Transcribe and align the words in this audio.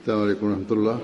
السلام 0.00 0.20
عليكم 0.22 0.46
ورحمة 0.46 0.70
الله 0.70 0.96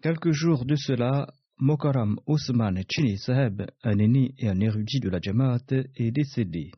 Quelques 0.00 0.30
jours 0.30 0.64
de 0.64 0.76
cela, 0.76 1.26
Mokaram 1.56 2.20
Osman 2.26 2.80
Chini 2.88 3.18
Saheb, 3.18 3.62
un 3.82 3.98
aîné 3.98 4.32
et 4.38 4.48
un 4.48 4.60
érudit 4.60 5.00
de 5.00 5.08
la 5.08 5.18
Jamaat, 5.20 5.72
est 5.96 6.12
décédé. 6.12 6.70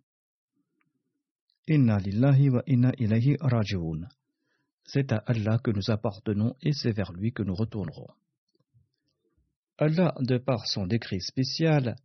Inna 1.68 1.98
lillahi 1.98 2.48
wa 2.48 2.62
inna 2.66 2.92
ilayhi 2.96 3.36
raji'un. 3.38 4.08
C'est 4.84 5.12
à 5.12 5.18
Allah 5.26 5.58
que 5.62 5.70
nous 5.70 5.90
appartenons 5.90 6.54
et 6.62 6.72
c'est 6.72 6.92
vers 6.92 7.12
lui 7.12 7.30
que 7.32 7.42
nous 7.42 7.54
retournerons. 7.54 8.08
Allah, 9.76 10.14
de 10.20 10.38
par 10.38 10.66
son 10.66 10.86
décret 10.86 11.20
spécial, 11.20 11.96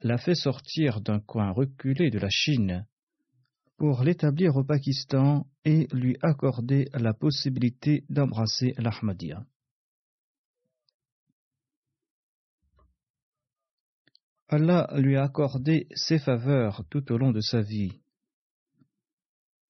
l'a 0.00 0.16
fait 0.16 0.36
sortir 0.36 1.00
d'un 1.00 1.18
coin 1.18 1.50
reculé 1.50 2.10
de 2.10 2.20
la 2.20 2.30
Chine 2.30 2.86
pour 3.78 4.04
l'établir 4.04 4.54
au 4.54 4.62
Pakistan 4.62 5.44
et 5.64 5.88
lui 5.92 6.16
accorder 6.22 6.88
la 6.94 7.14
possibilité 7.14 8.04
d'embrasser 8.08 8.74
l'Ahmadiyya. 8.78 9.44
Allah 14.52 14.86
lui 14.98 15.16
a 15.16 15.22
accordé 15.22 15.86
ses 15.94 16.18
faveurs 16.18 16.84
tout 16.90 17.10
au 17.10 17.16
long 17.16 17.32
de 17.32 17.40
sa 17.40 17.62
vie. 17.62 18.02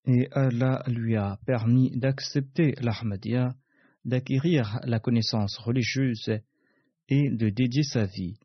Et 0.07 0.27
Allah 0.33 0.83
lui 0.89 1.15
a 1.15 1.39
permis 1.47 1.97
d'accepter 1.97 2.75
l'Ahmadiyya, 2.81 3.55
d'acquérir 4.05 4.81
la 4.83 4.99
connaissance 4.99 5.57
religieuse 5.59 6.33
et 7.09 7.31
de 7.31 7.49
dédier 7.49 7.85
sa 7.85 8.07
vie. 8.07 8.41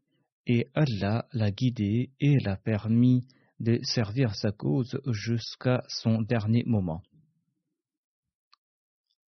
Et 0.45 0.67
Allah 0.75 1.27
l'a 1.33 1.49
guidé 1.49 2.11
et 2.19 2.35
l'a 2.45 2.55
permis 2.55 3.27
de 3.59 3.79
servir 3.81 4.35
sa 4.35 4.51
cause 4.51 5.01
jusqu'à 5.07 5.81
son 5.87 6.21
dernier 6.21 6.61
moment. 6.67 7.01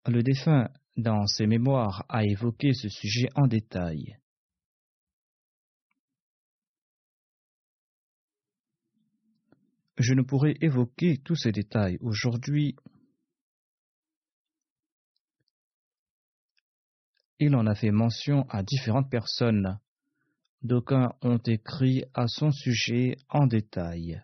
Le 0.05 0.21
défunt, 0.21 0.69
dans 0.95 1.25
ses 1.25 1.47
mémoires, 1.47 2.05
a 2.07 2.23
évoqué 2.23 2.73
ce 2.73 2.87
sujet 2.87 3.29
en 3.33 3.47
détail. 3.47 4.19
Je 9.99 10.13
ne 10.13 10.21
pourrais 10.21 10.55
évoquer 10.61 11.17
tous 11.17 11.35
ces 11.35 11.51
détails 11.51 11.97
aujourd'hui. 11.99 12.77
Il 17.39 17.53
en 17.53 17.67
a 17.67 17.75
fait 17.75 17.91
mention 17.91 18.47
à 18.49 18.63
différentes 18.63 19.11
personnes. 19.11 19.77
D'aucuns 20.61 21.11
ont 21.21 21.39
écrit 21.39 22.05
à 22.13 22.27
son 22.27 22.49
sujet 22.51 23.17
en 23.27 23.45
détail. 23.45 24.23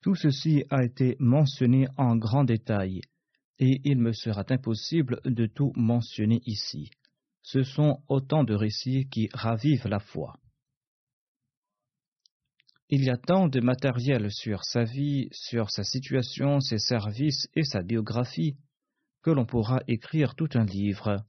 Tout 0.00 0.14
ceci 0.14 0.64
a 0.70 0.82
été 0.82 1.16
mentionné 1.20 1.86
en 1.98 2.16
grand 2.16 2.44
détail 2.44 3.02
et 3.64 3.80
il 3.84 3.98
me 3.98 4.12
sera 4.12 4.44
impossible 4.48 5.20
de 5.24 5.46
tout 5.46 5.72
mentionner 5.76 6.42
ici. 6.46 6.90
Ce 7.42 7.62
sont 7.62 8.02
autant 8.08 8.42
de 8.42 8.54
récits 8.54 9.06
qui 9.08 9.28
ravivent 9.32 9.86
la 9.86 10.00
foi. 10.00 10.36
Il 12.88 13.04
y 13.04 13.10
a 13.10 13.16
tant 13.16 13.46
de 13.46 13.60
matériel 13.60 14.32
sur 14.32 14.64
sa 14.64 14.82
vie, 14.82 15.28
sur 15.30 15.70
sa 15.70 15.84
situation, 15.84 16.58
ses 16.58 16.78
services 16.78 17.46
et 17.54 17.62
sa 17.62 17.82
biographie 17.82 18.56
que 19.22 19.30
l'on 19.30 19.46
pourra 19.46 19.80
écrire 19.86 20.34
tout 20.34 20.50
un 20.54 20.64
livre. 20.64 21.24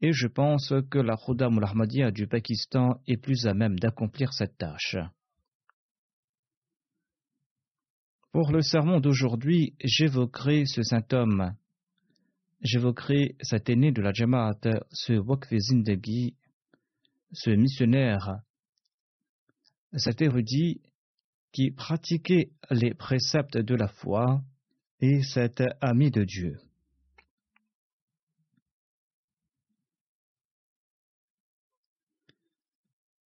Et 0.00 0.14
je 0.14 0.28
pense 0.28 0.72
que 0.90 0.98
la 0.98 1.18
Khuda 1.18 1.48
Ahmadiyya 1.48 2.12
du 2.12 2.26
Pakistan 2.26 3.02
est 3.06 3.18
plus 3.18 3.46
à 3.46 3.52
même 3.52 3.78
d'accomplir 3.78 4.32
cette 4.32 4.56
tâche. 4.56 4.96
Pour 8.32 8.50
le 8.50 8.62
sermon 8.62 8.98
d'aujourd'hui, 8.98 9.74
j'évoquerai 9.84 10.64
ce 10.64 10.82
saint 10.82 11.04
homme. 11.12 11.54
J'évoquerai 12.62 13.36
cet 13.42 13.68
aîné 13.68 13.92
de 13.92 14.00
la 14.00 14.14
Jamaat, 14.14 14.58
ce 14.90 15.12
Wakf 15.12 15.52
Zindagi, 15.54 16.34
ce 17.32 17.50
missionnaire, 17.50 18.40
cet 19.94 20.22
érudit 20.22 20.80
qui 21.52 21.72
pratiquait 21.72 22.52
les 22.70 22.94
préceptes 22.94 23.58
de 23.58 23.74
la 23.74 23.88
foi 23.88 24.42
et 25.00 25.22
cet 25.22 25.62
ami 25.82 26.10
de 26.10 26.24
Dieu. 26.24 26.56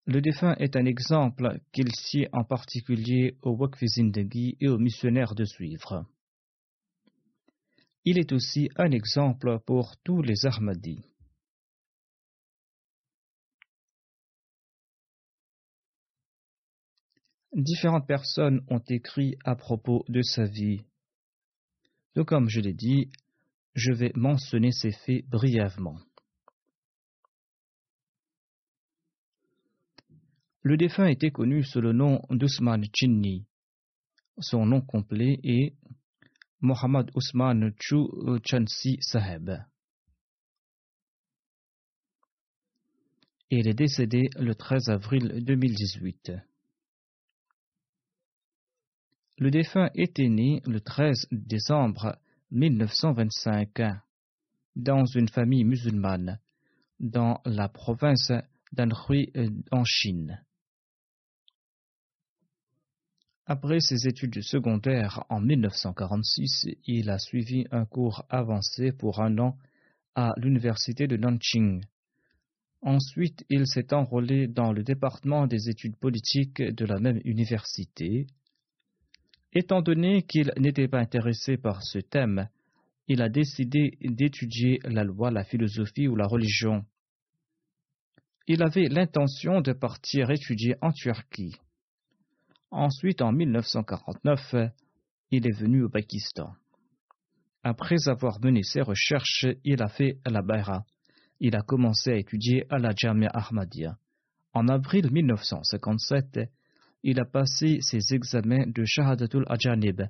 Le 0.07 0.21
défunt 0.21 0.55
est 0.59 0.75
un 0.75 0.85
exemple 0.85 1.59
qu'il 1.71 1.91
sied 1.91 2.29
en 2.31 2.43
particulier 2.43 3.37
au 3.41 3.51
Wakf 3.51 3.83
Zindagi 3.83 4.55
et 4.59 4.67
aux 4.67 4.77
missionnaires 4.77 5.33
de 5.33 5.45
suivre. 5.45 6.05
Il 8.03 8.19
est 8.19 8.31
aussi 8.31 8.69
un 8.75 8.91
exemple 8.91 9.59
pour 9.65 9.97
tous 10.03 10.21
les 10.21 10.45
Ahmadis. 10.45 11.01
Différentes 17.53 18.05
personnes 18.05 18.61
ont 18.67 18.83
écrit 18.87 19.37
à 19.43 19.55
propos 19.55 20.05
de 20.07 20.21
sa 20.21 20.45
vie. 20.45 20.83
Donc, 22.13 22.27
comme 22.27 22.47
je 22.47 22.59
l'ai 22.59 22.73
dit, 22.73 23.09
je 23.73 23.91
vais 23.91 24.11
mentionner 24.13 24.71
ces 24.71 24.91
faits 24.91 25.25
brièvement. 25.27 25.97
Le 30.65 30.77
défunt 30.77 31.05
était 31.05 31.29
connu 31.29 31.61
sous 31.61 31.79
le 31.79 31.93
nom 31.93 32.23
d'Ousmane 32.31 32.85
Chinni. 32.91 33.45
Son 34.39 34.65
nom 34.65 34.81
complet 34.81 35.39
est 35.43 35.75
Mohammad 36.59 37.11
Ousmane 37.13 37.71
Chu 37.79 37.97
Chansi 38.43 38.97
Saheb. 38.99 39.51
Il 43.51 43.67
est 43.67 43.75
décédé 43.75 44.23
le 44.39 44.55
13 44.55 44.89
avril 44.89 45.43
2018. 45.45 46.31
Le 49.37 49.51
défunt 49.51 49.91
était 49.93 50.29
né 50.29 50.63
le 50.65 50.81
13 50.81 51.27
décembre 51.31 52.17
1925 52.49 53.69
dans 54.75 55.05
une 55.05 55.29
famille 55.29 55.63
musulmane 55.63 56.39
dans 56.99 57.39
la 57.45 57.69
province 57.69 58.31
d'Anhui 58.73 59.31
en 59.71 59.83
Chine. 59.83 60.41
Après 63.47 63.79
ses 63.79 64.07
études 64.07 64.41
secondaires 64.41 65.23
en 65.29 65.39
1946, 65.39 66.65
il 66.87 67.11
a 67.11 67.19
suivi 67.19 67.65
un 67.69 67.85
cours 67.85 68.25
avancé 68.29 68.91
pour 68.91 69.21
un 69.21 69.37
an 69.37 69.55
à 70.15 70.33
l'université 70.37 71.05
de 71.05 71.15
Nanjing. 71.15 71.83
Ensuite, 72.81 73.45
il 73.49 73.67
s'est 73.67 73.93
enrôlé 73.93 74.47
dans 74.47 74.73
le 74.73 74.83
département 74.83 75.45
des 75.45 75.69
études 75.69 75.95
politiques 75.95 76.59
de 76.59 76.85
la 76.85 76.99
même 76.99 77.21
université. 77.23 78.25
Étant 79.53 79.83
donné 79.83 80.23
qu'il 80.23 80.51
n'était 80.57 80.87
pas 80.87 80.99
intéressé 80.99 81.57
par 81.57 81.83
ce 81.83 81.99
thème, 81.99 82.49
il 83.07 83.21
a 83.21 83.29
décidé 83.29 83.97
d'étudier 84.01 84.79
la 84.85 85.03
loi, 85.03 85.29
la 85.29 85.43
philosophie 85.43 86.07
ou 86.07 86.15
la 86.15 86.25
religion. 86.25 86.83
Il 88.47 88.63
avait 88.63 88.89
l'intention 88.89 89.61
de 89.61 89.73
partir 89.73 90.31
étudier 90.31 90.75
en 90.81 90.91
Turquie. 90.91 91.55
Ensuite, 92.71 93.21
en 93.21 93.31
1949, 93.31 94.55
il 95.31 95.47
est 95.47 95.57
venu 95.57 95.83
au 95.83 95.89
Pakistan. 95.89 96.53
Après 97.63 98.07
avoir 98.07 98.39
mené 98.41 98.63
ses 98.63 98.81
recherches, 98.81 99.47
il 99.63 99.81
a 99.81 99.87
fait 99.87 100.19
la 100.25 100.41
Bayra. 100.41 100.85
Il 101.39 101.55
a 101.55 101.61
commencé 101.61 102.11
à 102.11 102.15
étudier 102.17 102.65
à 102.69 102.77
la 102.77 102.91
Jamia 102.95 103.29
Ahmadiyya. 103.33 103.97
En 104.53 104.67
avril 104.67 105.11
1957, 105.11 106.39
il 107.03 107.19
a 107.19 107.25
passé 107.25 107.79
ses 107.81 108.13
examens 108.13 108.65
de 108.67 108.83
Shahadatul 108.85 109.45
Ajanib, 109.47 110.01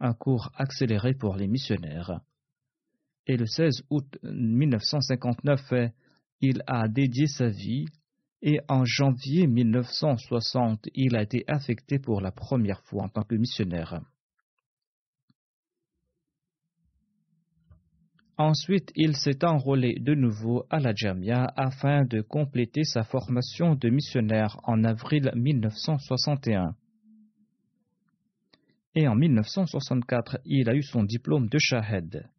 un 0.00 0.14
cours 0.14 0.50
accéléré 0.54 1.14
pour 1.14 1.36
les 1.36 1.46
missionnaires. 1.46 2.20
Et 3.26 3.36
le 3.36 3.46
16 3.46 3.82
août 3.90 4.18
1959, 4.22 5.92
il 6.40 6.62
a 6.66 6.88
dédié 6.88 7.26
sa 7.26 7.48
vie 7.48 7.86
et 8.42 8.60
en 8.68 8.84
janvier 8.84 9.46
1960, 9.46 10.88
il 10.94 11.16
a 11.16 11.22
été 11.22 11.44
affecté 11.46 11.98
pour 11.98 12.20
la 12.20 12.32
première 12.32 12.82
fois 12.84 13.04
en 13.04 13.08
tant 13.08 13.22
que 13.22 13.34
missionnaire. 13.34 14.00
Ensuite, 18.38 18.90
il 18.96 19.16
s'est 19.16 19.44
enrôlé 19.44 19.96
de 20.00 20.14
nouveau 20.14 20.64
à 20.70 20.80
la 20.80 20.94
Jamia 20.94 21.52
afin 21.56 22.06
de 22.06 22.22
compléter 22.22 22.84
sa 22.84 23.04
formation 23.04 23.74
de 23.74 23.90
missionnaire 23.90 24.58
en 24.62 24.82
avril 24.82 25.30
1961. 25.34 26.74
Et 28.94 29.06
en 29.06 29.14
1964, 29.14 30.38
il 30.46 30.70
a 30.70 30.74
eu 30.74 30.82
son 30.82 31.04
diplôme 31.04 31.48
de 31.48 31.58
Shahed. 31.58 32.30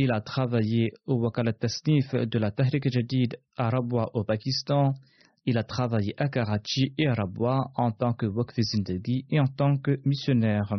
Il 0.00 0.12
a 0.12 0.20
travaillé 0.20 0.92
au 1.06 1.16
Wakalat 1.16 1.54
Tasnif 1.54 2.14
de 2.14 2.38
la 2.38 2.52
Tahrik 2.52 2.88
Jadid 2.88 3.36
à 3.56 3.68
Rabwa 3.68 4.10
au 4.14 4.22
Pakistan. 4.22 4.94
Il 5.44 5.58
a 5.58 5.64
travaillé 5.64 6.14
à 6.18 6.28
Karachi 6.28 6.94
et 6.96 7.08
à 7.08 7.14
Rabwa 7.14 7.72
en 7.74 7.90
tant 7.90 8.12
que 8.12 8.26
Waqf 8.26 8.54
Zindagi 8.60 9.26
et 9.28 9.40
en 9.40 9.48
tant 9.48 9.76
que 9.76 10.00
missionnaire. 10.04 10.72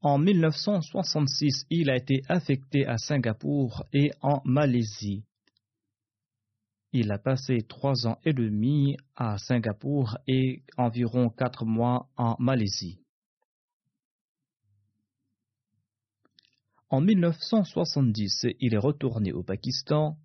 En 0.00 0.16
1966, 0.16 1.66
il 1.68 1.90
a 1.90 1.96
été 1.96 2.22
affecté 2.30 2.86
à 2.86 2.96
Singapour 2.96 3.84
et 3.92 4.10
en 4.22 4.40
Malaisie. 4.46 5.24
Il 6.94 7.12
a 7.12 7.18
passé 7.18 7.58
trois 7.68 8.06
ans 8.06 8.16
et 8.24 8.32
demi 8.32 8.96
à 9.16 9.36
Singapour 9.36 10.16
et 10.26 10.62
environ 10.78 11.28
quatre 11.28 11.66
mois 11.66 12.08
en 12.16 12.36
Malaisie. 12.38 13.00
En 16.90 17.02
1970, 17.02 18.46
il 18.60 18.74
est 18.74 18.78
retourné 18.78 19.32
au 19.32 19.42
Pakistan 19.42 20.16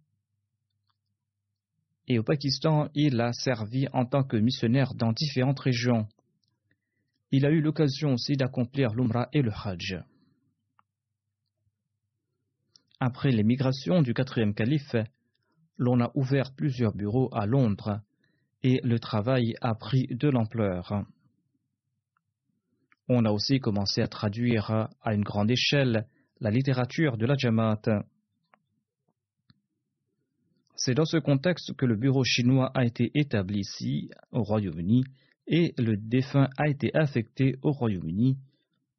et 2.07 2.19
au 2.19 2.23
Pakistan, 2.23 2.89
il 2.95 3.19
a 3.21 3.31
servi 3.33 3.87
en 3.93 4.05
tant 4.05 4.23
que 4.23 4.37
missionnaire 4.37 4.93
dans 4.93 5.13
différentes 5.13 5.59
régions. 5.59 6.07
Il 7.31 7.45
a 7.45 7.49
eu 7.49 7.61
l'occasion 7.61 8.13
aussi 8.13 8.35
d'accomplir 8.35 8.93
l'Umrah 8.93 9.29
et 9.33 9.41
le 9.41 9.51
Hajj. 9.51 9.99
Après 12.99 13.31
l'émigration 13.31 14.01
du 14.01 14.13
quatrième 14.13 14.53
calife, 14.53 14.95
l'on 15.77 15.99
a 15.99 16.11
ouvert 16.15 16.53
plusieurs 16.53 16.93
bureaux 16.93 17.29
à 17.33 17.45
Londres 17.45 18.01
et 18.63 18.79
le 18.83 18.99
travail 18.99 19.55
a 19.61 19.75
pris 19.75 20.07
de 20.07 20.29
l'ampleur. 20.29 21.03
On 23.09 23.25
a 23.25 23.31
aussi 23.31 23.59
commencé 23.59 24.01
à 24.01 24.07
traduire 24.07 24.89
à 25.01 25.13
une 25.13 25.23
grande 25.23 25.51
échelle 25.51 26.07
la 26.39 26.51
littérature 26.51 27.17
de 27.17 27.25
la 27.25 27.35
Jamaat. 27.37 27.81
C'est 30.75 30.95
dans 30.95 31.05
ce 31.05 31.17
contexte 31.17 31.73
que 31.75 31.85
le 31.85 31.95
bureau 31.95 32.23
chinois 32.23 32.71
a 32.73 32.85
été 32.85 33.11
établi 33.15 33.59
ici, 33.59 34.09
au 34.31 34.43
Royaume-Uni, 34.43 35.03
et 35.47 35.73
le 35.77 35.97
défunt 35.97 36.49
a 36.57 36.67
été 36.67 36.95
affecté 36.95 37.55
au 37.61 37.71
Royaume-Uni, 37.71 38.37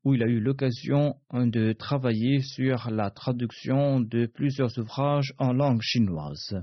où 0.04 0.14
il 0.14 0.22
a 0.22 0.26
eu 0.26 0.40
l'occasion 0.40 1.16
de 1.32 1.72
travailler 1.72 2.40
sur 2.40 2.90
la 2.90 3.10
traduction 3.10 4.00
de 4.00 4.26
plusieurs 4.26 4.78
ouvrages 4.78 5.34
en 5.38 5.52
langue 5.52 5.80
chinoise. 5.82 6.60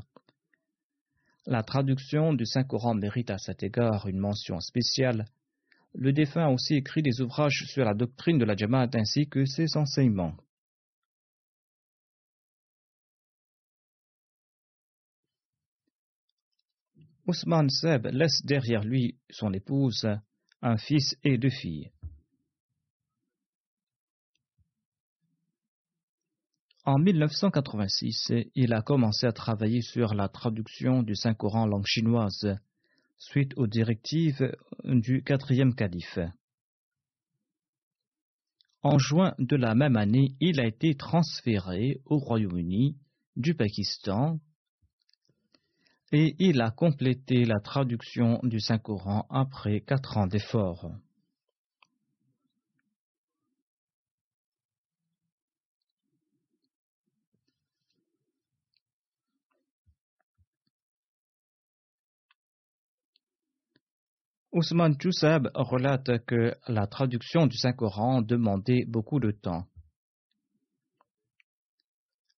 La 1.47 1.63
traduction 1.63 2.33
du 2.33 2.45
Saint-Coran 2.45 2.93
mérite 2.93 3.31
à 3.31 3.39
cet 3.39 3.63
égard 3.63 4.07
une 4.07 4.19
mention 4.19 4.59
spéciale. 4.59 5.25
Le 5.93 6.13
défunt 6.13 6.45
a 6.45 6.51
aussi 6.51 6.75
écrit 6.75 7.01
des 7.01 7.19
ouvrages 7.19 7.65
sur 7.65 7.83
la 7.83 7.95
doctrine 7.95 8.37
de 8.37 8.45
la 8.45 8.55
Jamaat 8.55 8.91
ainsi 8.93 9.27
que 9.27 9.45
ses 9.45 9.75
enseignements. 9.75 10.35
Ousmane 17.31 17.69
Seb 17.69 18.07
laisse 18.07 18.45
derrière 18.45 18.83
lui 18.83 19.17
son 19.29 19.53
épouse, 19.53 20.05
un 20.61 20.75
fils 20.75 21.15
et 21.23 21.37
deux 21.37 21.49
filles. 21.49 21.89
En 26.83 26.99
1986, 26.99 28.33
il 28.55 28.73
a 28.73 28.81
commencé 28.81 29.27
à 29.27 29.31
travailler 29.31 29.81
sur 29.81 30.13
la 30.13 30.27
traduction 30.27 31.03
du 31.03 31.15
Saint-Coran 31.15 31.61
en 31.61 31.67
langue 31.67 31.85
chinoise, 31.85 32.59
suite 33.17 33.53
aux 33.55 33.67
directives 33.67 34.53
du 34.83 35.23
quatrième 35.23 35.73
calife. 35.73 36.19
En 38.81 38.97
juin 38.97 39.35
de 39.39 39.55
la 39.55 39.73
même 39.73 39.95
année, 39.95 40.35
il 40.41 40.59
a 40.59 40.67
été 40.67 40.95
transféré 40.95 42.01
au 42.03 42.17
Royaume-Uni, 42.17 42.97
du 43.37 43.55
Pakistan, 43.55 44.41
et 46.11 46.35
il 46.39 46.61
a 46.61 46.71
complété 46.71 47.45
la 47.45 47.59
traduction 47.59 48.39
du 48.43 48.59
Saint-Coran 48.59 49.25
après 49.29 49.81
quatre 49.81 50.17
ans 50.17 50.27
d'efforts. 50.27 50.91
Ousmane 64.53 64.97
Toussab 64.97 65.49
relate 65.55 66.25
que 66.25 66.53
la 66.67 66.85
traduction 66.85 67.47
du 67.47 67.55
Saint-Coran 67.55 68.21
demandait 68.21 68.83
beaucoup 68.85 69.21
de 69.21 69.31
temps 69.31 69.65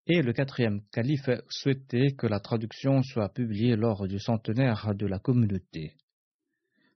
et 0.07 0.21
le 0.21 0.33
quatrième 0.33 0.81
calife 0.91 1.29
souhaitait 1.49 2.11
que 2.17 2.27
la 2.27 2.39
traduction 2.39 3.01
soit 3.03 3.29
publiée 3.29 3.75
lors 3.75 4.07
du 4.07 4.19
centenaire 4.19 4.93
de 4.95 5.05
la 5.05 5.19
communauté. 5.19 5.93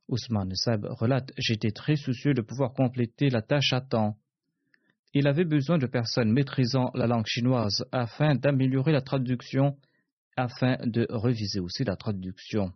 Ousmane 0.09 0.55
Sab 0.55 0.85
relate 0.85 1.31
J'étais 1.37 1.71
très 1.71 1.95
soucieux 1.95 2.33
de 2.33 2.41
pouvoir 2.41 2.73
compléter 2.73 3.29
la 3.29 3.41
tâche 3.41 3.73
à 3.73 3.81
temps. 3.81 4.17
Il 5.13 5.27
avait 5.27 5.45
besoin 5.45 5.77
de 5.77 5.87
personnes 5.87 6.31
maîtrisant 6.31 6.91
la 6.93 7.07
langue 7.07 7.25
chinoise 7.25 7.85
afin 7.91 8.35
d'améliorer 8.35 8.91
la 8.91 9.01
traduction, 9.01 9.77
afin 10.35 10.77
de 10.85 11.07
reviser 11.09 11.59
aussi 11.59 11.83
la 11.83 11.95
traduction. 11.95 12.71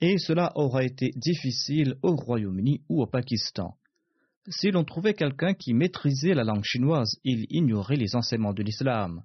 Et 0.00 0.18
cela 0.18 0.52
aura 0.54 0.84
été 0.84 1.10
difficile 1.16 1.96
au 2.02 2.14
Royaume-Uni 2.14 2.82
ou 2.88 3.02
au 3.02 3.06
Pakistan. 3.06 3.76
Si 4.50 4.70
l'on 4.70 4.84
trouvait 4.84 5.14
quelqu'un 5.14 5.52
qui 5.52 5.74
maîtrisait 5.74 6.32
la 6.32 6.44
langue 6.44 6.64
chinoise, 6.64 7.18
il 7.22 7.46
ignorait 7.50 7.96
les 7.96 8.16
enseignements 8.16 8.54
de 8.54 8.62
l'islam. 8.62 9.22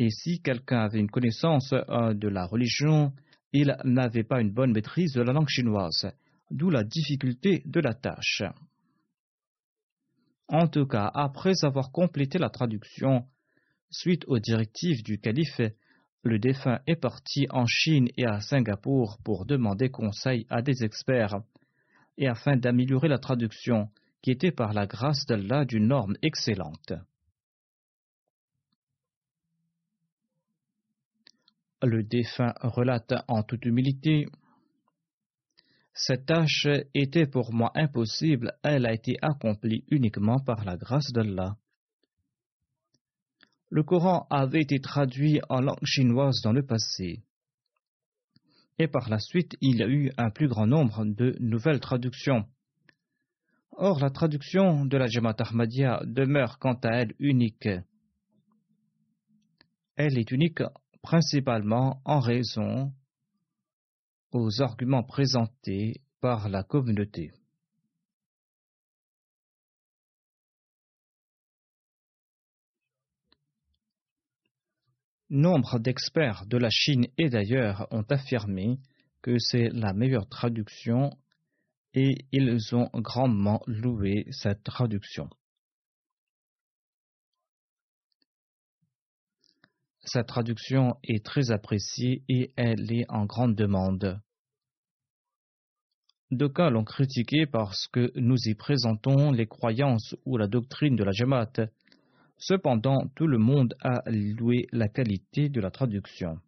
Et 0.00 0.10
si 0.10 0.40
quelqu'un 0.40 0.80
avait 0.80 0.98
une 0.98 1.10
connaissance 1.10 1.72
euh, 1.72 2.14
de 2.14 2.28
la 2.28 2.46
religion, 2.46 3.12
il 3.52 3.76
n'avait 3.84 4.24
pas 4.24 4.40
une 4.40 4.50
bonne 4.50 4.72
maîtrise 4.72 5.12
de 5.12 5.22
la 5.22 5.32
langue 5.32 5.48
chinoise, 5.48 6.10
d'où 6.50 6.70
la 6.70 6.82
difficulté 6.82 7.62
de 7.66 7.80
la 7.80 7.94
tâche. 7.94 8.42
En 10.48 10.66
tout 10.66 10.86
cas, 10.86 11.08
après 11.14 11.52
avoir 11.62 11.92
complété 11.92 12.38
la 12.38 12.50
traduction, 12.50 13.26
suite 13.90 14.24
aux 14.26 14.40
directives 14.40 15.04
du 15.04 15.20
calife, 15.20 15.60
le 16.22 16.38
défunt 16.40 16.80
est 16.88 16.96
parti 16.96 17.46
en 17.50 17.66
Chine 17.66 18.08
et 18.16 18.26
à 18.26 18.40
Singapour 18.40 19.18
pour 19.22 19.46
demander 19.46 19.90
conseil 19.90 20.46
à 20.50 20.62
des 20.62 20.82
experts, 20.82 21.40
et 22.18 22.26
afin 22.26 22.56
d'améliorer 22.56 23.08
la 23.08 23.18
traduction, 23.18 23.88
qui 24.22 24.30
était 24.30 24.52
par 24.52 24.72
la 24.72 24.86
grâce 24.86 25.24
d'Allah 25.26 25.64
d'une 25.64 25.86
norme 25.86 26.16
excellente. 26.22 26.92
Le 31.82 32.02
défunt 32.02 32.52
relate 32.60 33.14
en 33.26 33.42
toute 33.42 33.64
humilité 33.64 34.26
Cette 35.94 36.26
tâche 36.26 36.66
était 36.94 37.26
pour 37.26 37.54
moi 37.54 37.72
impossible, 37.74 38.52
elle 38.62 38.84
a 38.84 38.92
été 38.92 39.16
accomplie 39.22 39.84
uniquement 39.90 40.38
par 40.40 40.64
la 40.64 40.76
grâce 40.76 41.10
d'Allah. 41.12 41.56
Le 43.70 43.82
Coran 43.82 44.26
avait 44.30 44.60
été 44.60 44.80
traduit 44.80 45.40
en 45.48 45.60
langue 45.60 45.84
chinoise 45.84 46.42
dans 46.42 46.52
le 46.52 46.66
passé. 46.66 47.22
Et 48.78 48.88
par 48.88 49.08
la 49.08 49.18
suite, 49.18 49.56
il 49.60 49.76
y 49.76 49.82
a 49.82 49.88
eu 49.88 50.10
un 50.16 50.30
plus 50.30 50.48
grand 50.48 50.66
nombre 50.66 51.04
de 51.04 51.36
nouvelles 51.38 51.80
traductions. 51.80 52.46
Or, 53.72 54.00
la 54.00 54.10
traduction 54.10 54.84
de 54.84 54.96
la 54.96 55.06
Jamaat 55.06 55.36
Ahmadiyya 55.38 56.02
demeure 56.04 56.58
quant 56.58 56.78
à 56.82 56.90
elle 56.98 57.14
unique. 57.18 57.68
Elle 59.96 60.18
est 60.18 60.30
unique 60.30 60.62
principalement 61.02 62.00
en 62.04 62.20
raison 62.20 62.92
aux 64.32 64.60
arguments 64.60 65.02
présentés 65.02 66.02
par 66.20 66.48
la 66.48 66.62
communauté. 66.62 67.32
Nombre 75.30 75.78
d'experts 75.78 76.44
de 76.46 76.58
la 76.58 76.70
Chine 76.70 77.06
et 77.16 77.30
d'ailleurs 77.30 77.86
ont 77.92 78.04
affirmé 78.10 78.78
que 79.22 79.38
c'est 79.38 79.68
la 79.68 79.92
meilleure 79.92 80.28
traduction 80.28 81.16
et 81.94 82.26
ils 82.32 82.74
ont 82.74 82.88
grandement 82.94 83.60
loué 83.66 84.26
cette 84.30 84.62
traduction. 84.62 85.28
Cette 90.02 90.26
traduction 90.26 90.96
est 91.04 91.24
très 91.24 91.50
appréciée 91.50 92.24
et 92.28 92.52
elle 92.56 92.90
est 92.92 93.04
en 93.08 93.26
grande 93.26 93.54
demande. 93.54 94.20
D'aucuns 96.30 96.70
l'ont 96.70 96.84
critiquée 96.84 97.46
parce 97.46 97.88
que 97.88 98.12
nous 98.14 98.36
y 98.46 98.54
présentons 98.54 99.32
les 99.32 99.46
croyances 99.46 100.14
ou 100.24 100.36
la 100.36 100.46
doctrine 100.46 100.96
de 100.96 101.04
la 101.04 101.12
Jamaat 101.12 101.52
Cependant, 102.42 103.06
tout 103.16 103.26
le 103.26 103.36
monde 103.36 103.74
a 103.82 104.00
loué 104.10 104.66
la 104.72 104.88
qualité 104.88 105.50
de 105.50 105.60
la 105.60 105.70
traduction. 105.70 106.40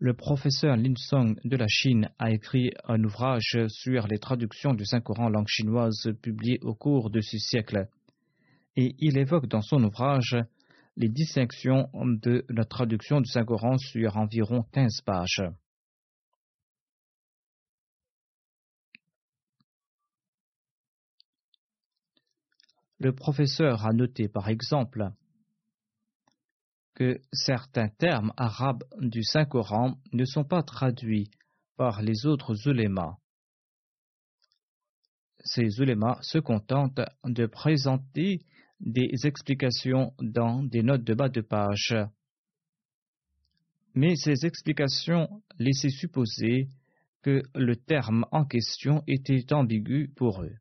Le 0.00 0.14
professeur 0.14 0.76
Lin 0.76 0.94
Song 0.96 1.40
de 1.42 1.56
la 1.56 1.66
Chine 1.66 2.08
a 2.20 2.30
écrit 2.30 2.70
un 2.84 3.02
ouvrage 3.02 3.58
sur 3.66 4.06
les 4.06 4.18
traductions 4.18 4.72
du 4.72 4.84
Saint-Coran 4.84 5.24
en 5.24 5.28
langue 5.28 5.48
chinoise 5.48 6.12
publié 6.22 6.60
au 6.62 6.72
cours 6.72 7.10
de 7.10 7.20
ce 7.20 7.36
siècle. 7.36 7.88
Et 8.76 8.94
il 9.00 9.18
évoque 9.18 9.48
dans 9.48 9.60
son 9.60 9.82
ouvrage 9.82 10.36
les 10.96 11.08
distinctions 11.08 11.90
de 11.94 12.44
la 12.48 12.64
traduction 12.64 13.20
du 13.20 13.28
Saint-Coran 13.28 13.76
sur 13.78 14.16
environ 14.16 14.62
15 14.72 15.00
pages. 15.00 15.42
Le 23.00 23.12
professeur 23.12 23.84
a 23.84 23.92
noté 23.92 24.28
par 24.28 24.48
exemple 24.48 25.10
que 26.98 27.20
certains 27.32 27.90
termes 27.90 28.32
arabes 28.36 28.82
du 28.98 29.22
Saint-Coran 29.22 29.96
ne 30.12 30.24
sont 30.24 30.42
pas 30.42 30.64
traduits 30.64 31.30
par 31.76 32.02
les 32.02 32.26
autres 32.26 32.66
ulémas. 32.66 33.16
Ces 35.44 35.78
ulémas 35.78 36.18
se 36.22 36.38
contentent 36.38 37.00
de 37.24 37.46
présenter 37.46 38.40
des 38.80 39.10
explications 39.24 40.12
dans 40.20 40.64
des 40.64 40.82
notes 40.82 41.04
de 41.04 41.14
bas 41.14 41.28
de 41.28 41.40
page. 41.40 41.94
Mais 43.94 44.16
ces 44.16 44.44
explications 44.44 45.28
laissaient 45.60 45.90
supposer 45.90 46.68
que 47.22 47.42
le 47.54 47.76
terme 47.76 48.26
en 48.32 48.44
question 48.44 49.04
était 49.06 49.52
ambigu 49.52 50.12
pour 50.16 50.42
eux. 50.42 50.56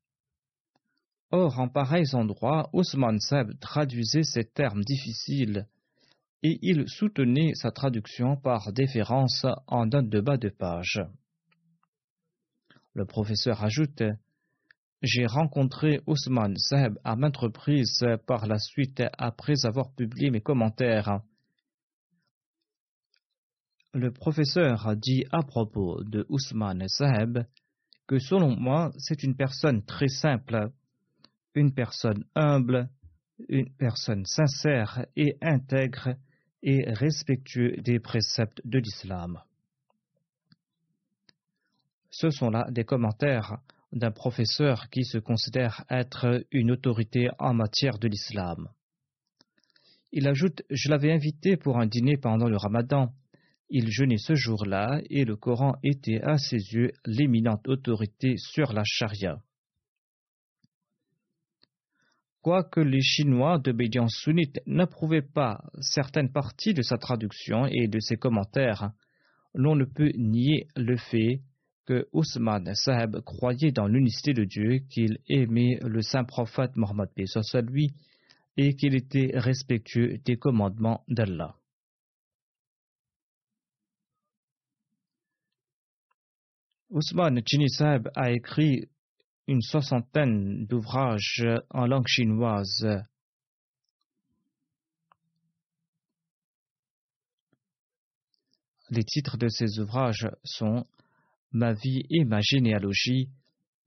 Or, 1.32 1.60
en 1.60 1.68
pareils 1.68 2.14
endroits, 2.14 2.70
Ousmane 2.74 3.20
Seb 3.20 3.60
traduisait 3.60 4.22
ces 4.22 4.46
termes 4.46 4.84
difficiles 4.84 5.68
et 6.44 6.60
il 6.62 6.88
soutenait 6.88 7.54
sa 7.56 7.72
traduction 7.72 8.38
par 8.38 8.72
déférence 8.72 9.46
en 9.68 9.86
note 9.86 10.10
de 10.10 10.22
bas 10.22 10.38
de 10.38 10.50
page. 10.50 11.02
Le 12.94 13.06
professeur 13.06 13.64
ajoute 13.64 14.04
J'ai 15.02 15.26
rencontré 15.26 16.02
Ousmane 16.08 16.58
Seb 16.58 16.98
à 17.04 17.16
maintes 17.16 17.38
reprises 17.38 18.06
par 18.26 18.48
la 18.48 18.60
suite 18.60 19.04
après 19.18 19.66
avoir 19.66 19.94
publié 19.94 20.32
mes 20.32 20.42
commentaires. 20.42 21.22
Le 23.94 24.12
professeur 24.12 24.96
dit 24.96 25.26
à 25.32 25.44
propos 25.44 26.04
de 26.04 26.26
Ousmane 26.30 26.88
Seb 26.88 27.40
que 28.08 28.20
selon 28.20 28.56
moi, 28.56 28.92
c'est 28.98 29.24
une 29.24 29.36
personne 29.36 29.84
très 29.84 30.08
simple 30.08 30.72
une 31.58 31.74
personne 31.74 32.24
humble, 32.36 32.90
une 33.50 33.74
personne 33.78 34.26
sincère 34.26 35.06
et 35.16 35.38
intègre 35.42 36.16
et 36.64 36.84
respectueux 36.88 37.76
des 37.78 38.00
préceptes 38.00 38.62
de 38.66 38.80
l'islam. 38.80 39.42
Ce 42.10 42.30
sont 42.30 42.50
là 42.50 42.68
des 42.72 42.84
commentaires 42.84 43.60
d'un 43.92 44.12
professeur 44.12 44.90
qui 44.90 45.04
se 45.04 45.18
considère 45.18 45.86
être 45.90 46.44
une 46.52 46.72
autorité 46.72 47.30
en 47.40 47.54
matière 47.54 48.00
de 48.00 48.08
l'islam. 48.08 48.70
Il 50.12 50.28
ajoute 50.28 50.64
Je 50.70 50.90
l'avais 50.90 51.12
invité 51.12 51.58
pour 51.58 51.78
un 51.78 51.86
dîner 51.86 52.18
pendant 52.18 52.48
le 52.48 52.58
ramadan. 52.58 53.14
Il 53.70 53.92
jeûnait 53.92 54.18
ce 54.18 54.36
jour-là 54.36 55.02
et 55.10 55.26
le 55.26 55.36
Coran 55.36 55.76
était 55.84 56.22
à 56.22 56.38
ses 56.38 56.58
yeux 56.58 56.92
l'éminente 57.06 57.68
autorité 57.68 58.36
sur 58.38 58.74
la 58.74 58.84
charia. 58.86 59.42
Quoique 62.48 62.80
les 62.80 63.02
Chinois 63.02 63.60
d'obédience 63.60 64.16
sunnite 64.24 64.62
n'approuvaient 64.66 65.22
pas 65.22 65.60
certaines 65.82 66.32
parties 66.32 66.74
de 66.74 66.82
sa 66.82 66.98
traduction 66.98 67.66
et 67.66 67.90
de 67.90 68.00
ses 68.00 68.16
commentaires, 68.16 68.92
l'on 69.54 69.76
ne 69.76 69.84
peut 69.84 70.14
nier 70.16 70.70
le 70.78 70.96
fait 70.96 71.42
que 71.86 72.08
Ousmane 72.14 72.74
Saheb 72.74 73.18
croyait 73.26 73.74
dans 73.74 73.88
l'unicité 73.88 74.32
de 74.32 74.46
Dieu, 74.46 74.80
qu'il 74.90 75.18
aimait 75.28 75.78
le 75.82 76.02
saint 76.02 76.24
prophète 76.24 76.78
Mohammed 76.78 77.10
soit 77.26 77.60
lui 77.64 77.92
et 78.56 78.76
qu'il 78.76 78.96
était 78.96 79.32
respectueux 79.34 80.20
des 80.24 80.38
commandements 80.38 81.04
d'Allah. 81.10 81.54
Ousmane 86.92 87.42
Chini 87.46 87.70
Saheb 87.70 88.08
a 88.16 88.32
écrit 88.32 88.88
une 89.48 89.62
soixantaine 89.62 90.66
d'ouvrages 90.66 91.46
en 91.70 91.88
langue 91.88 92.08
chinoise. 92.08 92.86
Les 98.90 99.04
titres 99.04 99.38
de 99.38 99.48
ces 99.48 99.80
ouvrages 99.80 100.30
sont 100.44 100.86
Ma 101.54 101.74
vie 101.74 102.04
et 102.10 102.26
ma 102.26 102.42
généalogie, 102.42 103.30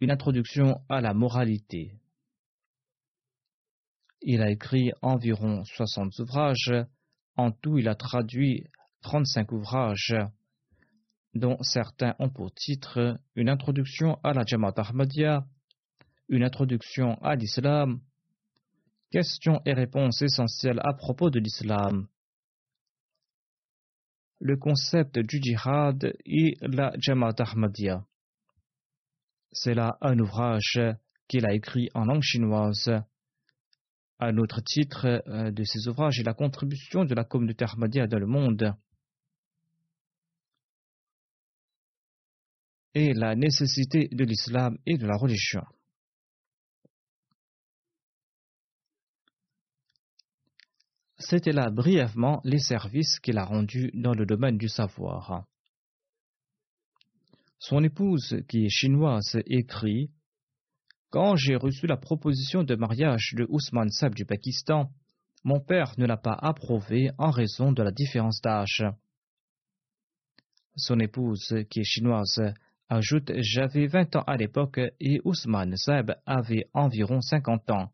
une 0.00 0.10
introduction 0.10 0.80
à 0.88 1.02
la 1.02 1.12
moralité. 1.12 1.94
Il 4.22 4.40
a 4.40 4.50
écrit 4.50 4.92
environ 5.02 5.62
60 5.64 6.18
ouvrages. 6.20 6.72
En 7.36 7.52
tout, 7.52 7.76
il 7.78 7.86
a 7.86 7.94
traduit 7.94 8.64
35 9.02 9.52
ouvrages 9.52 10.14
dont 11.34 11.56
certains 11.62 12.14
ont 12.18 12.28
pour 12.28 12.52
titre 12.52 13.18
une 13.36 13.48
introduction 13.48 14.18
à 14.24 14.32
la 14.32 14.44
Jamaat 14.44 14.74
Ahmadiyya, 14.76 15.44
une 16.28 16.42
introduction 16.42 17.14
à 17.22 17.36
l'islam, 17.36 18.00
questions 19.10 19.60
et 19.64 19.72
réponses 19.72 20.22
essentielles 20.22 20.80
à 20.82 20.94
propos 20.94 21.30
de 21.30 21.40
l'islam, 21.40 22.08
le 24.40 24.56
concept 24.56 25.18
du 25.18 25.40
djihad 25.40 26.14
et 26.24 26.56
la 26.62 26.92
Jamaat 26.98 27.34
Ahmadiyya. 27.38 28.04
C'est 29.52 29.74
là 29.74 29.98
un 30.00 30.18
ouvrage 30.18 30.80
qu'il 31.28 31.46
a 31.46 31.54
écrit 31.54 31.88
en 31.94 32.04
langue 32.04 32.22
chinoise, 32.22 32.90
Un 34.22 34.36
autre 34.36 34.60
titre 34.60 35.06
euh, 35.06 35.50
de 35.50 35.64
ses 35.64 35.88
ouvrages 35.88 36.20
est 36.20 36.24
la 36.24 36.34
contribution 36.34 37.06
de 37.06 37.14
la 37.14 37.24
communauté 37.24 37.64
Ahmadiyya 37.64 38.06
dans 38.06 38.18
le 38.18 38.26
monde 38.26 38.74
et 42.94 43.12
la 43.14 43.34
nécessité 43.34 44.08
de 44.10 44.24
l'islam 44.24 44.76
et 44.86 44.98
de 44.98 45.06
la 45.06 45.16
religion. 45.16 45.62
C'était 51.18 51.52
là 51.52 51.70
brièvement 51.70 52.40
les 52.44 52.58
services 52.58 53.20
qu'il 53.20 53.38
a 53.38 53.44
rendus 53.44 53.90
dans 53.94 54.14
le 54.14 54.24
domaine 54.24 54.56
du 54.56 54.68
savoir. 54.68 55.44
Son 57.58 57.84
épouse, 57.84 58.42
qui 58.48 58.64
est 58.64 58.70
chinoise, 58.70 59.36
écrit 59.44 60.10
Quand 61.10 61.36
j'ai 61.36 61.56
reçu 61.56 61.86
la 61.86 61.98
proposition 61.98 62.62
de 62.62 62.74
mariage 62.74 63.34
de 63.36 63.46
Ousmane 63.50 63.90
Sab 63.90 64.14
du 64.14 64.24
Pakistan, 64.24 64.90
mon 65.44 65.60
père 65.60 65.92
ne 65.98 66.06
l'a 66.06 66.16
pas 66.16 66.38
approuvé 66.40 67.10
en 67.18 67.30
raison 67.30 67.72
de 67.72 67.82
la 67.82 67.92
différence 67.92 68.40
d'âge. 68.40 68.84
Son 70.76 70.98
épouse, 71.00 71.54
qui 71.68 71.80
est 71.80 71.84
chinoise, 71.84 72.40
ajoute 72.90 73.32
J'avais 73.38 73.86
vingt 73.86 74.14
ans 74.16 74.24
à 74.26 74.36
l'époque 74.36 74.80
et 75.00 75.20
Ousmane 75.24 75.76
Sab 75.76 76.16
avait 76.26 76.66
environ 76.74 77.20
cinquante 77.20 77.70
ans. 77.70 77.90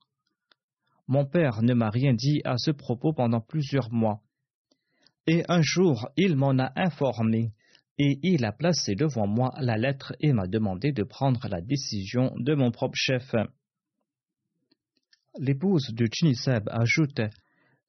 Mon 1.06 1.24
père 1.24 1.62
ne 1.62 1.74
m'a 1.74 1.90
rien 1.90 2.14
dit 2.14 2.40
à 2.44 2.56
ce 2.56 2.72
propos 2.72 3.12
pendant 3.12 3.40
plusieurs 3.40 3.92
mois. 3.92 4.22
Et 5.28 5.44
un 5.48 5.60
jour, 5.62 6.08
il 6.16 6.36
m'en 6.36 6.58
a 6.58 6.72
informé, 6.76 7.52
et 7.98 8.18
il 8.22 8.44
a 8.44 8.52
placé 8.52 8.94
devant 8.94 9.26
moi 9.26 9.52
la 9.60 9.76
lettre 9.76 10.14
et 10.20 10.32
m'a 10.32 10.46
demandé 10.46 10.92
de 10.92 11.02
prendre 11.02 11.46
la 11.48 11.60
décision 11.60 12.32
de 12.36 12.54
mon 12.54 12.70
propre 12.70 12.96
chef. 12.96 13.34
L'épouse 15.38 15.92
de 15.92 16.06
Chiniseb 16.10 16.68
ajoute 16.70 17.20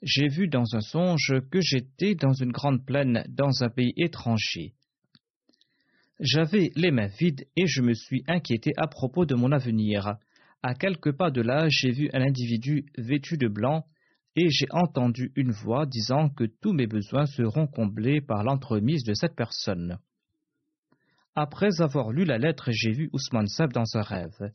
J'ai 0.01 0.27
vu 0.27 0.47
dans 0.47 0.75
un 0.75 0.81
songe 0.81 1.33
que 1.51 1.61
j'étais 1.61 2.15
dans 2.15 2.33
une 2.33 2.51
grande 2.51 2.85
plaine 2.85 3.23
dans 3.29 3.63
un 3.63 3.69
pays 3.69 3.93
étranger. 3.97 4.76
J'avais 6.19 6.71
les 6.75 6.89
mains 6.89 7.11
vides 7.19 7.45
et 7.55 7.67
je 7.67 7.81
me 7.81 7.93
suis 7.93 8.23
inquiété 8.27 8.71
à 8.77 8.87
propos 8.87 9.25
de 9.25 9.35
mon 9.35 9.51
avenir. 9.51 10.17
À 10.63 10.73
quelques 10.73 11.15
pas 11.15 11.29
de 11.29 11.41
là, 11.41 11.67
j'ai 11.69 11.91
vu 11.91 12.09
un 12.11 12.21
individu 12.21 12.85
vêtu 12.97 13.37
de 13.37 13.47
blanc 13.47 13.85
et 14.35 14.49
j'ai 14.49 14.65
entendu 14.71 15.31
une 15.35 15.51
voix 15.51 15.85
disant 15.85 16.29
que 16.29 16.45
tous 16.45 16.73
mes 16.73 16.87
besoins 16.87 17.27
seront 17.27 17.67
comblés 17.67 18.19
par 18.19 18.43
l'entremise 18.43 19.03
de 19.03 19.13
cette 19.13 19.35
personne. 19.35 19.99
Après 21.35 21.81
avoir 21.81 22.11
lu 22.11 22.25
la 22.25 22.39
lettre, 22.39 22.71
j'ai 22.71 22.91
vu 22.91 23.09
Ousmane 23.13 23.47
Sab 23.47 23.71
dans 23.71 23.85
un 23.93 24.01
rêve. 24.01 24.51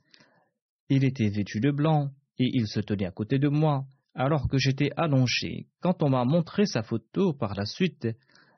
Il 0.88 1.04
était 1.04 1.28
vêtu 1.28 1.60
de 1.60 1.70
blanc 1.70 2.10
et 2.40 2.50
il 2.54 2.66
se 2.66 2.80
tenait 2.80 3.06
à 3.06 3.12
côté 3.12 3.38
de 3.38 3.48
moi 3.48 3.84
alors 4.14 4.48
que 4.48 4.58
j'étais 4.58 4.90
allongé. 4.96 5.68
Quand 5.80 6.02
on 6.02 6.10
m'a 6.10 6.24
montré 6.24 6.66
sa 6.66 6.82
photo 6.82 7.32
par 7.32 7.54
la 7.54 7.66
suite, 7.66 8.08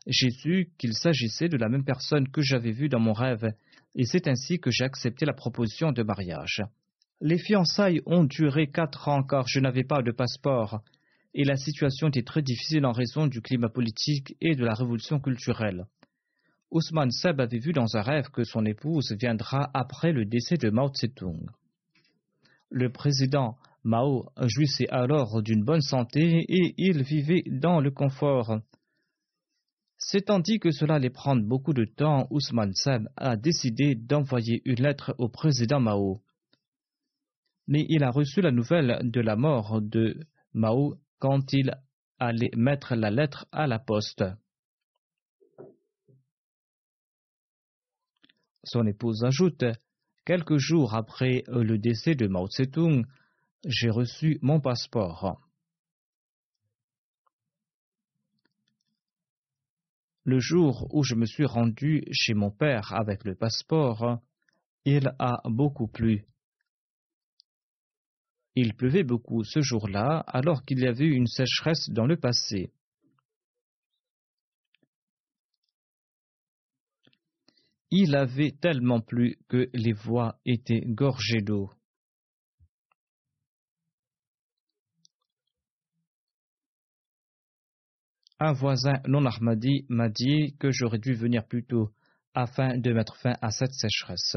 j'ai 0.07 0.31
su 0.31 0.71
qu'il 0.79 0.95
s'agissait 0.95 1.49
de 1.49 1.57
la 1.57 1.69
même 1.69 1.85
personne 1.85 2.29
que 2.29 2.43
j'avais 2.43 2.73
vue 2.73 2.89
dans 2.89 3.01
mon 3.01 3.13
rêve, 3.13 3.53
et 3.95 4.05
c'est 4.05 4.29
ainsi 4.29 4.59
que 4.59 4.71
j'ai 4.71 4.85
accepté 4.85 5.25
la 5.25 5.33
proposition 5.33 5.93
de 5.93 6.03
mariage. 6.03 6.63
Les 7.21 7.39
fiançailles 7.39 8.03
ont 8.07 8.25
duré 8.25 8.67
quatre 8.67 9.09
ans 9.09 9.23
car 9.23 9.47
je 9.47 9.61
n'avais 9.61 9.85
pas 9.85 10.03
de 10.03 10.11
passeport 10.11 10.83
et 11.35 11.45
la 11.45 11.57
situation 11.57 12.09
était 12.09 12.23
très 12.23 12.43
difficile 12.43 12.87
en 12.87 12.93
raison 12.93 13.27
du 13.27 13.41
climat 13.41 13.69
politique 13.69 14.37
et 14.41 14.55
de 14.55 14.65
la 14.65 14.75
révolution 14.75 15.19
culturelle. 15.19 15.87
Ousmane 16.71 17.11
Seb 17.11 17.41
avait 17.41 17.59
vu 17.59 17.73
dans 17.73 17.97
un 17.97 18.03
rêve 18.03 18.31
que 18.31 18.45
son 18.45 18.65
épouse 18.65 19.15
viendra 19.21 19.71
après 19.75 20.13
le 20.13 20.25
décès 20.25 20.57
de 20.57 20.71
Mao 20.71 20.89
Tse-tung. 20.89 21.47
Le 22.71 22.91
président 22.91 23.57
Mao 23.85 24.27
jouissait 24.43 24.89
alors 24.89 25.43
d'une 25.43 25.65
bonne 25.65 25.83
santé 25.83 26.45
et 26.49 26.75
il 26.79 27.03
vivait 27.03 27.45
dans 27.47 27.81
le 27.81 27.91
confort. 27.91 28.59
S'étant 30.07 30.39
dit 30.39 30.59
que 30.59 30.71
cela 30.71 30.97
allait 30.97 31.09
prendre 31.09 31.43
beaucoup 31.43 31.73
de 31.73 31.87
temps, 31.87 32.27
Ousmane 32.31 32.75
Seb 32.75 33.09
a 33.17 33.37
décidé 33.37 33.95
d'envoyer 33.95 34.61
une 34.67 34.83
lettre 34.83 35.15
au 35.19 35.29
président 35.29 35.81
Mao 35.81 36.23
mais 37.67 37.87
il 37.89 38.05
a 38.05 38.11
reçu 38.11 38.41
la 38.41 38.51
nouvelle 38.51 39.01
de 39.03 39.21
la 39.21 39.37
mort 39.37 39.81
de 39.81 40.21
Mao 40.53 40.99
quand 41.19 41.53
il 41.53 41.73
allait 42.19 42.51
mettre 42.57 42.95
la 42.95 43.11
lettre 43.11 43.47
à 43.53 43.67
la 43.67 43.79
poste. 43.79 44.25
Son 48.63 48.87
épouse 48.87 49.25
ajoute 49.25 49.65
Quelques 50.27 50.57
jours 50.57 50.95
après 50.95 51.45
le 51.49 51.79
décès 51.79 52.15
de 52.15 52.27
Mao 52.27 52.49
Tse-tung, 52.49 53.05
j'ai 53.67 53.91
reçu 53.91 54.39
mon 54.41 54.61
passeport. 54.61 55.41
Le 60.25 60.39
jour 60.39 60.89
où 60.95 61.03
je 61.03 61.15
me 61.15 61.27
suis 61.27 61.45
rendu 61.45 62.03
chez 62.11 62.33
mon 62.33 62.51
père 62.51 62.95
avec 62.95 63.25
le 63.25 63.35
passeport, 63.35 64.21
il 64.87 65.15
a 65.19 65.43
beaucoup 65.45 65.87
plu. 65.87 66.25
Il 68.55 68.75
pleuvait 68.75 69.03
beaucoup 69.03 69.45
ce 69.45 69.61
jour-là 69.61 70.25
alors 70.27 70.65
qu'il 70.65 70.81
y 70.81 70.87
avait 70.87 71.05
eu 71.05 71.15
une 71.15 71.27
sécheresse 71.27 71.91
dans 71.91 72.07
le 72.07 72.17
passé. 72.17 72.73
Il 77.91 78.17
avait 78.17 78.53
tellement 78.53 79.01
plu 79.01 79.37
que 79.49 79.69
les 79.75 79.93
voies 79.93 80.39
étaient 80.47 80.85
gorgées 80.87 81.43
d'eau. 81.43 81.71
Un 88.41 88.53
voisin 88.53 89.01
non 89.07 89.25
armadi 89.25 89.87
m'a 89.89 90.09
dit 90.09 90.57
que 90.59 90.71
j'aurais 90.71 90.99
dû 90.99 91.15
venir 91.15 91.47
plus 91.47 91.65
tôt 91.65 91.91
afin 92.35 92.77
de 92.77 92.93
mettre 92.93 93.17
fin 93.17 93.35
à 93.41 93.51
cette 93.51 93.73
sécheresse. 93.73 94.37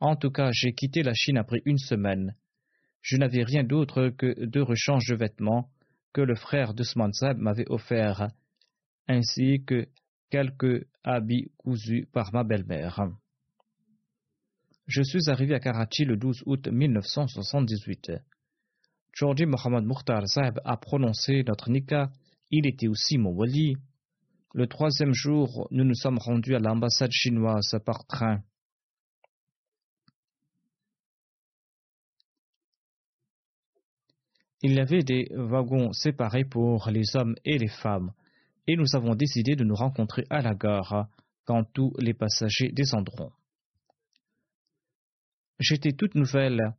En 0.00 0.16
tout 0.16 0.30
cas, 0.30 0.50
j'ai 0.52 0.72
quitté 0.72 1.02
la 1.02 1.14
Chine 1.14 1.38
après 1.38 1.62
une 1.64 1.78
semaine 1.78 2.34
je 3.06 3.16
n'avais 3.18 3.44
rien 3.44 3.62
d'autre 3.62 4.08
que 4.08 4.46
deux 4.46 4.64
rechanges 4.64 5.06
de 5.06 5.14
vêtements 5.14 5.70
que 6.12 6.20
le 6.20 6.34
frère 6.34 6.74
de 6.74 6.82
Smansab 6.82 7.38
m'avait 7.38 7.70
offerts, 7.70 8.32
ainsi 9.06 9.62
que 9.64 9.86
quelques 10.28 10.84
habits 11.04 11.52
cousus 11.56 12.08
par 12.12 12.32
ma 12.32 12.42
belle-mère. 12.42 13.06
Je 14.88 15.02
suis 15.02 15.30
arrivé 15.30 15.54
à 15.54 15.60
Karachi 15.60 16.04
le 16.04 16.16
12 16.16 16.42
août 16.46 16.66
1978. 16.66 18.10
Georgi 19.12 19.46
Mohamed 19.46 19.84
Mukhtar 19.84 20.26
Saeb 20.26 20.58
a 20.64 20.76
prononcé 20.76 21.44
notre 21.46 21.70
nikah. 21.70 22.10
Il 22.50 22.66
était 22.66 22.88
aussi 22.88 23.18
mon 23.18 23.30
wali. 23.30 23.76
Le 24.54 24.66
troisième 24.66 25.12
jour, 25.12 25.68
nous 25.70 25.84
nous 25.84 25.94
sommes 25.94 26.18
rendus 26.18 26.54
à 26.54 26.58
l'ambassade 26.58 27.12
chinoise 27.12 27.76
par 27.84 28.06
train. 28.06 28.42
Il 34.62 34.74
y 34.74 34.80
avait 34.80 35.02
des 35.02 35.28
wagons 35.32 35.92
séparés 35.92 36.44
pour 36.44 36.88
les 36.90 37.14
hommes 37.14 37.34
et 37.44 37.58
les 37.58 37.68
femmes, 37.68 38.12
et 38.66 38.76
nous 38.76 38.94
avons 38.94 39.14
décidé 39.14 39.54
de 39.54 39.64
nous 39.64 39.74
rencontrer 39.74 40.24
à 40.30 40.40
la 40.40 40.54
gare 40.54 41.08
quand 41.44 41.64
tous 41.72 41.92
les 41.98 42.14
passagers 42.14 42.72
descendront. 42.72 43.30
J'étais 45.58 45.92
toute 45.92 46.14
nouvelle, 46.14 46.74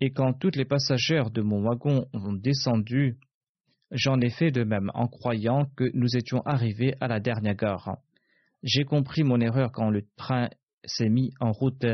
et 0.00 0.12
quand 0.12 0.34
toutes 0.34 0.56
les 0.56 0.64
passagères 0.64 1.30
de 1.30 1.42
mon 1.42 1.62
wagon 1.62 2.06
ont 2.12 2.32
descendu, 2.32 3.18
j'en 3.90 4.20
ai 4.20 4.30
fait 4.30 4.50
de 4.50 4.64
même 4.64 4.90
en 4.94 5.08
croyant 5.08 5.66
que 5.76 5.90
nous 5.94 6.16
étions 6.16 6.42
arrivés 6.42 6.94
à 7.00 7.08
la 7.08 7.20
dernière 7.20 7.54
gare. 7.54 7.98
J'ai 8.62 8.84
compris 8.84 9.22
mon 9.22 9.40
erreur 9.40 9.72
quand 9.72 9.90
le 9.90 10.06
train 10.16 10.48
s'est 10.84 11.08
mis 11.08 11.32
en 11.40 11.52
route, 11.52 11.86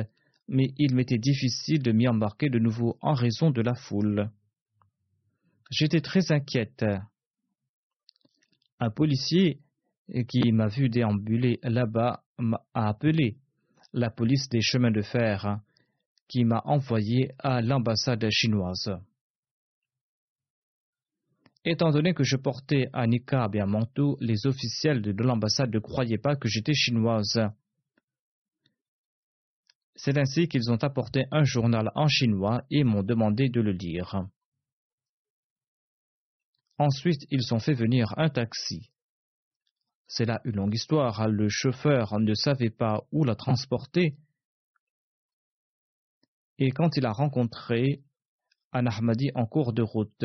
mais 0.48 0.72
il 0.78 0.94
m'était 0.94 1.18
difficile 1.18 1.82
de 1.82 1.92
m'y 1.92 2.08
embarquer 2.08 2.48
de 2.48 2.58
nouveau 2.58 2.98
en 3.00 3.14
raison 3.14 3.50
de 3.50 3.62
la 3.62 3.74
foule. 3.74 4.30
J'étais 5.70 6.00
très 6.00 6.32
inquiète. 6.32 6.84
Un 8.78 8.90
policier 8.90 9.60
qui 10.28 10.52
m'a 10.52 10.68
vu 10.68 10.88
déambuler 10.88 11.58
là-bas 11.62 12.22
m'a 12.38 12.60
appelé 12.74 13.36
la 13.92 14.10
police 14.10 14.48
des 14.48 14.60
chemins 14.60 14.90
de 14.90 15.02
fer 15.02 15.60
qui 16.28 16.44
m'a 16.44 16.62
envoyé 16.64 17.32
à 17.38 17.62
l'ambassade 17.62 18.26
chinoise. 18.30 18.90
Étant 21.68 21.90
donné 21.90 22.14
que 22.14 22.22
je 22.22 22.36
portais 22.36 22.88
un 22.92 23.08
niqab 23.08 23.56
et 23.56 23.60
un 23.60 23.66
manteau, 23.66 24.16
les 24.20 24.46
officiels 24.46 25.02
de 25.02 25.22
l'ambassade 25.24 25.74
ne 25.74 25.80
croyaient 25.80 26.16
pas 26.16 26.36
que 26.36 26.46
j'étais 26.46 26.74
chinoise. 26.74 27.40
C'est 29.96 30.16
ainsi 30.16 30.46
qu'ils 30.46 30.70
ont 30.70 30.76
apporté 30.76 31.24
un 31.32 31.42
journal 31.42 31.90
en 31.96 32.06
chinois 32.06 32.62
et 32.70 32.84
m'ont 32.84 33.02
demandé 33.02 33.48
de 33.48 33.60
le 33.60 33.72
lire. 33.72 34.28
Ensuite, 36.78 37.22
ils 37.32 37.52
ont 37.52 37.58
fait 37.58 37.74
venir 37.74 38.14
un 38.16 38.28
taxi. 38.28 38.92
C'est 40.06 40.24
là 40.24 40.40
une 40.44 40.54
longue 40.54 40.74
histoire. 40.74 41.28
Le 41.28 41.48
chauffeur 41.48 42.20
ne 42.20 42.34
savait 42.34 42.70
pas 42.70 43.02
où 43.10 43.24
la 43.24 43.34
transporter. 43.34 44.14
Et 46.58 46.70
quand 46.70 46.96
il 46.96 47.06
a 47.06 47.12
rencontré 47.12 48.04
un 48.72 48.86
Ahmadi 48.86 49.32
en 49.34 49.46
cours 49.46 49.72
de 49.72 49.82
route 49.82 50.24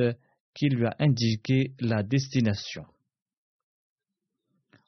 qui 0.54 0.70
lui 0.70 0.86
a 0.86 0.96
indiqué 1.00 1.74
la 1.80 2.04
destination. 2.04 2.86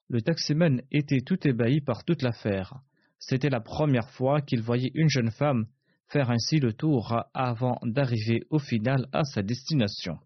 Le 0.09 0.21
taximan 0.21 0.81
était 0.91 1.21
tout 1.21 1.47
ébahi 1.47 1.81
par 1.81 2.03
toute 2.03 2.21
l'affaire. 2.21 2.81
C'était 3.19 3.49
la 3.49 3.61
première 3.61 4.09
fois 4.09 4.41
qu'il 4.41 4.61
voyait 4.61 4.91
une 4.93 5.09
jeune 5.09 5.31
femme 5.31 5.65
faire 6.07 6.29
ainsi 6.29 6.59
le 6.59 6.73
tour 6.73 7.23
avant 7.33 7.79
d'arriver 7.81 8.45
au 8.49 8.59
final 8.59 9.07
à 9.11 9.23
sa 9.23 9.41
destination. 9.41 10.19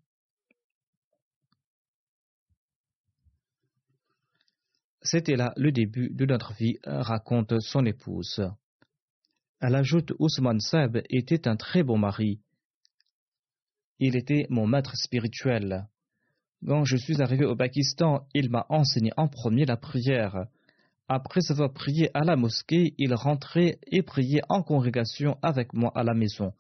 C'était 5.02 5.38
là 5.38 5.54
le 5.56 5.72
début 5.72 6.10
de 6.10 6.26
notre 6.26 6.54
vie, 6.54 6.80
raconte 6.84 7.62
son 7.62 7.86
épouse. 7.86 8.44
Elle 9.62 9.76
ajoute 9.76 10.12
Ousmane 10.20 10.60
Seb 10.60 10.98
était 11.10 11.48
un 11.48 11.56
très 11.56 11.84
bon 11.84 11.98
mari. 11.98 12.42
Il 14.00 14.16
était 14.16 14.46
mon 14.50 14.68
maître 14.68 14.96
spirituel. 14.96 15.88
Quand 16.66 16.86
je 16.86 16.98
suis 16.98 17.22
arrivé 17.22 17.46
au 17.46 17.56
Pakistan, 17.56 18.28
il 18.34 18.50
m'a 18.50 18.66
enseigné 18.70 19.12
en 19.18 19.28
premier 19.28 19.66
la 19.66 19.78
prière. 19.78 20.46
Après 21.08 21.42
avoir 21.50 21.74
prié 21.74 22.10
à 22.14 22.24
la 22.24 22.36
mosquée, 22.36 22.94
il 22.98 23.14
rentrait 23.14 23.80
et 23.88 24.04
priait 24.04 24.42
en 24.50 24.62
congrégation 24.62 25.38
avec 25.42 25.74
moi 25.74 25.92
à 25.96 26.04
la 26.04 26.14
maison. 26.14 26.54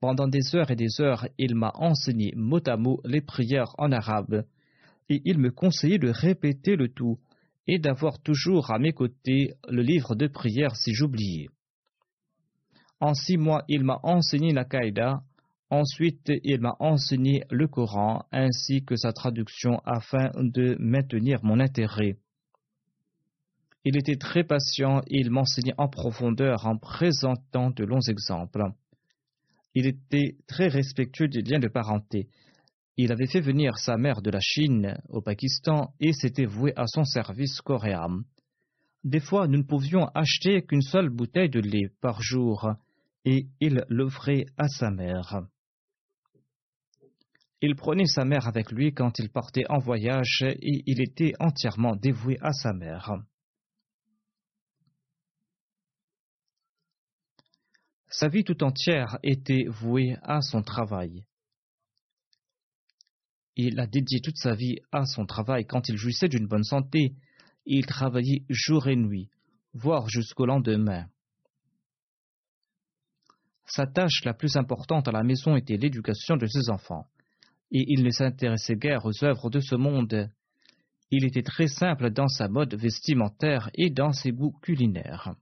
Pendant 0.00 0.28
des 0.28 0.54
heures 0.54 0.70
et 0.70 0.76
des 0.76 1.00
heures, 1.00 1.26
il 1.38 1.54
m'a 1.54 1.72
enseigné 1.74 2.32
mot 2.36 2.60
à 2.66 2.76
mot 2.76 3.00
les 3.04 3.20
prières 3.20 3.74
en 3.78 3.90
arabe, 3.90 4.44
et 5.08 5.20
il 5.24 5.38
me 5.38 5.50
conseillait 5.50 5.98
de 5.98 6.10
répéter 6.10 6.76
le 6.76 6.88
tout 6.88 7.18
et 7.66 7.78
d'avoir 7.78 8.20
toujours 8.20 8.70
à 8.70 8.78
mes 8.78 8.92
côtés 8.92 9.54
le 9.68 9.82
livre 9.82 10.14
de 10.14 10.26
prière 10.26 10.76
si 10.76 10.94
j'oubliais. 10.94 11.48
En 13.00 13.14
six 13.14 13.36
mois, 13.36 13.64
il 13.68 13.84
m'a 13.84 13.98
enseigné 14.02 14.52
la 14.52 14.64
Qaïda, 14.64 15.22
ensuite 15.70 16.32
il 16.44 16.60
m'a 16.60 16.76
enseigné 16.80 17.44
le 17.50 17.68
Coran 17.68 18.24
ainsi 18.32 18.84
que 18.84 18.96
sa 18.96 19.12
traduction 19.12 19.80
afin 19.84 20.30
de 20.36 20.76
maintenir 20.78 21.40
mon 21.42 21.60
intérêt. 21.60 22.16
Il 23.84 23.96
était 23.96 24.16
très 24.16 24.44
patient 24.44 25.00
et 25.06 25.20
il 25.20 25.30
m'enseignait 25.30 25.74
en 25.78 25.88
profondeur 25.88 26.66
en 26.66 26.76
présentant 26.76 27.70
de 27.70 27.84
longs 27.84 28.06
exemples. 28.08 28.64
Il 29.74 29.86
était 29.86 30.36
très 30.46 30.68
respectueux 30.68 31.28
des 31.28 31.42
liens 31.42 31.60
de 31.60 31.68
parenté. 31.68 32.28
Il 32.96 33.12
avait 33.12 33.28
fait 33.28 33.40
venir 33.40 33.78
sa 33.78 33.96
mère 33.96 34.22
de 34.22 34.30
la 34.30 34.40
Chine 34.40 34.98
au 35.08 35.20
Pakistan 35.20 35.94
et 36.00 36.12
s'était 36.12 36.46
voué 36.46 36.72
à 36.76 36.86
son 36.86 37.04
service 37.04 37.60
coréen. 37.60 38.24
Des 39.04 39.20
fois, 39.20 39.46
nous 39.46 39.58
ne 39.58 39.62
pouvions 39.62 40.06
acheter 40.14 40.62
qu'une 40.62 40.82
seule 40.82 41.08
bouteille 41.08 41.48
de 41.48 41.60
lait 41.60 41.92
par 42.00 42.20
jour 42.20 42.68
et 43.24 43.46
il 43.60 43.84
l'offrait 43.88 44.46
à 44.56 44.68
sa 44.68 44.90
mère. 44.90 45.42
Il 47.60 47.74
prenait 47.74 48.06
sa 48.06 48.24
mère 48.24 48.46
avec 48.46 48.70
lui 48.70 48.94
quand 48.94 49.18
il 49.18 49.30
partait 49.30 49.64
en 49.68 49.78
voyage 49.78 50.42
et 50.42 50.82
il 50.86 51.00
était 51.00 51.32
entièrement 51.40 51.96
dévoué 51.96 52.38
à 52.40 52.52
sa 52.52 52.72
mère. 52.72 53.16
Sa 58.10 58.28
vie 58.28 58.44
tout 58.44 58.62
entière 58.62 59.18
était 59.22 59.64
vouée 59.68 60.16
à 60.22 60.40
son 60.40 60.62
travail. 60.62 61.24
Il 63.56 63.80
a 63.80 63.88
dédié 63.88 64.20
toute 64.20 64.38
sa 64.38 64.54
vie 64.54 64.76
à 64.92 65.04
son 65.04 65.26
travail 65.26 65.66
quand 65.66 65.88
il 65.88 65.96
jouissait 65.96 66.28
d'une 66.28 66.46
bonne 66.46 66.64
santé. 66.64 67.14
Il 67.66 67.86
travaillait 67.86 68.44
jour 68.48 68.86
et 68.86 68.94
nuit, 68.94 69.28
voire 69.74 70.08
jusqu'au 70.08 70.46
lendemain. 70.46 71.08
Sa 73.66 73.86
tâche 73.86 74.24
la 74.24 74.32
plus 74.32 74.56
importante 74.56 75.08
à 75.08 75.12
la 75.12 75.24
maison 75.24 75.56
était 75.56 75.76
l'éducation 75.76 76.36
de 76.36 76.46
ses 76.46 76.70
enfants, 76.70 77.06
et 77.70 77.84
il 77.92 78.02
ne 78.02 78.10
s'intéressait 78.10 78.76
guère 78.76 79.04
aux 79.04 79.24
œuvres 79.24 79.50
de 79.50 79.60
ce 79.60 79.74
monde. 79.74 80.30
Il 81.10 81.24
était 81.24 81.42
très 81.42 81.68
simple 81.68 82.10
dans 82.10 82.28
sa 82.28 82.48
mode 82.48 82.74
vestimentaire 82.74 83.70
et 83.74 83.90
dans 83.90 84.12
ses 84.12 84.32
goûts 84.32 84.58
culinaires. 84.62 85.34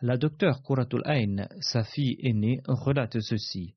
La 0.00 0.16
docteure 0.16 0.62
Kuratul 0.62 1.02
Ain, 1.06 1.48
sa 1.60 1.82
fille 1.82 2.16
aînée, 2.22 2.60
relate 2.68 3.18
ceci. 3.20 3.74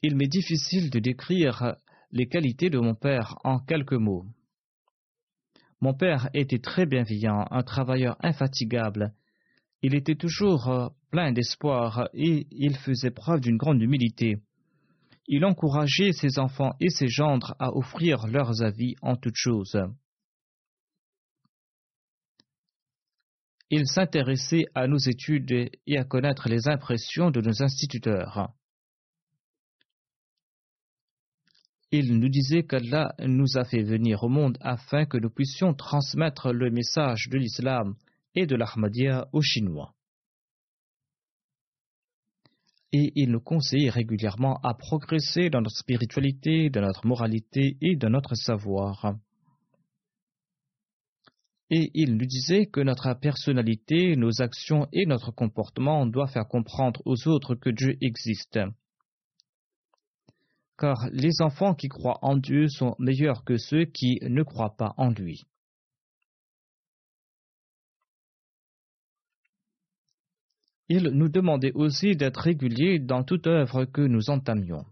Il 0.00 0.16
m'est 0.16 0.28
difficile 0.28 0.88
de 0.88 0.98
décrire 0.98 1.76
les 2.10 2.26
qualités 2.26 2.70
de 2.70 2.78
mon 2.78 2.94
père 2.94 3.36
en 3.44 3.58
quelques 3.58 3.92
mots. 3.92 4.26
Mon 5.82 5.92
père 5.92 6.30
était 6.32 6.58
très 6.58 6.86
bienveillant, 6.86 7.44
un 7.50 7.62
travailleur 7.62 8.16
infatigable. 8.20 9.12
Il 9.82 9.94
était 9.94 10.14
toujours 10.14 10.92
plein 11.10 11.32
d'espoir 11.32 12.08
et 12.14 12.46
il 12.50 12.76
faisait 12.76 13.10
preuve 13.10 13.40
d'une 13.40 13.56
grande 13.56 13.82
humilité. 13.82 14.36
Il 15.26 15.44
encourageait 15.44 16.12
ses 16.12 16.38
enfants 16.38 16.74
et 16.80 16.88
ses 16.88 17.08
gendres 17.08 17.54
à 17.58 17.76
offrir 17.76 18.26
leurs 18.26 18.62
avis 18.62 18.94
en 19.02 19.16
toutes 19.16 19.36
choses. 19.36 19.78
il 23.72 23.86
s'intéressait 23.86 24.66
à 24.74 24.86
nos 24.86 24.98
études 24.98 25.70
et 25.86 25.96
à 25.96 26.04
connaître 26.04 26.50
les 26.50 26.68
impressions 26.68 27.30
de 27.30 27.40
nos 27.40 27.62
instituteurs. 27.62 28.50
Il 31.90 32.18
nous 32.18 32.28
disait 32.28 32.64
qu'Allah 32.64 33.14
nous 33.20 33.56
a 33.56 33.64
fait 33.64 33.82
venir 33.82 34.24
au 34.24 34.28
monde 34.28 34.58
afin 34.60 35.06
que 35.06 35.16
nous 35.16 35.30
puissions 35.30 35.72
transmettre 35.72 36.52
le 36.52 36.70
message 36.70 37.28
de 37.30 37.38
l'islam 37.38 37.94
et 38.34 38.46
de 38.46 38.56
l'Ahmadiyya 38.56 39.28
aux 39.32 39.42
Chinois. 39.42 39.94
Et 42.92 43.12
il 43.14 43.30
nous 43.30 43.40
conseillait 43.40 43.90
régulièrement 43.90 44.60
à 44.62 44.74
progresser 44.74 45.48
dans 45.48 45.62
notre 45.62 45.76
spiritualité, 45.76 46.68
dans 46.68 46.82
notre 46.82 47.06
moralité 47.06 47.78
et 47.80 47.96
dans 47.96 48.10
notre 48.10 48.34
savoir 48.34 49.16
et 51.74 51.90
il 51.94 52.18
nous 52.18 52.26
disait 52.26 52.66
que 52.66 52.82
notre 52.82 53.14
personnalité, 53.14 54.14
nos 54.14 54.42
actions 54.42 54.88
et 54.92 55.06
notre 55.06 55.30
comportement 55.30 56.04
doivent 56.04 56.30
faire 56.30 56.46
comprendre 56.46 57.00
aux 57.06 57.26
autres 57.26 57.54
que 57.54 57.70
Dieu 57.70 57.96
existe. 58.02 58.60
Car 60.76 61.08
les 61.12 61.40
enfants 61.40 61.74
qui 61.74 61.88
croient 61.88 62.18
en 62.20 62.36
Dieu 62.36 62.68
sont 62.68 62.94
meilleurs 62.98 63.42
que 63.44 63.56
ceux 63.56 63.86
qui 63.86 64.18
ne 64.20 64.42
croient 64.42 64.76
pas 64.76 64.92
en 64.98 65.08
lui. 65.08 65.44
Il 70.88 71.08
nous 71.10 71.28
demandait 71.28 71.72
aussi 71.72 72.16
d'être 72.16 72.40
réguliers 72.40 72.98
dans 72.98 73.24
toute 73.24 73.46
œuvre 73.46 73.84
que 73.84 74.02
nous 74.02 74.30
entamions. 74.30 74.84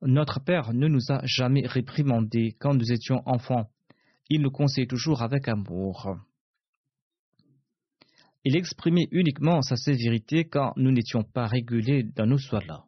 Notre 0.00 0.40
Père 0.40 0.72
ne 0.72 0.86
nous 0.86 1.10
a 1.10 1.20
jamais 1.24 1.66
réprimandés 1.66 2.56
quand 2.60 2.74
nous 2.74 2.92
étions 2.92 3.22
enfants. 3.26 3.68
Il 4.30 4.42
nous 4.42 4.50
conseillait 4.50 4.86
toujours 4.86 5.22
avec 5.22 5.48
amour. 5.48 6.16
Il 8.44 8.56
exprimait 8.56 9.08
uniquement 9.10 9.60
sa 9.62 9.76
sévérité 9.76 10.44
quand 10.44 10.72
nous 10.76 10.92
n'étions 10.92 11.24
pas 11.24 11.46
régulés 11.46 12.04
dans 12.04 12.26
nos 12.26 12.38
soins-là. 12.38 12.87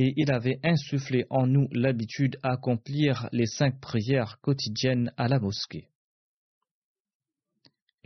Et 0.00 0.14
il 0.16 0.30
avait 0.30 0.60
insufflé 0.62 1.26
en 1.28 1.46
nous 1.46 1.68
l'habitude 1.72 2.38
à 2.42 2.52
accomplir 2.52 3.28
les 3.32 3.46
cinq 3.46 3.80
prières 3.80 4.38
quotidiennes 4.40 5.12
à 5.16 5.26
la 5.26 5.40
mosquée 5.40 5.88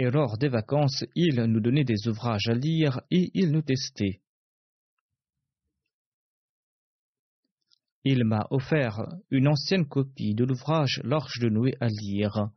et 0.02 0.10
lors 0.10 0.36
des 0.36 0.48
vacances, 0.48 1.04
il 1.14 1.36
nous 1.44 1.60
donnait 1.60 1.84
des 1.84 2.08
ouvrages 2.08 2.48
à 2.48 2.54
lire 2.54 3.00
et 3.10 3.30
il 3.34 3.52
nous 3.52 3.62
testait. 3.62 4.20
Il 8.04 8.24
m'a 8.24 8.48
offert 8.50 9.06
une 9.30 9.46
ancienne 9.46 9.86
copie 9.86 10.34
de 10.34 10.44
l'ouvrage 10.44 11.00
L'Arche 11.04 11.38
de 11.38 11.48
Noé 11.48 11.76
à 11.80 11.86
lire. 11.86 12.48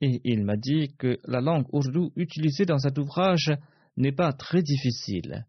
Et 0.00 0.22
il 0.24 0.42
m'a 0.44 0.56
dit 0.56 0.94
que 0.96 1.18
la 1.24 1.42
langue 1.42 1.66
ourdou 1.70 2.12
utilisée 2.16 2.64
dans 2.64 2.78
cet 2.78 2.96
ouvrage 2.96 3.52
n'est 3.98 4.12
pas 4.12 4.32
très 4.32 4.62
difficile. 4.62 5.46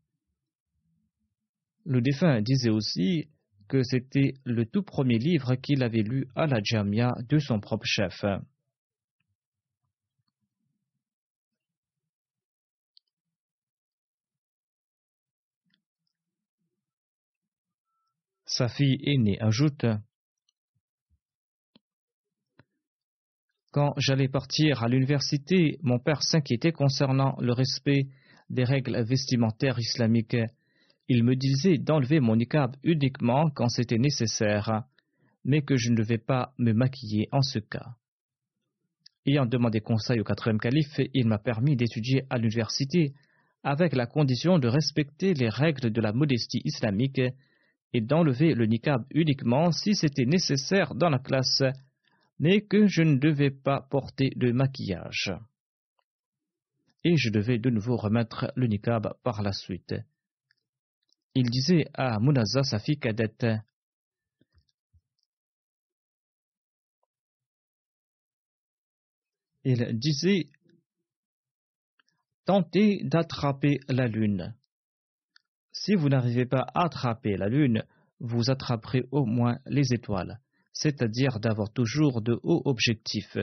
Le 1.88 2.02
défunt 2.02 2.42
disait 2.42 2.70
aussi 2.70 3.30
que 3.70 3.82
c'était 3.82 4.34
le 4.44 4.66
tout 4.66 4.84
premier 4.84 5.18
livre 5.18 5.56
qu'il 5.56 5.84
avait 5.84 6.04
lu 6.04 6.28
à 6.36 6.46
la 6.46 6.60
Jamia 6.62 7.14
de 7.30 7.40
son 7.40 7.62
propre 7.62 7.86
chef. 7.86 8.26
Sa 18.46 18.68
fille 18.68 19.00
aînée 19.06 19.40
ajoute 19.40 19.86
Quand 23.72 23.94
j'allais 23.96 24.28
partir 24.28 24.84
à 24.84 24.90
l'université, 24.90 25.78
mon 25.82 26.00
père 26.00 26.22
s'inquiétait 26.22 26.74
concernant 26.74 27.38
le 27.40 27.54
respect 27.54 28.08
des 28.50 28.66
règles 28.66 29.02
vestimentaires 29.06 29.80
islamiques. 29.80 30.36
Il 31.10 31.24
me 31.24 31.36
disait 31.36 31.78
d'enlever 31.78 32.20
mon 32.20 32.36
niqab 32.36 32.76
uniquement 32.84 33.50
quand 33.50 33.70
c'était 33.70 33.98
nécessaire, 33.98 34.84
mais 35.46 35.62
que 35.62 35.78
je 35.78 35.92
ne 35.92 35.96
devais 35.96 36.18
pas 36.18 36.54
me 36.58 36.74
maquiller 36.74 37.30
en 37.32 37.42
ce 37.42 37.60
cas. 37.60 37.96
Ayant 39.26 39.46
demandé 39.46 39.80
conseil 39.80 40.20
au 40.20 40.24
quatrième 40.24 40.60
calife, 40.60 41.00
il 41.14 41.28
m'a 41.28 41.38
permis 41.38 41.76
d'étudier 41.76 42.24
à 42.30 42.38
l'université 42.38 43.14
avec 43.64 43.94
la 43.94 44.06
condition 44.06 44.60
de 44.60 44.68
respecter 44.68 45.34
les 45.34 45.50
règles 45.50 45.92
de 45.92 46.02
la 46.02 46.14
modestie 46.14 46.62
islamique 46.64 47.22
et 47.94 48.02
d'enlever 48.02 48.54
le 48.54 48.66
niqab 48.66 49.06
uniquement 49.12 49.72
si 49.72 49.96
c'était 49.96 50.26
nécessaire 50.26 50.94
dans 50.94 51.10
la 51.10 51.20
classe, 51.20 51.64
mais 52.40 52.62
que 52.62 52.86
je 52.88 53.02
ne 53.02 53.18
devais 53.18 53.52
pas 53.52 53.82
porter 53.90 54.32
de 54.36 54.52
maquillage. 54.52 55.34
Et 57.04 57.16
je 57.16 57.30
devais 57.30 57.60
de 57.60 57.70
nouveau 57.70 57.96
remettre 57.96 58.52
le 58.56 58.68
niqab 58.68 59.14
par 59.24 59.42
la 59.42 59.54
suite. 59.54 59.96
Il 61.40 61.52
disait 61.52 61.86
à 61.94 62.20
Munaza, 62.20 62.64
sa 62.64 62.80
fille 62.80 62.98
cadette, 62.98 63.46
il 69.64 70.00
disait 70.00 70.48
Tentez 72.46 73.04
d'attraper 73.04 73.82
la 73.88 74.08
lune. 74.08 74.56
Si 75.72 75.94
vous 75.94 76.10
n'arrivez 76.10 76.48
pas 76.48 76.66
à 76.74 76.86
attraper 76.86 77.38
la 77.38 77.50
lune, 77.50 77.84
vous 78.20 78.50
attraperez 78.50 79.04
au 79.12 79.26
moins 79.26 79.60
les 79.68 79.94
étoiles, 79.94 80.40
c'est-à-dire 80.74 81.40
d'avoir 81.40 81.72
toujours 81.72 82.24
de 82.24 82.40
hauts 82.42 82.64
objectifs. 82.66 83.38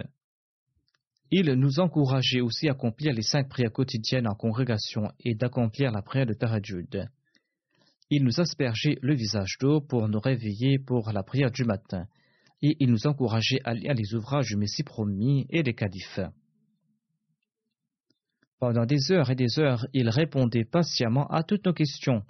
Il 1.31 1.53
nous 1.53 1.79
encourageait 1.79 2.41
aussi 2.41 2.67
à 2.67 2.73
accomplir 2.73 3.13
les 3.13 3.23
cinq 3.23 3.49
prières 3.49 3.73
quotidiennes 3.73 4.27
en 4.27 4.35
congrégation 4.35 5.13
et 5.21 5.37
d'accomplir 5.37 5.93
la 5.93 6.03
prière 6.03 6.27
de 6.27 6.35
Tarajud. 6.35 7.09
Il 8.11 8.25
nous 8.25 8.41
aspergeait 8.41 8.99
le 9.03 9.15
visage 9.15 9.57
d'eau 9.61 9.81
pour 9.81 10.09
nous 10.09 10.21
réveiller 10.21 10.79
pour 10.79 11.11
la 11.13 11.23
prière 11.23 11.51
du 11.51 11.65
matin 11.65 12.07
et 12.65 12.77
il 12.81 12.91
nous 12.91 13.07
encourageait 13.07 13.61
à 13.65 13.75
lire 13.75 13.93
les 13.93 14.15
ouvrages 14.15 14.47
du 14.47 14.57
Messie 14.57 14.85
promis 14.85 15.47
et 15.51 15.63
des 15.63 15.75
califes. 15.75 16.21
Pendant 18.59 18.87
des 18.87 19.13
heures 19.13 19.31
et 19.31 19.35
des 19.35 19.59
heures, 19.59 19.87
il 19.93 20.09
répondait 20.09 20.65
patiemment 20.65 21.27
à 21.27 21.43
toutes 21.43 21.67
nos 21.67 21.75
questions, 21.75 22.25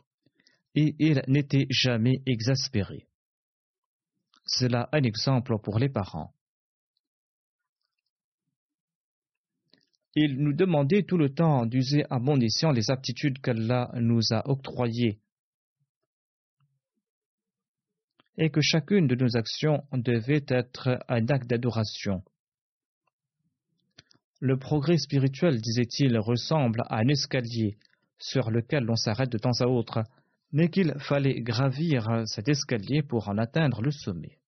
et 0.75 0.97
il 0.99 1.23
n'était 1.29 1.67
jamais 1.71 2.21
exaspéré. 2.27 3.07
C'est 4.45 4.69
là 4.69 4.89
un 4.93 5.05
exemple 5.05 5.55
pour 5.63 5.79
les 5.79 5.89
parents. 5.89 6.35
Il 10.17 10.39
nous 10.39 10.53
demandait 10.53 11.05
tout 11.05 11.17
le 11.17 11.33
temps 11.33 11.65
d'user 11.65 12.05
à 12.11 12.19
bon 12.19 12.41
escient 12.41 12.73
les 12.73 12.91
aptitudes 12.91 13.41
qu'Allah 13.41 13.93
nous 14.01 14.33
a 14.33 14.49
octroyées 14.49 15.21
et 18.37 18.51
que 18.51 18.61
chacune 18.61 19.07
de 19.07 19.15
nos 19.15 19.37
actions 19.37 19.85
devait 19.93 20.45
être 20.49 20.99
un 21.09 21.29
acte 21.29 21.49
d'adoration. 21.49 22.23
Le 24.41 24.59
progrès 24.59 24.99
spirituel, 24.99 25.61
disait-il, 25.61 26.19
ressemble 26.19 26.83
à 26.89 26.99
un 26.99 27.09
escalier 27.09 27.79
sur 28.19 28.51
lequel 28.51 28.85
l'on 28.85 28.97
s'arrête 28.97 29.31
de 29.31 29.39
temps 29.39 29.61
à 29.61 29.67
autre, 29.67 30.03
mais 30.53 30.69
qu'il 30.69 30.95
fallait 30.99 31.41
gravir 31.41 32.23
cet 32.27 32.49
escalier 32.49 33.03
pour 33.03 33.29
en 33.29 33.39
atteindre 33.39 33.83
le 33.83 33.91
sommet. 33.91 34.39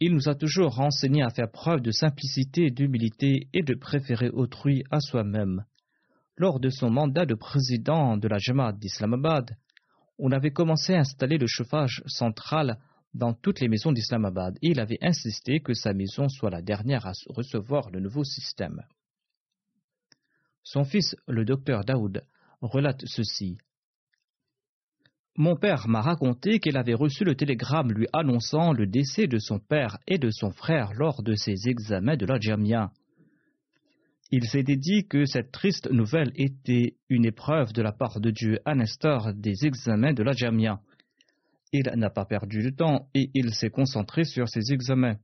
Il 0.00 0.14
nous 0.14 0.28
a 0.28 0.34
toujours 0.34 0.80
enseigné 0.80 1.22
à 1.22 1.30
faire 1.30 1.50
preuve 1.50 1.80
de 1.80 1.92
simplicité, 1.92 2.70
d'humilité 2.70 3.48
et 3.52 3.62
de 3.62 3.74
préférer 3.74 4.30
autrui 4.30 4.82
à 4.90 4.98
soi-même. 4.98 5.64
Lors 6.36 6.60
de 6.60 6.70
son 6.70 6.90
mandat 6.90 7.26
de 7.26 7.34
président 7.34 8.16
de 8.16 8.26
la 8.28 8.38
Jamaat 8.38 8.72
d'Islamabad, 8.72 9.56
on 10.18 10.32
avait 10.32 10.52
commencé 10.52 10.94
à 10.94 11.00
installer 11.00 11.36
le 11.38 11.46
chauffage 11.46 12.02
central 12.06 12.78
dans 13.14 13.34
toutes 13.34 13.60
les 13.60 13.68
maisons 13.68 13.92
d'Islamabad 13.92 14.56
et 14.62 14.70
il 14.70 14.80
avait 14.80 14.98
insisté 15.02 15.60
que 15.60 15.74
sa 15.74 15.92
maison 15.92 16.28
soit 16.28 16.50
la 16.50 16.62
dernière 16.62 17.06
à 17.06 17.12
recevoir 17.26 17.90
le 17.90 18.00
nouveau 18.00 18.24
système. 18.24 18.82
Son 20.62 20.84
fils, 20.84 21.16
le 21.26 21.44
docteur 21.44 21.84
Daoud, 21.84 22.22
relate 22.60 23.02
ceci. 23.04 23.58
Mon 25.36 25.56
père 25.56 25.88
m'a 25.88 26.02
raconté 26.02 26.60
qu'il 26.60 26.76
avait 26.76 26.94
reçu 26.94 27.24
le 27.24 27.34
télégramme 27.34 27.90
lui 27.92 28.06
annonçant 28.12 28.72
le 28.72 28.86
décès 28.86 29.26
de 29.26 29.38
son 29.38 29.58
père 29.58 29.98
et 30.06 30.18
de 30.18 30.30
son 30.30 30.50
frère 30.50 30.92
lors 30.94 31.22
de 31.22 31.34
ses 31.34 31.68
examens 31.68 32.16
de 32.16 32.26
la 32.26 32.38
Jamia. 32.38 32.90
Il 34.34 34.48
s'était 34.48 34.76
dit 34.76 35.06
que 35.06 35.26
cette 35.26 35.52
triste 35.52 35.90
nouvelle 35.90 36.32
était 36.36 36.96
une 37.10 37.26
épreuve 37.26 37.74
de 37.74 37.82
la 37.82 37.92
part 37.92 38.18
de 38.18 38.30
Dieu 38.30 38.60
à 38.64 38.74
l'instar 38.74 39.34
des 39.34 39.66
examens 39.66 40.14
de 40.14 40.22
la 40.22 40.32
Jamia. 40.32 40.80
Il 41.70 41.82
n'a 41.96 42.08
pas 42.08 42.24
perdu 42.24 42.62
de 42.62 42.70
temps 42.70 43.10
et 43.12 43.30
il 43.34 43.52
s'est 43.52 43.68
concentré 43.68 44.24
sur 44.24 44.48
ses 44.48 44.72
examens. 44.72 45.18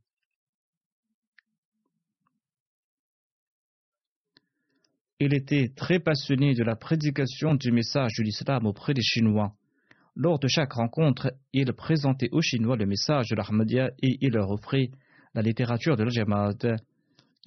Il 5.20 5.32
était 5.32 5.72
très 5.74 6.00
passionné 6.00 6.52
de 6.54 6.62
la 6.62 6.76
prédication 6.76 7.54
du 7.54 7.72
message 7.72 8.12
de 8.18 8.22
l'islam 8.22 8.66
auprès 8.66 8.92
des 8.92 9.02
Chinois. 9.02 9.54
Lors 10.16 10.38
de 10.38 10.48
chaque 10.48 10.74
rencontre, 10.74 11.32
il 11.54 11.72
présentait 11.72 12.28
aux 12.30 12.42
Chinois 12.42 12.76
le 12.76 12.84
message 12.84 13.30
de 13.30 13.36
l'Ahmadiyya 13.36 13.90
et 14.02 14.18
il 14.20 14.34
leur 14.34 14.50
offrait 14.50 14.90
la 15.32 15.40
littérature 15.40 15.96
de 15.96 16.04
la 16.04 16.10
Jamaat. 16.10 16.76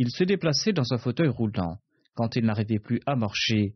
Il 0.04 0.10
se 0.10 0.24
déplaçait 0.24 0.74
dans 0.74 0.94
un 0.94 0.98
fauteuil 0.98 1.28
roulant 1.28 1.78
quand 2.16 2.36
il 2.36 2.44
n'arrivait 2.44 2.80
plus 2.80 3.00
à 3.06 3.16
marcher, 3.16 3.76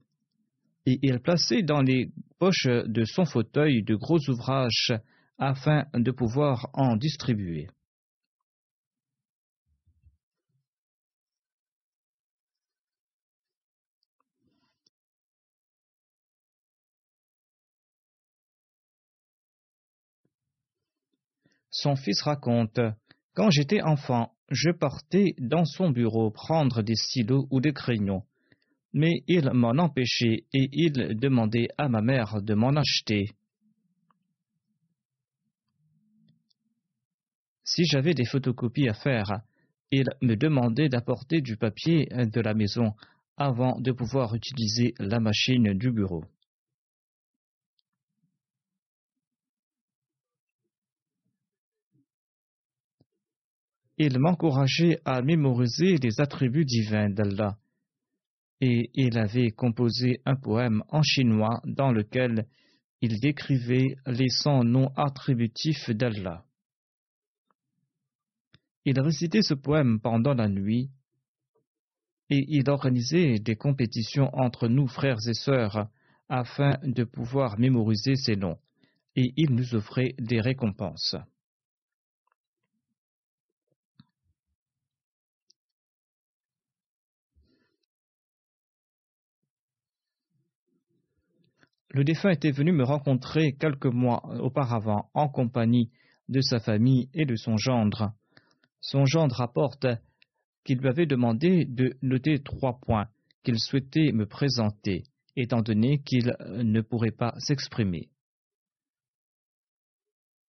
et 0.88 0.98
il 1.04 1.20
plaçait 1.20 1.62
dans 1.62 1.84
les 1.84 2.10
poches 2.40 2.66
de 2.66 3.06
son 3.06 3.26
fauteuil 3.26 3.84
de 3.84 3.94
gros 3.94 4.18
ouvrages 4.28 4.92
afin 5.38 5.86
de 5.94 6.10
pouvoir 6.10 6.72
en 6.74 6.96
distribuer. 6.96 7.68
Son 21.70 21.96
fils 21.96 22.24
raconte 22.24 22.80
Quand 23.36 23.50
j'étais 23.50 23.82
enfant, 23.82 24.32
je 24.50 24.72
partais 24.72 25.36
dans 25.38 25.66
son 25.66 25.90
bureau 25.90 26.32
prendre 26.32 26.82
des 26.82 26.96
stylos 26.96 27.48
ou 27.52 27.60
des 27.60 27.74
crayons, 27.74 28.24
mais 28.94 29.24
il 29.28 29.52
m'en 29.52 29.78
empêchait 29.78 30.46
et 30.54 30.70
il 30.72 31.18
demandait 31.20 31.68
à 31.78 31.90
ma 31.90 32.02
mère 32.02 32.42
de 32.42 32.54
m'en 32.54 32.70
acheter. 32.70 33.26
Si 37.66 37.84
j'avais 37.84 38.14
des 38.14 38.26
photocopies 38.26 38.88
à 38.88 38.94
faire, 38.94 39.42
il 39.92 40.06
me 40.22 40.36
demandait 40.36 40.88
d'apporter 40.88 41.42
du 41.42 41.58
papier 41.58 42.06
de 42.06 42.40
la 42.40 42.54
maison 42.54 42.94
avant 43.36 43.78
de 43.82 43.92
pouvoir 43.92 44.34
utiliser 44.34 44.94
la 44.98 45.20
machine 45.20 45.74
du 45.74 45.92
bureau. 45.92 46.24
Il 53.98 54.20
m'encourageait 54.20 55.00
à 55.06 55.22
mémoriser 55.22 55.98
les 55.98 56.20
attributs 56.20 56.66
divins 56.66 57.10
d'Allah. 57.10 57.58
Et 58.62 58.90
il 58.94 59.18
avait 59.18 59.52
composé 59.52 60.22
un 60.26 60.36
poème 60.36 60.84
en 60.90 61.02
chinois 61.02 61.62
dans 61.66 61.92
lequel 61.92 62.48
il 63.02 63.20
décrivait 63.20 63.98
les 64.06 64.30
cent 64.30 64.64
noms 64.64 64.92
attributifs 64.96 65.90
d'Allah. 65.90 66.44
Il 68.86 69.00
récitait 69.00 69.42
ce 69.42 69.54
poème 69.54 70.00
pendant 70.00 70.34
la 70.34 70.48
nuit 70.48 70.90
et 72.30 72.46
il 72.48 72.70
organisait 72.70 73.40
des 73.40 73.56
compétitions 73.56 74.30
entre 74.34 74.68
nous 74.68 74.88
frères 74.88 75.28
et 75.28 75.34
sœurs 75.34 75.88
afin 76.30 76.78
de 76.84 77.04
pouvoir 77.04 77.60
mémoriser 77.60 78.16
ces 78.16 78.36
noms 78.36 78.58
et 79.16 79.34
il 79.38 79.52
nous 79.52 79.76
offrait 79.76 80.16
des 80.20 80.42
récompenses. 80.42 81.16
Le 91.96 92.04
défunt 92.04 92.32
était 92.32 92.52
venu 92.52 92.74
me 92.74 92.84
rencontrer 92.84 93.54
quelques 93.54 93.86
mois 93.86 94.22
auparavant 94.42 95.10
en 95.14 95.30
compagnie 95.30 95.92
de 96.28 96.42
sa 96.42 96.60
famille 96.60 97.08
et 97.14 97.24
de 97.24 97.38
son 97.38 97.56
gendre. 97.56 98.12
Son 98.82 99.06
gendre 99.06 99.34
rapporte 99.34 99.88
qu'il 100.66 100.80
lui 100.80 100.90
avait 100.90 101.06
demandé 101.06 101.64
de 101.64 101.96
noter 102.02 102.40
trois 102.40 102.82
points 102.82 103.08
qu'il 103.46 103.58
souhaitait 103.58 104.12
me 104.12 104.26
présenter, 104.26 105.04
étant 105.38 105.62
donné 105.62 106.00
qu'il 106.00 106.36
ne 106.42 106.82
pourrait 106.82 107.12
pas 107.12 107.34
s'exprimer. 107.38 108.10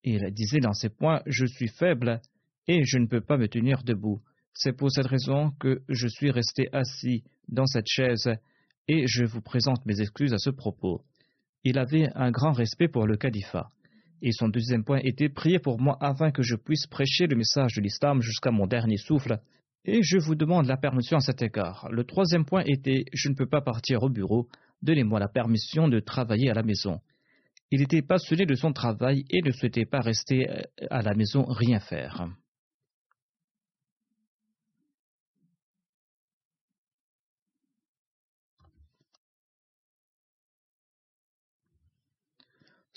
Il 0.02 0.28
disait 0.32 0.58
dans 0.58 0.72
ces 0.72 0.88
points 0.88 1.22
Je 1.26 1.46
suis 1.46 1.68
faible 1.68 2.20
et 2.66 2.82
je 2.84 2.98
ne 2.98 3.06
peux 3.06 3.20
pas 3.20 3.36
me 3.36 3.46
tenir 3.46 3.84
debout. 3.84 4.20
C'est 4.52 4.72
pour 4.72 4.90
cette 4.90 5.06
raison 5.06 5.52
que 5.60 5.84
je 5.88 6.08
suis 6.08 6.32
resté 6.32 6.68
assis 6.72 7.22
dans 7.46 7.66
cette 7.66 7.86
chaise 7.86 8.32
et 8.88 9.06
je 9.06 9.24
vous 9.24 9.42
présente 9.42 9.86
mes 9.86 10.00
excuses 10.00 10.32
à 10.32 10.38
ce 10.38 10.50
propos. 10.50 11.04
Il 11.68 11.80
avait 11.80 12.08
un 12.14 12.30
grand 12.30 12.52
respect 12.52 12.86
pour 12.86 13.08
le 13.08 13.16
califat. 13.16 13.70
Et 14.22 14.30
son 14.30 14.46
deuxième 14.46 14.84
point 14.84 15.00
était 15.02 15.28
prier 15.28 15.58
pour 15.58 15.80
moi 15.80 15.98
afin 16.00 16.30
que 16.30 16.44
je 16.44 16.54
puisse 16.54 16.86
prêcher 16.86 17.26
le 17.26 17.34
message 17.34 17.74
de 17.74 17.80
l'islam 17.80 18.22
jusqu'à 18.22 18.52
mon 18.52 18.68
dernier 18.68 18.98
souffle. 18.98 19.40
Et 19.84 20.00
je 20.04 20.16
vous 20.18 20.36
demande 20.36 20.66
la 20.66 20.76
permission 20.76 21.16
à 21.16 21.20
cet 21.20 21.42
égard. 21.42 21.88
Le 21.90 22.04
troisième 22.04 22.44
point 22.44 22.62
était 22.66 23.04
je 23.12 23.28
ne 23.30 23.34
peux 23.34 23.48
pas 23.48 23.62
partir 23.62 24.04
au 24.04 24.08
bureau. 24.08 24.46
Donnez-moi 24.82 25.18
la 25.18 25.26
permission 25.26 25.88
de 25.88 25.98
travailler 25.98 26.50
à 26.50 26.54
la 26.54 26.62
maison. 26.62 27.00
Il 27.72 27.82
était 27.82 28.02
passionné 28.02 28.46
de 28.46 28.54
son 28.54 28.72
travail 28.72 29.24
et 29.28 29.42
ne 29.42 29.50
souhaitait 29.50 29.86
pas 29.86 30.00
rester 30.00 30.48
euh, 30.48 30.62
à 30.90 31.02
la 31.02 31.14
maison 31.14 31.46
rien 31.48 31.80
faire. 31.80 32.28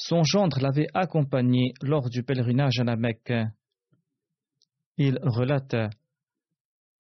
Son 0.02 0.24
gendre 0.24 0.62
l'avait 0.62 0.88
accompagné 0.94 1.74
lors 1.82 2.10
du 2.10 2.24
pèlerinage 2.24 2.80
à 2.80 2.86
la 2.86 2.96
Mecque. 2.96 3.34
Il 4.96 5.20
relate 5.22 5.76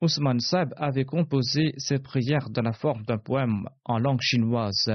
Ousmane 0.02 0.42
Sab 0.42 0.74
avait 0.76 1.06
composé 1.06 1.74
ses 1.78 2.00
prières 2.00 2.50
dans 2.50 2.62
la 2.62 2.74
forme 2.74 3.04
d'un 3.04 3.18
poème 3.18 3.70
en 3.86 4.00
langue 4.00 4.20
chinoise. 4.20 4.92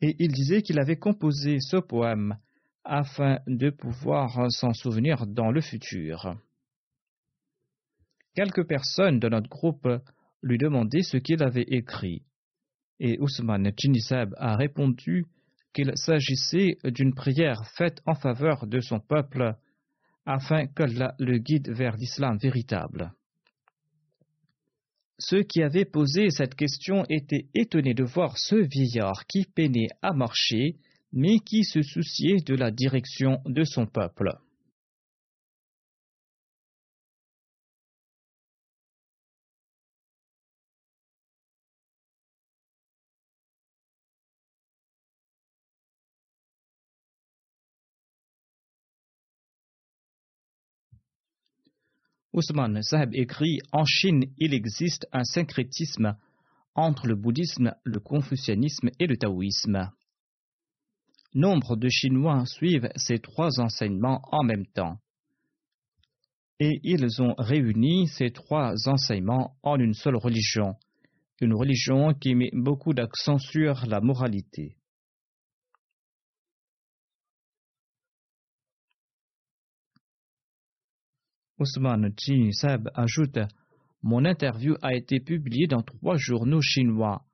Et 0.00 0.14
il 0.20 0.32
disait 0.32 0.62
qu'il 0.62 0.78
avait 0.78 0.98
composé 0.98 1.58
ce 1.58 1.78
poème 1.78 2.38
afin 2.84 3.40
de 3.48 3.70
pouvoir 3.70 4.52
s'en 4.52 4.72
souvenir 4.72 5.26
dans 5.26 5.50
le 5.50 5.60
futur. 5.60 6.36
Quelques 8.36 8.68
personnes 8.68 9.18
de 9.18 9.28
notre 9.28 9.48
groupe 9.48 9.88
lui 10.42 10.58
demandaient 10.58 11.02
ce 11.02 11.16
qu'il 11.16 11.42
avait 11.42 11.66
écrit 11.66 12.22
et 13.00 13.18
Ousmane 13.20 13.72
Chinisab 13.76 14.34
a 14.38 14.56
répondu 14.56 15.26
qu'il 15.72 15.92
s'agissait 15.94 16.78
d'une 16.84 17.14
prière 17.14 17.64
faite 17.76 18.00
en 18.06 18.14
faveur 18.14 18.66
de 18.66 18.80
son 18.80 19.00
peuple 19.00 19.54
afin 20.26 20.66
qu'Allah 20.66 21.14
le 21.18 21.38
guide 21.38 21.70
vers 21.70 21.96
l'islam 21.96 22.36
véritable. 22.38 23.12
Ceux 25.18 25.42
qui 25.42 25.62
avaient 25.62 25.84
posé 25.84 26.30
cette 26.30 26.54
question 26.54 27.04
étaient 27.08 27.48
étonnés 27.54 27.94
de 27.94 28.04
voir 28.04 28.38
ce 28.38 28.54
vieillard 28.54 29.26
qui 29.26 29.46
peinait 29.46 29.88
à 30.00 30.12
marcher, 30.12 30.76
mais 31.12 31.38
qui 31.40 31.64
se 31.64 31.82
souciait 31.82 32.40
de 32.46 32.54
la 32.54 32.70
direction 32.70 33.40
de 33.46 33.64
son 33.64 33.86
peuple. 33.86 34.30
Ousmane 52.32 52.82
Saheb 52.82 53.14
écrit 53.14 53.58
En 53.72 53.84
Chine, 53.84 54.24
il 54.36 54.52
existe 54.52 55.06
un 55.12 55.24
syncrétisme 55.24 56.16
entre 56.74 57.06
le 57.06 57.16
bouddhisme, 57.16 57.74
le 57.84 58.00
confucianisme 58.00 58.90
et 59.00 59.06
le 59.06 59.16
taoïsme. 59.16 59.90
Nombre 61.34 61.76
de 61.76 61.88
Chinois 61.88 62.44
suivent 62.46 62.90
ces 62.96 63.18
trois 63.18 63.60
enseignements 63.60 64.22
en 64.30 64.44
même 64.44 64.66
temps. 64.66 64.98
Et 66.60 66.80
ils 66.82 67.22
ont 67.22 67.34
réuni 67.38 68.08
ces 68.08 68.30
trois 68.30 68.74
enseignements 68.86 69.56
en 69.62 69.78
une 69.78 69.94
seule 69.94 70.16
religion, 70.16 70.74
une 71.40 71.54
religion 71.54 72.14
qui 72.14 72.34
met 72.34 72.50
beaucoup 72.52 72.94
d'accent 72.94 73.38
sur 73.38 73.86
la 73.86 74.00
moralité. 74.00 74.77
Ousmane 81.58 82.14
Seb 82.52 82.88
ajoute 82.94 83.38
Mon 84.02 84.24
interview 84.24 84.76
a 84.80 84.94
été 84.94 85.18
publiée 85.18 85.66
dans 85.66 85.82
trois 85.82 86.16
journaux 86.16 86.60
chinois. 86.60 87.24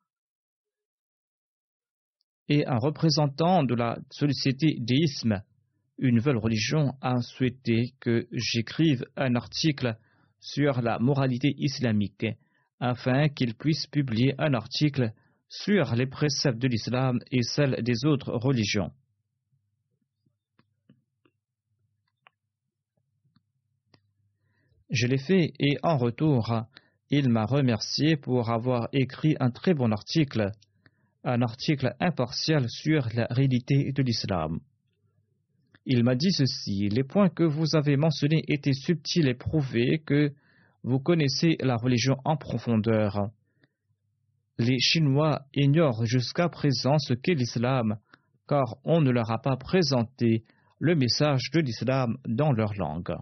Et 2.49 2.67
un 2.67 2.79
représentant 2.79 3.65
de 3.65 3.75
la 3.75 3.99
société 4.11 4.77
déisme, 4.81 5.43
une 5.99 6.17
nouvelle 6.17 6.39
religion, 6.39 6.95
a 7.03 7.21
souhaité 7.21 7.95
que 8.01 8.27
j'écrive 8.33 9.05
un 9.17 9.35
article 9.35 9.97
sur 10.41 10.81
la 10.81 10.99
moralité 10.99 11.55
islamique 11.59 12.27
afin 12.81 13.29
qu'il 13.29 13.55
puisse 13.55 13.87
publier 13.87 14.35
un 14.39 14.55
article 14.55 15.13
sur 15.49 15.95
les 15.95 16.07
préceptes 16.07 16.59
de 16.59 16.69
l'islam 16.69 17.19
et 17.31 17.43
celles 17.43 17.83
des 17.83 18.05
autres 18.05 18.33
religions. 18.33 18.91
Je 24.90 25.07
l'ai 25.07 25.18
fait 25.18 25.53
et 25.59 25.79
en 25.83 25.97
retour, 25.97 26.53
il 27.11 27.29
m'a 27.29 27.47
remercié 27.47 28.16
pour 28.16 28.51
avoir 28.51 28.88
écrit 28.92 29.37
un 29.40 29.51
très 29.51 29.75
bon 29.75 29.92
article, 29.92 30.51
un 31.25 31.42
article 31.42 31.94
impartial 32.01 32.68
sur 32.68 33.09
la 33.14 33.27
réalité 33.31 33.92
de 33.92 34.03
l'islam. 34.03 34.61
Il 35.87 36.03
m'a 36.03 36.14
dit 36.14 36.33
ceci, 36.33 36.88
les 36.88 37.05
points 37.05 37.29
que 37.29 37.44
vous 37.44 37.77
avez 37.77 37.97
mentionnés 37.97 38.42
étaient 38.49 38.73
subtils 38.73 39.29
et 39.29 39.35
prouvés 39.35 40.03
que 40.05 40.33
vous 40.83 40.99
connaissez 40.99 41.57
la 41.61 41.77
religion 41.77 42.16
en 42.25 42.37
profondeur. 42.37 43.31
Les 44.59 44.79
Chinois 44.79 45.40
ignorent 45.55 46.05
jusqu'à 46.05 46.49
présent 46.49 46.99
ce 46.99 47.14
qu'est 47.14 47.35
l'islam, 47.35 47.99
car 48.49 48.77
on 48.85 49.01
ne 49.01 49.11
leur 49.11 49.31
a 49.31 49.40
pas 49.40 49.57
présenté 49.57 50.44
le 50.79 50.94
message 50.94 51.51
de 51.53 51.61
l'islam 51.61 52.16
dans 52.27 52.53
leur 52.53 52.75
langue. 52.75 53.16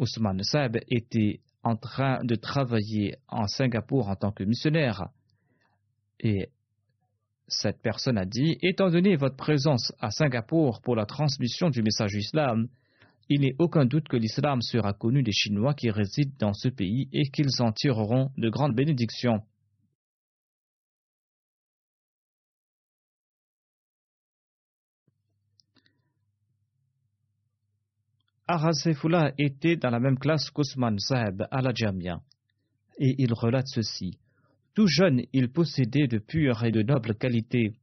Ousmane 0.00 0.42
Saeb 0.42 0.78
était 0.88 1.40
en 1.62 1.76
train 1.76 2.24
de 2.24 2.34
travailler 2.34 3.16
en 3.28 3.46
Singapour 3.46 4.08
en 4.08 4.16
tant 4.16 4.32
que 4.32 4.44
missionnaire. 4.44 5.08
Et 6.18 6.48
cette 7.48 7.82
personne 7.82 8.16
a 8.16 8.24
dit, 8.24 8.56
étant 8.62 8.90
donné 8.90 9.16
votre 9.16 9.36
présence 9.36 9.92
à 10.00 10.10
Singapour 10.10 10.80
pour 10.80 10.96
la 10.96 11.04
transmission 11.04 11.68
du 11.68 11.82
message 11.82 12.14
islam, 12.14 12.68
il 13.28 13.42
n'est 13.42 13.54
aucun 13.58 13.84
doute 13.84 14.08
que 14.08 14.16
l'islam 14.16 14.62
sera 14.62 14.94
connu 14.94 15.22
des 15.22 15.32
Chinois 15.32 15.74
qui 15.74 15.90
résident 15.90 16.34
dans 16.38 16.54
ce 16.54 16.68
pays 16.68 17.08
et 17.12 17.28
qu'ils 17.30 17.60
en 17.60 17.70
tireront 17.70 18.30
de 18.38 18.48
grandes 18.48 18.74
bénédictions. 18.74 19.42
Arasefullah 28.52 29.32
était 29.38 29.76
dans 29.76 29.90
la 29.90 30.00
même 30.00 30.18
classe 30.18 30.50
qu'Osman 30.50 30.98
Saeb 30.98 31.44
à 31.52 31.62
la 31.62 31.70
Jamia. 31.72 32.20
Et 32.98 33.14
il 33.18 33.32
relate 33.32 33.68
ceci. 33.68 34.18
Tout 34.74 34.88
jeune, 34.88 35.22
il 35.32 35.52
possédait 35.52 36.08
de 36.08 36.18
pures 36.18 36.64
et 36.64 36.72
de 36.72 36.82
nobles 36.82 37.14
qualités. 37.14 37.74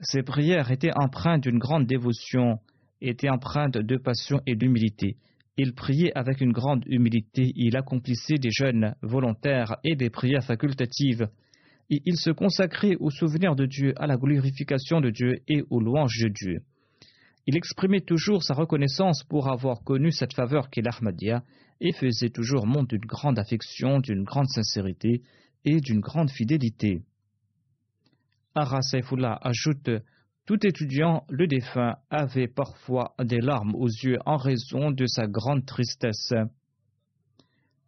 Ses 0.00 0.22
prières 0.22 0.70
étaient 0.70 0.92
empreintes 0.94 1.44
d'une 1.44 1.58
grande 1.58 1.86
dévotion, 1.86 2.58
étaient 3.00 3.30
empreintes 3.30 3.78
de 3.78 3.96
passion 3.96 4.42
et 4.46 4.56
d'humilité. 4.56 5.16
Il 5.56 5.72
priait 5.72 6.12
avec 6.14 6.42
une 6.42 6.52
grande 6.52 6.84
humilité, 6.86 7.52
il 7.56 7.78
accomplissait 7.78 8.36
des 8.36 8.50
jeûnes 8.50 8.94
volontaires 9.00 9.78
et 9.84 9.96
des 9.96 10.10
prières 10.10 10.44
facultatives. 10.44 11.30
Et 11.88 12.02
il 12.04 12.18
se 12.18 12.30
consacrait 12.30 12.96
au 13.00 13.08
souvenir 13.08 13.54
de 13.56 13.64
Dieu, 13.64 13.94
à 13.96 14.06
la 14.06 14.18
glorification 14.18 15.00
de 15.00 15.08
Dieu 15.08 15.38
et 15.48 15.62
aux 15.70 15.80
louanges 15.80 16.20
de 16.24 16.28
Dieu. 16.28 16.62
Il 17.46 17.56
exprimait 17.56 18.00
toujours 18.00 18.42
sa 18.42 18.54
reconnaissance 18.54 19.24
pour 19.24 19.50
avoir 19.50 19.82
connu 19.82 20.12
cette 20.12 20.34
faveur 20.34 20.70
qu'est 20.70 20.82
l'Ahmadiyya 20.82 21.42
et 21.80 21.92
faisait 21.92 22.30
toujours 22.30 22.66
montre 22.66 22.88
d'une 22.88 23.06
grande 23.06 23.38
affection, 23.38 23.98
d'une 23.98 24.24
grande 24.24 24.48
sincérité 24.48 25.22
et 25.64 25.80
d'une 25.80 26.00
grande 26.00 26.30
fidélité. 26.30 27.02
Ara 28.54 28.80
ajoute 29.42 29.90
Tout 30.46 30.66
étudiant, 30.66 31.24
le 31.28 31.46
défunt, 31.46 31.96
avait 32.10 32.48
parfois 32.48 33.14
des 33.22 33.40
larmes 33.40 33.74
aux 33.74 33.88
yeux 33.88 34.18
en 34.26 34.36
raison 34.36 34.90
de 34.90 35.06
sa 35.06 35.26
grande 35.26 35.64
tristesse. 35.64 36.34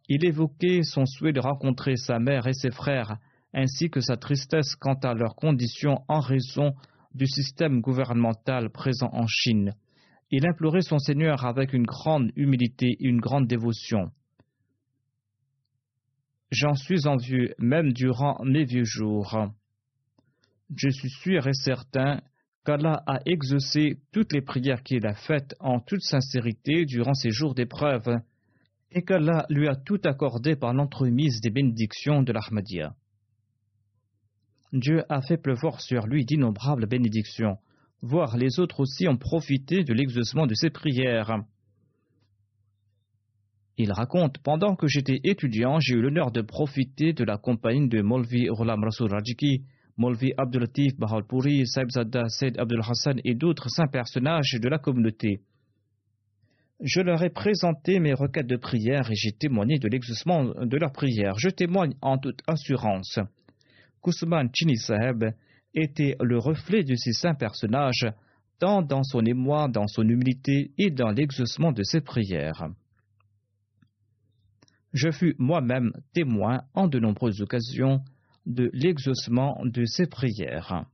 Il 0.07 0.25
évoquait 0.25 0.83
son 0.83 1.05
souhait 1.05 1.33
de 1.33 1.39
rencontrer 1.39 1.95
sa 1.95 2.19
mère 2.19 2.47
et 2.47 2.53
ses 2.53 2.71
frères, 2.71 3.17
ainsi 3.53 3.89
que 3.89 4.01
sa 4.01 4.17
tristesse 4.17 4.75
quant 4.75 4.97
à 5.03 5.13
leurs 5.13 5.35
conditions 5.35 6.03
en 6.07 6.19
raison 6.19 6.73
du 7.13 7.27
système 7.27 7.81
gouvernemental 7.81 8.69
présent 8.69 9.09
en 9.13 9.27
Chine. 9.27 9.73
Il 10.31 10.47
implorait 10.47 10.81
son 10.81 10.97
Seigneur 10.97 11.45
avec 11.45 11.73
une 11.73 11.85
grande 11.85 12.31
humilité 12.35 12.97
et 12.99 13.07
une 13.07 13.19
grande 13.19 13.47
dévotion. 13.47 14.11
J'en 16.51 16.75
suis 16.75 17.07
en 17.07 17.17
vue 17.17 17.53
même 17.57 17.93
durant 17.93 18.43
mes 18.43 18.63
vieux 18.63 18.83
jours. 18.83 19.49
Je 20.75 20.89
suis 20.89 21.09
sûr 21.09 21.47
et 21.47 21.53
certain 21.53 22.21
qu'Allah 22.65 23.03
a 23.05 23.19
exaucé 23.25 23.97
toutes 24.11 24.33
les 24.33 24.41
prières 24.41 24.83
qu'il 24.83 25.05
a 25.05 25.13
faites 25.13 25.55
en 25.59 25.79
toute 25.79 26.01
sincérité 26.01 26.85
durant 26.85 27.13
ces 27.13 27.31
jours 27.31 27.53
d'épreuve 27.53 28.19
et 28.91 29.03
qu'Allah 29.03 29.45
lui 29.49 29.67
a 29.67 29.75
tout 29.75 29.99
accordé 30.03 30.55
par 30.55 30.73
l'entremise 30.73 31.41
des 31.41 31.49
bénédictions 31.49 32.21
de 32.21 32.31
l'Ahmadiyya. 32.31 32.95
Dieu 34.73 35.03
a 35.07 35.21
fait 35.21 35.37
pleuvoir 35.37 35.81
sur 35.81 36.07
lui 36.07 36.25
d'innombrables 36.25 36.87
bénédictions, 36.87 37.57
voire 38.01 38.35
les 38.37 38.59
autres 38.59 38.79
aussi 38.79 39.07
ont 39.07 39.17
profité 39.17 39.83
de 39.83 39.93
l'exaucement 39.93 40.47
de 40.47 40.55
ses 40.55 40.71
prières. 40.71 41.43
Il 43.77 43.91
raconte 43.91 44.39
Pendant 44.39 44.75
que 44.75 44.87
j'étais 44.87 45.19
étudiant, 45.23 45.79
j'ai 45.79 45.93
eu 45.93 46.01
l'honneur 46.01 46.31
de 46.31 46.41
profiter 46.41 47.13
de 47.13 47.23
la 47.23 47.37
compagnie 47.37 47.87
de 47.87 48.01
Molvi 48.01 48.47
Ghulam 48.47 48.83
Rasul 48.83 49.11
Rajiki, 49.11 49.63
Molvi 49.97 50.33
Abdulatif 50.39 50.97
Bahalpuri, 50.97 51.67
Saibzada 51.67 52.27
Said 52.29 52.57
Abdul 52.57 52.81
Hassan 52.81 53.19
et 53.23 53.35
d'autres 53.35 53.69
saints 53.69 53.87
personnages 53.87 54.57
de 54.59 54.69
la 54.69 54.79
communauté. 54.79 55.41
Je 56.81 57.01
leur 57.01 57.23
ai 57.23 57.29
présenté 57.29 57.99
mes 57.99 58.13
requêtes 58.13 58.47
de 58.47 58.57
prière 58.57 59.11
et 59.11 59.15
j'ai 59.15 59.33
témoigné 59.33 59.77
de 59.77 59.87
l'exaucement 59.87 60.45
de 60.45 60.77
leurs 60.77 60.91
prières. 60.91 61.37
Je 61.37 61.49
témoigne 61.49 61.93
en 62.01 62.17
toute 62.17 62.41
assurance. 62.47 63.19
Kusman 64.03 64.49
Chini 64.53 64.77
Saheb 64.77 65.23
était 65.73 66.15
le 66.21 66.37
reflet 66.37 66.83
de 66.83 66.95
ces 66.95 67.13
saints 67.13 67.35
personnages, 67.35 68.07
tant 68.59 68.81
dans 68.81 69.03
son 69.03 69.25
émoi, 69.25 69.67
dans 69.69 69.87
son 69.87 70.07
humilité 70.07 70.71
et 70.77 70.91
dans 70.91 71.09
l'exaucement 71.09 71.71
de 71.71 71.83
ses 71.83 72.01
prières. 72.01 72.67
Je 74.93 75.09
fus 75.09 75.35
moi-même 75.39 75.91
témoin 76.13 76.61
en 76.75 76.87
de 76.87 76.99
nombreuses 76.99 77.41
occasions 77.41 78.01
de 78.45 78.69
l'exaucement 78.73 79.57
de 79.65 79.85
ses 79.85 80.05
prières. 80.05 80.85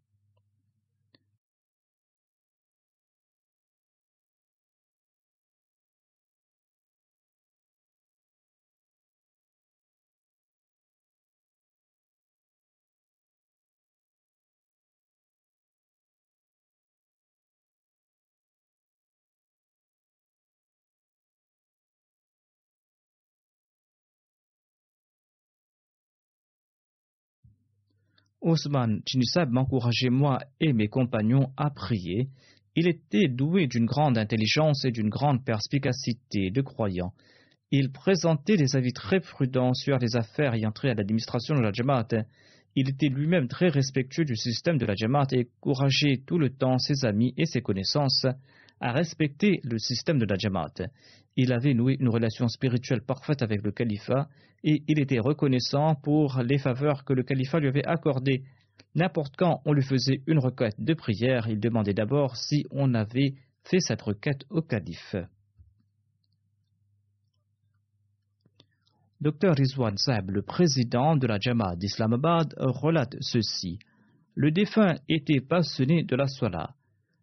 Osman 28.41 29.01
Chinisab 29.05 29.51
m'encourageait 29.51 30.09
moi 30.09 30.39
et 30.59 30.73
mes 30.73 30.87
compagnons 30.87 31.51
à 31.57 31.69
prier. 31.69 32.29
Il 32.75 32.87
était 32.87 33.27
doué 33.27 33.67
d'une 33.67 33.85
grande 33.85 34.17
intelligence 34.17 34.85
et 34.85 34.91
d'une 34.91 35.09
grande 35.09 35.43
perspicacité 35.43 36.49
de 36.49 36.61
croyant. 36.61 37.13
Il 37.71 37.91
présentait 37.91 38.57
des 38.57 38.75
avis 38.75 38.93
très 38.93 39.19
prudents 39.19 39.73
sur 39.73 39.97
les 39.99 40.15
affaires 40.15 40.53
ayant 40.53 40.71
trait 40.71 40.89
à 40.89 40.93
l'administration 40.93 41.55
de 41.55 41.61
la 41.61 41.71
Jamaat. 41.71 42.07
Il 42.75 42.89
était 42.89 43.09
lui-même 43.09 43.47
très 43.47 43.67
respectueux 43.67 44.25
du 44.25 44.35
système 44.35 44.77
de 44.77 44.85
la 44.85 44.95
Jamaat 44.95 45.27
et 45.33 45.49
encourageait 45.57 46.23
tout 46.25 46.39
le 46.39 46.49
temps 46.49 46.79
ses 46.79 47.05
amis 47.05 47.33
et 47.37 47.45
ses 47.45 47.61
connaissances 47.61 48.25
à 48.79 48.91
respecter 48.91 49.59
le 49.63 49.77
système 49.77 50.19
de 50.19 50.25
la 50.25 50.37
Jamaat. 50.37 50.89
Il 51.35 51.53
avait 51.53 51.73
noué 51.73 51.97
une 51.99 52.09
relation 52.09 52.47
spirituelle 52.47 53.01
parfaite 53.01 53.41
avec 53.41 53.63
le 53.63 53.71
califat 53.71 54.27
et 54.63 54.83
il 54.87 54.99
était 54.99 55.19
reconnaissant 55.19 55.95
pour 55.95 56.41
les 56.41 56.57
faveurs 56.57 57.05
que 57.05 57.13
le 57.13 57.23
califat 57.23 57.59
lui 57.59 57.69
avait 57.69 57.85
accordées. 57.85 58.43
N'importe 58.95 59.35
quand 59.37 59.61
on 59.65 59.73
lui 59.73 59.83
faisait 59.83 60.21
une 60.27 60.39
requête 60.39 60.75
de 60.79 60.93
prière, 60.93 61.47
il 61.47 61.59
demandait 61.59 61.93
d'abord 61.93 62.35
si 62.35 62.65
on 62.71 62.93
avait 62.93 63.35
fait 63.63 63.79
cette 63.79 64.01
requête 64.01 64.43
au 64.49 64.61
calife. 64.61 65.15
Dr 69.21 69.53
Rizwan 69.53 69.97
Saeb, 69.97 70.31
le 70.31 70.41
président 70.41 71.17
de 71.17 71.27
la 71.27 71.39
Jamaat 71.39 71.75
d'Islamabad, 71.75 72.53
relate 72.57 73.17
ceci. 73.19 73.77
Le 74.33 74.51
défunt 74.51 74.95
était 75.09 75.41
passionné 75.41 76.03
de 76.03 76.15
la 76.15 76.27
Salah. 76.27 76.73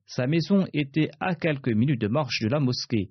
Sa 0.07 0.26
maison 0.26 0.66
était 0.72 1.11
à 1.20 1.34
quelques 1.34 1.68
minutes 1.68 2.00
de 2.00 2.09
marche 2.09 2.40
de 2.40 2.48
la 2.48 2.61
mosquée 2.61 3.11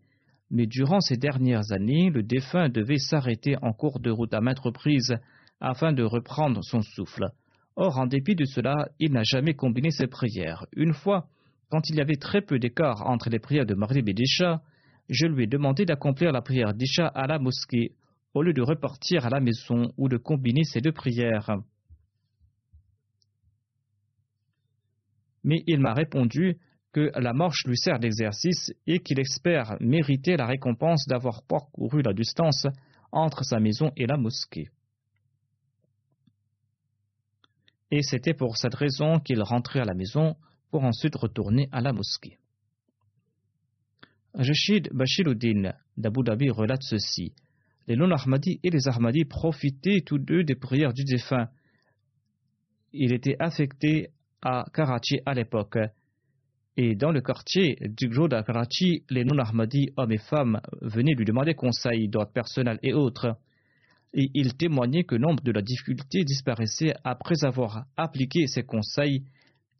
mais 0.51 0.67
durant 0.67 0.99
ces 0.99 1.17
dernières 1.17 1.71
années, 1.71 2.09
le 2.09 2.23
défunt 2.23 2.69
devait 2.69 2.99
s'arrêter 2.99 3.55
en 3.61 3.73
cours 3.73 3.99
de 3.99 4.11
route 4.11 4.33
à 4.33 4.41
maintes 4.41 4.59
reprises 4.59 5.15
afin 5.59 5.91
de 5.93 6.03
reprendre 6.03 6.63
son 6.63 6.81
souffle. 6.81 7.29
Or, 7.75 7.97
en 7.97 8.05
dépit 8.05 8.35
de 8.35 8.45
cela, 8.45 8.87
il 8.99 9.11
n'a 9.11 9.23
jamais 9.23 9.53
combiné 9.53 9.91
ses 9.91 10.07
prières. 10.07 10.65
Une 10.75 10.93
fois, 10.93 11.27
quand 11.69 11.89
il 11.89 11.95
y 11.95 12.01
avait 12.01 12.15
très 12.15 12.41
peu 12.41 12.59
d'écart 12.59 13.07
entre 13.07 13.29
les 13.29 13.39
prières 13.39 13.65
de 13.65 13.73
Maghrib 13.73 14.07
et 14.07 14.13
d'Isha, 14.13 14.61
je 15.09 15.25
lui 15.25 15.43
ai 15.43 15.47
demandé 15.47 15.85
d'accomplir 15.85 16.31
la 16.31 16.41
prière 16.41 16.73
d'Isha 16.73 17.07
à 17.07 17.27
la 17.27 17.39
mosquée 17.39 17.91
au 18.33 18.41
lieu 18.41 18.53
de 18.53 18.61
repartir 18.61 19.25
à 19.25 19.29
la 19.29 19.39
maison 19.39 19.91
ou 19.97 20.09
de 20.09 20.17
combiner 20.17 20.63
ces 20.63 20.81
deux 20.81 20.91
prières. 20.91 21.57
Mais 25.43 25.63
il 25.67 25.79
m'a 25.79 25.93
répondu 25.93 26.57
que 26.95 27.11
la 27.19 27.33
marche 27.33 27.65
lui 27.65 27.75
sert 27.75 27.99
d'exercice 27.99 28.71
et 28.87 28.99
qu'il 28.99 29.19
espère 29.19 29.75
mériter 29.81 30.37
la 30.37 30.45
récompense 30.45 31.05
d'avoir 31.07 31.43
parcouru 31.43 32.01
la 32.01 32.13
distance 32.13 32.67
entre 33.11 33.43
sa 33.43 33.59
maison 33.59 33.91
et 33.97 34.05
la 34.05 34.15
mosquée. 34.15 34.69
Et 37.91 38.01
c'était 38.01 38.33
pour 38.33 38.55
cette 38.55 38.75
raison 38.75 39.19
qu'il 39.19 39.41
rentrait 39.43 39.81
à 39.81 39.83
la 39.83 39.93
maison 39.93 40.37
pour 40.71 40.85
ensuite 40.85 41.17
retourner 41.17 41.67
à 41.73 41.81
la 41.81 41.91
mosquée. 41.91 42.37
Rachid 44.33 44.87
Bashiruddin 44.93 45.73
d'Abu 45.97 46.23
Dhabi 46.23 46.49
relate 46.49 46.83
ceci. 46.83 47.33
Les 47.87 47.97
non-Ahmadis 47.97 48.61
et 48.63 48.69
les 48.69 48.87
Ahmadis 48.87 49.25
profitaient 49.25 49.99
tous 50.05 50.17
deux 50.17 50.45
des 50.45 50.55
prières 50.55 50.93
du 50.93 51.03
défunt. 51.03 51.49
Il 52.93 53.11
était 53.11 53.35
affecté 53.39 54.11
à 54.41 54.63
Karachi 54.73 55.19
à 55.25 55.33
l'époque 55.33 55.77
et 56.77 56.95
dans 56.95 57.11
le 57.11 57.21
quartier 57.21 57.77
du 57.81 58.09
Gros 58.09 58.27
Karachi, 58.27 59.03
les 59.09 59.23
non-Ahmadis, 59.23 59.91
hommes 59.95 60.11
et 60.11 60.17
femmes, 60.17 60.59
venaient 60.81 61.13
lui 61.13 61.23
demander 61.23 61.53
conseil 61.53 62.09
d'ordre 62.09 62.33
personnel 62.33 62.79
et 62.83 62.93
autres. 62.93 63.37
Et 64.13 64.29
il 64.33 64.55
témoignait 64.55 65.05
que 65.05 65.15
nombre 65.15 65.43
de 65.43 65.53
la 65.53 65.61
difficulté 65.61 66.23
disparaissait 66.25 66.93
après 67.05 67.45
avoir 67.45 67.85
appliqué 67.95 68.47
ces 68.47 68.63
conseils 68.63 69.23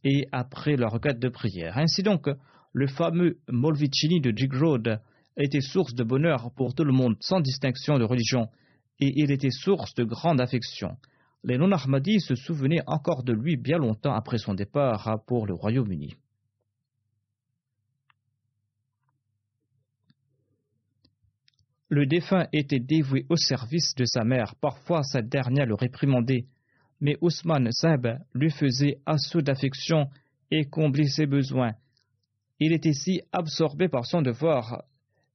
et 0.05 0.27
après 0.31 0.77
leur 0.77 0.91
requête 0.91 1.19
de 1.19 1.29
prière. 1.29 1.77
Ainsi 1.77 2.01
donc, 2.01 2.29
le 2.71 2.87
fameux 2.87 3.37
Molvicini 3.49 4.21
de 4.21 4.31
Jigrod 4.35 5.01
était 5.37 5.61
source 5.61 5.95
de 5.95 6.03
bonheur 6.03 6.51
pour 6.55 6.75
tout 6.75 6.85
le 6.85 6.93
monde 6.93 7.17
sans 7.19 7.41
distinction 7.41 7.97
de 7.97 8.05
religion 8.05 8.47
et 9.01 9.11
il 9.15 9.31
était 9.31 9.51
source 9.51 9.93
de 9.95 10.05
grande 10.05 10.39
affection. 10.39 10.95
Les 11.43 11.57
non-Ahmadis 11.57 12.21
se 12.21 12.35
souvenaient 12.35 12.83
encore 12.87 13.23
de 13.23 13.33
lui 13.33 13.57
bien 13.57 13.77
longtemps 13.77 14.15
après 14.15 14.37
son 14.37 14.53
départ 14.53 15.19
pour 15.27 15.45
le 15.45 15.53
Royaume-Uni. 15.53 16.15
Le 21.89 22.05
défunt 22.07 22.47
était 22.51 22.79
dévoué 22.79 23.25
au 23.29 23.35
service 23.35 23.93
de 23.95 24.05
sa 24.05 24.23
mère. 24.23 24.55
Parfois, 24.55 25.03
sa 25.03 25.21
dernière 25.21 25.67
le 25.67 25.75
réprimandait. 25.75 26.45
Mais 26.99 27.17
Ousmane 27.21 27.71
Saeb 27.71 28.07
lui 28.33 28.49
faisait 28.49 28.97
assaut 29.05 29.41
d'affection 29.41 30.09
et 30.49 30.65
comblait 30.65 31.07
ses 31.07 31.25
besoins. 31.27 31.73
Il 32.59 32.73
était 32.73 32.93
si 32.93 33.21
absorbé 33.31 33.89
par 33.89 34.05
son 34.05 34.21
devoir 34.21 34.83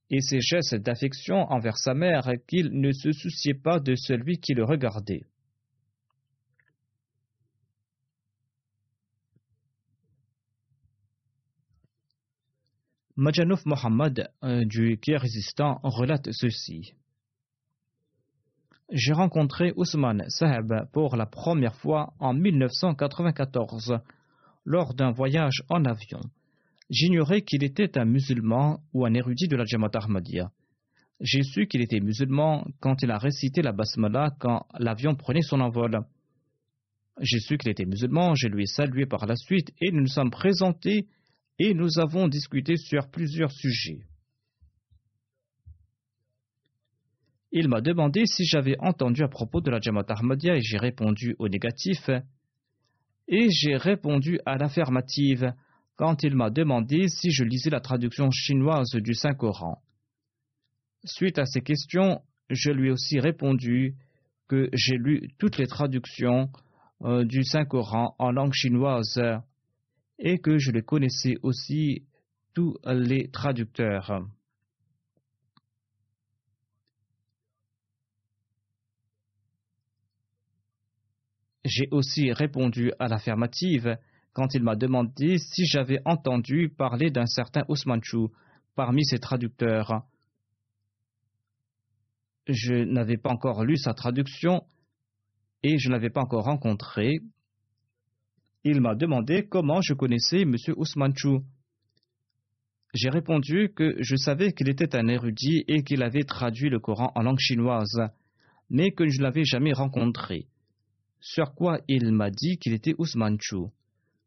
et 0.09 0.19
ses 0.19 0.41
gestes 0.41 0.75
d'affection 0.75 1.35
envers 1.51 1.77
sa 1.77 1.93
mère 1.93 2.29
qu'il 2.47 2.69
ne 2.71 2.91
se 2.91 3.11
souciait 3.11 3.53
pas 3.53 3.79
de 3.79 3.95
celui 3.95 4.39
qui 4.39 4.53
le 4.53 4.65
regardait. 4.65 5.23
Majanouf 13.21 13.67
Mohammed 13.67 14.31
euh, 14.43 14.65
du 14.65 14.97
résistant 15.07 15.79
relate 15.83 16.31
ceci. 16.31 16.95
J'ai 18.91 19.13
rencontré 19.13 19.73
Ousmane 19.75 20.27
Saheb 20.27 20.73
pour 20.91 21.15
la 21.15 21.27
première 21.27 21.75
fois 21.75 22.15
en 22.19 22.33
1994 22.33 23.99
lors 24.65 24.95
d'un 24.95 25.11
voyage 25.11 25.61
en 25.69 25.85
avion. 25.85 26.21
J'ignorais 26.89 27.43
qu'il 27.43 27.63
était 27.63 27.95
un 27.99 28.05
musulman 28.05 28.79
ou 28.91 29.05
un 29.05 29.13
érudit 29.13 29.47
de 29.47 29.55
la 29.55 29.65
Jamaat 29.65 29.91
Ahmadiyya. 29.93 30.49
J'ai 31.19 31.43
su 31.43 31.67
qu'il 31.67 31.83
était 31.83 31.99
musulman 31.99 32.65
quand 32.79 33.03
il 33.03 33.11
a 33.11 33.19
récité 33.19 33.61
la 33.61 33.71
basmala 33.71 34.31
quand 34.39 34.65
l'avion 34.79 35.13
prenait 35.13 35.43
son 35.43 35.61
envol. 35.61 35.99
J'ai 37.19 37.39
su 37.39 37.59
qu'il 37.59 37.69
était 37.69 37.85
musulman, 37.85 38.33
je 38.33 38.47
lui 38.47 38.63
ai 38.63 38.65
salué 38.65 39.05
par 39.05 39.27
la 39.27 39.35
suite 39.35 39.71
et 39.79 39.91
nous 39.91 40.01
nous 40.01 40.07
sommes 40.07 40.31
présentés 40.31 41.05
et 41.59 41.73
nous 41.73 41.99
avons 41.99 42.27
discuté 42.27 42.77
sur 42.77 43.09
plusieurs 43.09 43.51
sujets. 43.51 44.05
Il 47.51 47.67
m'a 47.67 47.81
demandé 47.81 48.25
si 48.25 48.45
j'avais 48.45 48.77
entendu 48.79 49.23
à 49.23 49.27
propos 49.27 49.59
de 49.59 49.69
la 49.69 49.81
Jamaat 49.81 50.05
Ahmadiyya 50.07 50.55
et 50.55 50.61
j'ai 50.61 50.77
répondu 50.77 51.35
au 51.37 51.49
négatif. 51.49 52.09
Et 53.27 53.49
j'ai 53.49 53.75
répondu 53.75 54.39
à 54.45 54.57
l'affirmative 54.57 55.53
quand 55.97 56.23
il 56.23 56.35
m'a 56.35 56.49
demandé 56.49 57.07
si 57.09 57.31
je 57.31 57.43
lisais 57.43 57.69
la 57.69 57.81
traduction 57.81 58.31
chinoise 58.31 58.91
du 58.91 59.13
Saint-Coran. 59.13 59.81
Suite 61.03 61.39
à 61.39 61.45
ces 61.45 61.61
questions, 61.61 62.21
je 62.49 62.71
lui 62.71 62.87
ai 62.87 62.91
aussi 62.91 63.19
répondu 63.19 63.95
que 64.47 64.69
j'ai 64.73 64.97
lu 64.97 65.29
toutes 65.37 65.57
les 65.57 65.67
traductions 65.67 66.49
euh, 67.03 67.25
du 67.25 67.43
Saint-Coran 67.43 68.15
en 68.17 68.31
langue 68.31 68.53
chinoise 68.53 69.19
et 70.21 70.37
que 70.37 70.59
je 70.59 70.71
les 70.71 70.83
connaissais 70.83 71.35
aussi 71.41 72.05
tous 72.53 72.77
les 72.85 73.29
traducteurs. 73.31 74.27
J'ai 81.65 81.87
aussi 81.91 82.31
répondu 82.31 82.91
à 82.99 83.07
l'affirmative 83.07 83.97
quand 84.33 84.53
il 84.53 84.63
m'a 84.63 84.75
demandé 84.75 85.37
si 85.37 85.65
j'avais 85.65 86.01
entendu 86.05 86.69
parler 86.69 87.09
d'un 87.11 87.25
certain 87.25 87.63
Osmanchu 87.67 88.27
parmi 88.75 89.03
ses 89.05 89.19
traducteurs. 89.19 90.03
Je 92.47 92.73
n'avais 92.73 93.17
pas 93.17 93.31
encore 93.31 93.63
lu 93.63 93.77
sa 93.77 93.93
traduction 93.93 94.63
et 95.63 95.77
je 95.77 95.89
ne 95.89 95.93
l'avais 95.93 96.09
pas 96.09 96.21
encore 96.21 96.45
rencontré. 96.45 97.19
Il 98.63 98.79
m'a 98.79 98.93
demandé 98.93 99.47
comment 99.47 99.81
je 99.81 99.93
connaissais 99.93 100.41
M. 100.41 100.55
Osmanchu. 100.77 101.39
J'ai 102.93 103.09
répondu 103.09 103.71
que 103.75 103.95
je 103.99 104.15
savais 104.15 104.51
qu'il 104.51 104.69
était 104.69 104.95
un 104.95 105.07
érudit 105.07 105.63
et 105.67 105.83
qu'il 105.83 106.03
avait 106.03 106.25
traduit 106.25 106.69
le 106.69 106.79
Coran 106.79 107.11
en 107.15 107.23
langue 107.23 107.39
chinoise, 107.39 108.01
mais 108.69 108.91
que 108.91 109.07
je 109.07 109.17
ne 109.17 109.23
l'avais 109.23 109.45
jamais 109.45 109.73
rencontré. 109.73 110.45
Sur 111.19 111.55
quoi 111.55 111.79
il 111.87 112.11
m'a 112.11 112.29
dit 112.29 112.57
qu'il 112.57 112.73
était 112.73 112.93
Ousmanchu. 112.97 113.71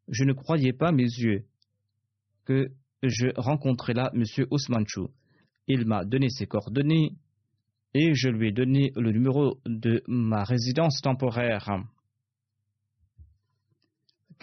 Je 0.09 0.25
ne 0.25 0.33
croyais 0.33 0.73
pas 0.73 0.91
mes 0.91 1.05
yeux 1.05 1.45
que 2.45 2.73
je 3.03 3.29
rencontrais 3.37 3.95
là 3.95 4.11
M. 4.15 4.25
Ousmanchu. 4.51 5.09
Il 5.69 5.87
m'a 5.87 6.05
donné 6.05 6.29
ses 6.29 6.47
coordonnées 6.47 7.13
et 7.95 8.15
je 8.15 8.29
lui 8.29 8.49
ai 8.49 8.53
donné 8.53 8.91
le 8.97 9.13
numéro 9.13 9.59
de 9.65 10.03
ma 10.09 10.43
résidence 10.43 11.01
temporaire. 11.03 11.85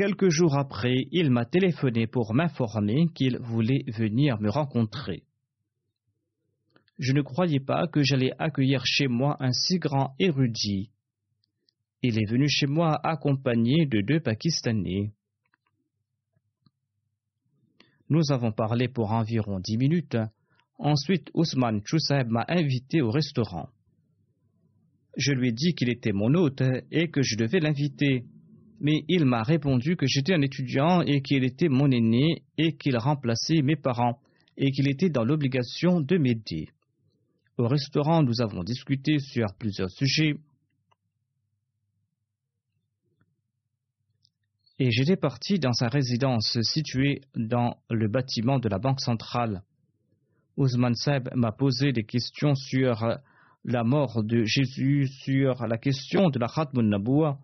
Quelques 0.02 0.30
jours 0.30 0.58
après, 0.58 1.06
il 1.12 1.30
m'a 1.30 1.46
téléphoné 1.46 2.08
pour 2.08 2.34
m'informer 2.34 3.10
qu'il 3.14 3.38
voulait 3.38 3.84
venir 3.86 4.42
me 4.42 4.50
rencontrer. 4.50 5.22
Je 6.98 7.14
ne 7.14 7.22
croyais 7.22 7.60
pas 7.60 7.86
que 7.86 8.02
j'allais 8.02 8.32
accueillir 8.40 8.84
chez 8.84 9.08
moi 9.08 9.38
un 9.40 9.52
si 9.52 9.78
grand 9.78 10.16
érudit. 10.18 10.90
Il 12.02 12.18
est 12.18 12.28
venu 12.28 12.50
chez 12.50 12.66
moi 12.66 13.00
accompagné 13.04 13.86
de 13.86 14.02
deux 14.02 14.20
Pakistanais. 14.20 15.12
Nous 18.10 18.32
avons 18.32 18.52
parlé 18.52 18.88
pour 18.88 19.12
environ 19.12 19.60
dix 19.60 19.78
minutes. 19.78 20.18
Ensuite, 20.80 21.30
Ousmane 21.36 21.84
Chousaib 21.86 22.28
m'a 22.28 22.46
invité 22.48 23.04
au 23.04 23.12
restaurant. 23.12 23.70
Je 25.16 25.32
lui 25.34 25.50
ai 25.50 25.52
dit 25.52 25.76
qu'il 25.76 25.92
était 25.92 26.12
mon 26.12 26.34
hôte 26.34 26.64
et 26.90 27.12
que 27.12 27.22
je 27.22 27.38
devais 27.38 27.60
l'inviter 27.60 28.26
mais 28.82 29.06
il 29.08 29.26
m'a 29.26 29.44
répondu 29.44 29.96
que 29.96 30.08
j'étais 30.08 30.34
un 30.34 30.42
étudiant 30.42 31.02
et 31.02 31.22
qu'il 31.22 31.44
était 31.44 31.70
mon 31.70 31.92
aîné 31.92 32.42
et 32.58 32.76
qu'il 32.76 32.98
remplaçait 32.98 33.62
mes 33.62 33.76
parents 33.76 34.20
et 34.58 34.72
qu'il 34.72 34.90
était 34.90 35.10
dans 35.10 35.24
l'obligation 35.24 36.02
de 36.02 36.18
m'aider. 36.18 36.70
Au 37.58 37.68
restaurant, 37.68 38.24
nous 38.24 38.42
avons 38.42 38.64
discuté 38.64 39.20
sur 39.20 39.54
plusieurs 39.58 39.92
sujets. 39.92 40.34
Et 44.80 44.90
j'étais 44.90 45.16
parti 45.16 45.60
dans 45.60 45.74
sa 45.74 45.88
résidence 45.88 46.58
située 46.64 47.22
dans 47.36 47.78
le 47.92 48.08
bâtiment 48.08 48.58
de 48.58 48.68
la 48.68 48.80
Banque 48.80 49.00
centrale. 49.00 49.62
Ousmane 50.58 50.96
Seb 50.96 51.30
m'a 51.36 51.52
posé 51.52 51.92
des 51.92 52.04
questions 52.04 52.56
sur 52.56 53.06
la 53.64 53.84
mort 53.84 54.24
de 54.24 54.44
Jésus, 54.44 55.06
sur 55.06 55.68
la 55.68 55.78
question 55.78 56.32
de 56.32 56.40
la 56.40 56.48
Khatmun 56.48 56.90
Naboua, 56.90 57.38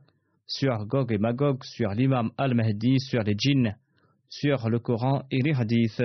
sur 0.47 0.85
Gog 0.85 1.11
et 1.11 1.17
Magog, 1.17 1.63
sur 1.63 1.91
l'imam 1.91 2.31
al-Mahdi, 2.37 2.99
sur 2.99 3.21
les 3.21 3.35
djinns, 3.37 3.75
sur 4.29 4.69
le 4.69 4.79
Coran 4.79 5.23
et 5.29 5.41
les 5.41 5.53
hadiths. 5.53 6.03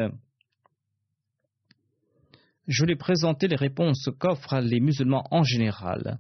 Je 2.67 2.85
lui 2.85 2.93
ai 2.93 2.97
présenté 2.97 3.49
les 3.49 3.57
réponses 3.57 4.09
qu'offrent 4.19 4.61
les 4.61 4.81
musulmans 4.81 5.27
en 5.31 5.43
général. 5.43 6.19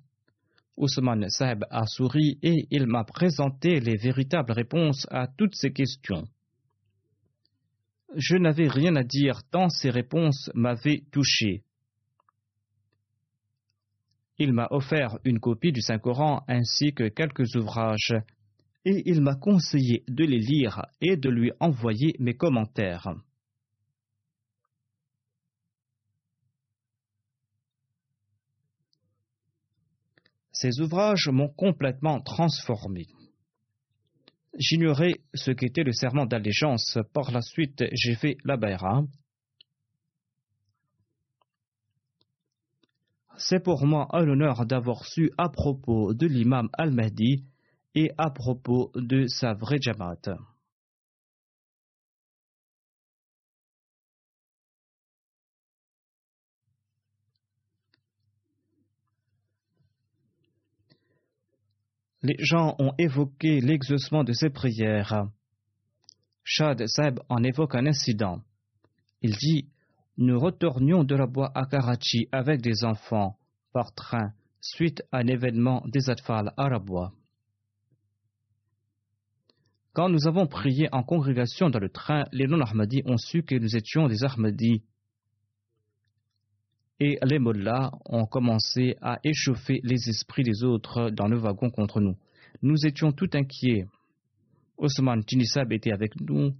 Ousmane 0.76 1.28
Saeb 1.28 1.64
a 1.70 1.86
souri 1.86 2.38
et 2.42 2.66
il 2.70 2.86
m'a 2.86 3.04
présenté 3.04 3.78
les 3.80 3.96
véritables 3.96 4.52
réponses 4.52 5.06
à 5.10 5.26
toutes 5.26 5.54
ces 5.54 5.72
questions. 5.72 6.24
Je 8.16 8.36
n'avais 8.36 8.68
rien 8.68 8.96
à 8.96 9.04
dire 9.04 9.42
tant 9.50 9.68
ces 9.68 9.90
réponses 9.90 10.50
m'avaient 10.54 11.02
touché. 11.10 11.62
Il 14.44 14.52
m'a 14.52 14.66
offert 14.72 15.20
une 15.24 15.38
copie 15.38 15.70
du 15.70 15.80
Saint-Coran 15.80 16.42
ainsi 16.48 16.92
que 16.92 17.06
quelques 17.06 17.54
ouvrages, 17.54 18.16
et 18.84 19.08
il 19.08 19.20
m'a 19.20 19.36
conseillé 19.36 20.02
de 20.08 20.24
les 20.24 20.40
lire 20.40 20.84
et 21.00 21.16
de 21.16 21.30
lui 21.30 21.52
envoyer 21.60 22.16
mes 22.18 22.34
commentaires. 22.34 23.14
Ces 30.50 30.80
ouvrages 30.80 31.28
m'ont 31.28 31.50
complètement 31.50 32.20
transformé. 32.20 33.06
J'ignorais 34.58 35.20
ce 35.34 35.52
qu'était 35.52 35.84
le 35.84 35.92
serment 35.92 36.26
d'allégeance. 36.26 36.98
Par 37.14 37.30
la 37.30 37.42
suite, 37.42 37.84
j'ai 37.92 38.16
fait 38.16 38.38
la 38.42 38.56
baïra 38.56 39.04
c'est 43.38 43.62
pour 43.62 43.86
moi 43.86 44.08
un 44.12 44.28
honneur 44.28 44.66
d'avoir 44.66 45.04
su 45.06 45.30
à 45.38 45.48
propos 45.48 46.14
de 46.14 46.26
l'imam 46.26 46.68
al-Mahdi 46.72 47.44
et 47.94 48.10
à 48.18 48.30
propos 48.30 48.90
de 48.94 49.26
sa 49.26 49.54
vraie 49.54 49.80
Jamaat. 49.80 50.36
Les 62.22 62.36
gens 62.38 62.76
ont 62.78 62.94
évoqué 62.98 63.60
l'exaucement 63.60 64.22
de 64.22 64.32
ses 64.32 64.48
prières. 64.48 65.26
Shad 66.44 66.86
Saeb 66.86 67.18
en 67.28 67.42
évoque 67.42 67.74
un 67.74 67.86
incident. 67.86 68.40
Il 69.22 69.36
dit 69.36 69.71
nous 70.18 70.38
retournions 70.38 71.04
de 71.04 71.14
la 71.14 71.26
bois 71.26 71.50
à 71.54 71.66
Karachi 71.66 72.28
avec 72.32 72.60
des 72.60 72.84
enfants 72.84 73.36
par 73.72 73.94
train 73.94 74.32
suite 74.60 75.02
à 75.10 75.18
un 75.18 75.26
événement 75.26 75.82
des 75.86 76.10
Atfal 76.10 76.52
arabois. 76.56 77.12
Quand 79.94 80.08
nous 80.08 80.26
avons 80.26 80.46
prié 80.46 80.88
en 80.92 81.02
congrégation 81.02 81.68
dans 81.68 81.78
le 81.78 81.90
train, 81.90 82.24
les 82.32 82.46
non-Ahmadis 82.46 83.02
ont 83.04 83.18
su 83.18 83.42
que 83.42 83.54
nous 83.54 83.76
étions 83.76 84.06
des 84.06 84.24
Ahmadis. 84.24 84.82
Et 87.00 87.18
les 87.24 87.38
mollahs 87.38 87.90
ont 88.06 88.26
commencé 88.26 88.96
à 89.02 89.18
échauffer 89.24 89.80
les 89.82 90.08
esprits 90.08 90.44
des 90.44 90.62
autres 90.62 91.10
dans 91.10 91.26
le 91.26 91.36
wagon 91.36 91.70
contre 91.70 92.00
nous. 92.00 92.16
Nous 92.62 92.86
étions 92.86 93.12
tout 93.12 93.28
inquiets. 93.34 93.86
Osman 94.78 95.22
Tinisab 95.24 95.72
était 95.72 95.92
avec 95.92 96.18
nous 96.20 96.54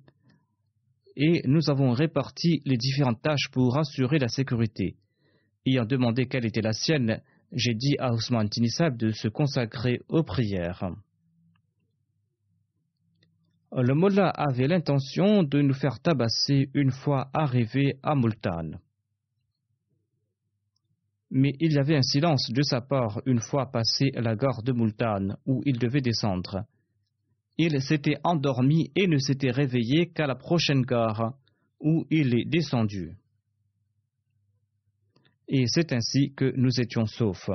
et 1.17 1.43
nous 1.47 1.71
avons 1.71 1.93
réparti 1.93 2.63
les 2.65 2.77
différentes 2.77 3.23
tâches 3.23 3.49
pour 3.53 3.79
assurer 3.79 4.19
la 4.19 4.29
sécurité. 4.29 4.97
Ayant 5.67 5.85
demandé 5.85 6.27
quelle 6.27 6.47
était 6.47 6.63
la 6.63 6.73
sienne, 6.73 7.21
j'ai 7.53 7.75
dit 7.75 7.97
à 7.99 8.13
Ousmane 8.13 8.49
Tinisab 8.49 8.97
de 8.97 9.11
se 9.11 9.29
consacrer 9.29 10.01
aux 10.09 10.23
prières. 10.23 10.91
Le 13.75 13.95
mollah 13.95 14.29
avait 14.29 14.69
l'intention 14.69 15.43
de 15.43 15.63
nous 15.63 15.75
faire 15.75 16.01
tabasser 16.01 16.69
une 16.75 16.91
fois 16.91 17.31
arrivé 17.33 17.99
à 18.03 18.15
Multan. 18.15 18.73
Mais 21.31 21.55
il 21.61 21.73
y 21.73 21.79
avait 21.79 21.97
un 21.97 22.03
silence 22.03 22.51
de 22.51 22.63
sa 22.63 22.83
part 22.83 23.23
une 23.25 23.41
fois 23.41 23.71
passé 23.71 24.11
la 24.15 24.37
gare 24.37 24.63
de 24.63 24.73
Multan 24.73 25.37
où 25.47 25.63
il 25.65 25.79
devait 25.79 26.03
descendre. 26.03 26.67
Il 27.59 27.81
s'était 27.83 28.17
endormi 28.25 28.91
et 28.97 29.07
ne 29.07 29.19
s'était 29.19 29.51
réveillé 29.51 30.09
qu'à 30.09 30.27
la 30.27 30.35
prochaine 30.35 30.83
gare, 30.83 31.35
où 31.81 32.07
il 32.11 32.35
est 32.35 32.45
descendu. 32.45 33.17
Et 35.49 35.67
c'est 35.67 35.93
ainsi 35.93 36.33
que 36.35 36.53
nous 36.57 36.81
étions 36.81 37.07
saufs. 37.07 37.51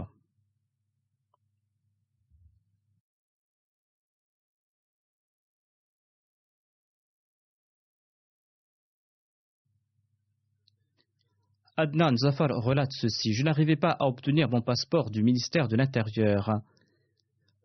Adnan 11.80 12.18
Zafar 12.18 12.50
relate 12.50 12.92
ceci. 12.92 13.34
Je 13.34 13.44
n'arrivais 13.44 13.76
pas 13.76 13.92
à 13.92 14.08
obtenir 14.08 14.50
mon 14.50 14.62
passeport 14.62 15.12
du 15.12 15.22
ministère 15.22 15.68
de 15.68 15.76
l'Intérieur. 15.76 16.62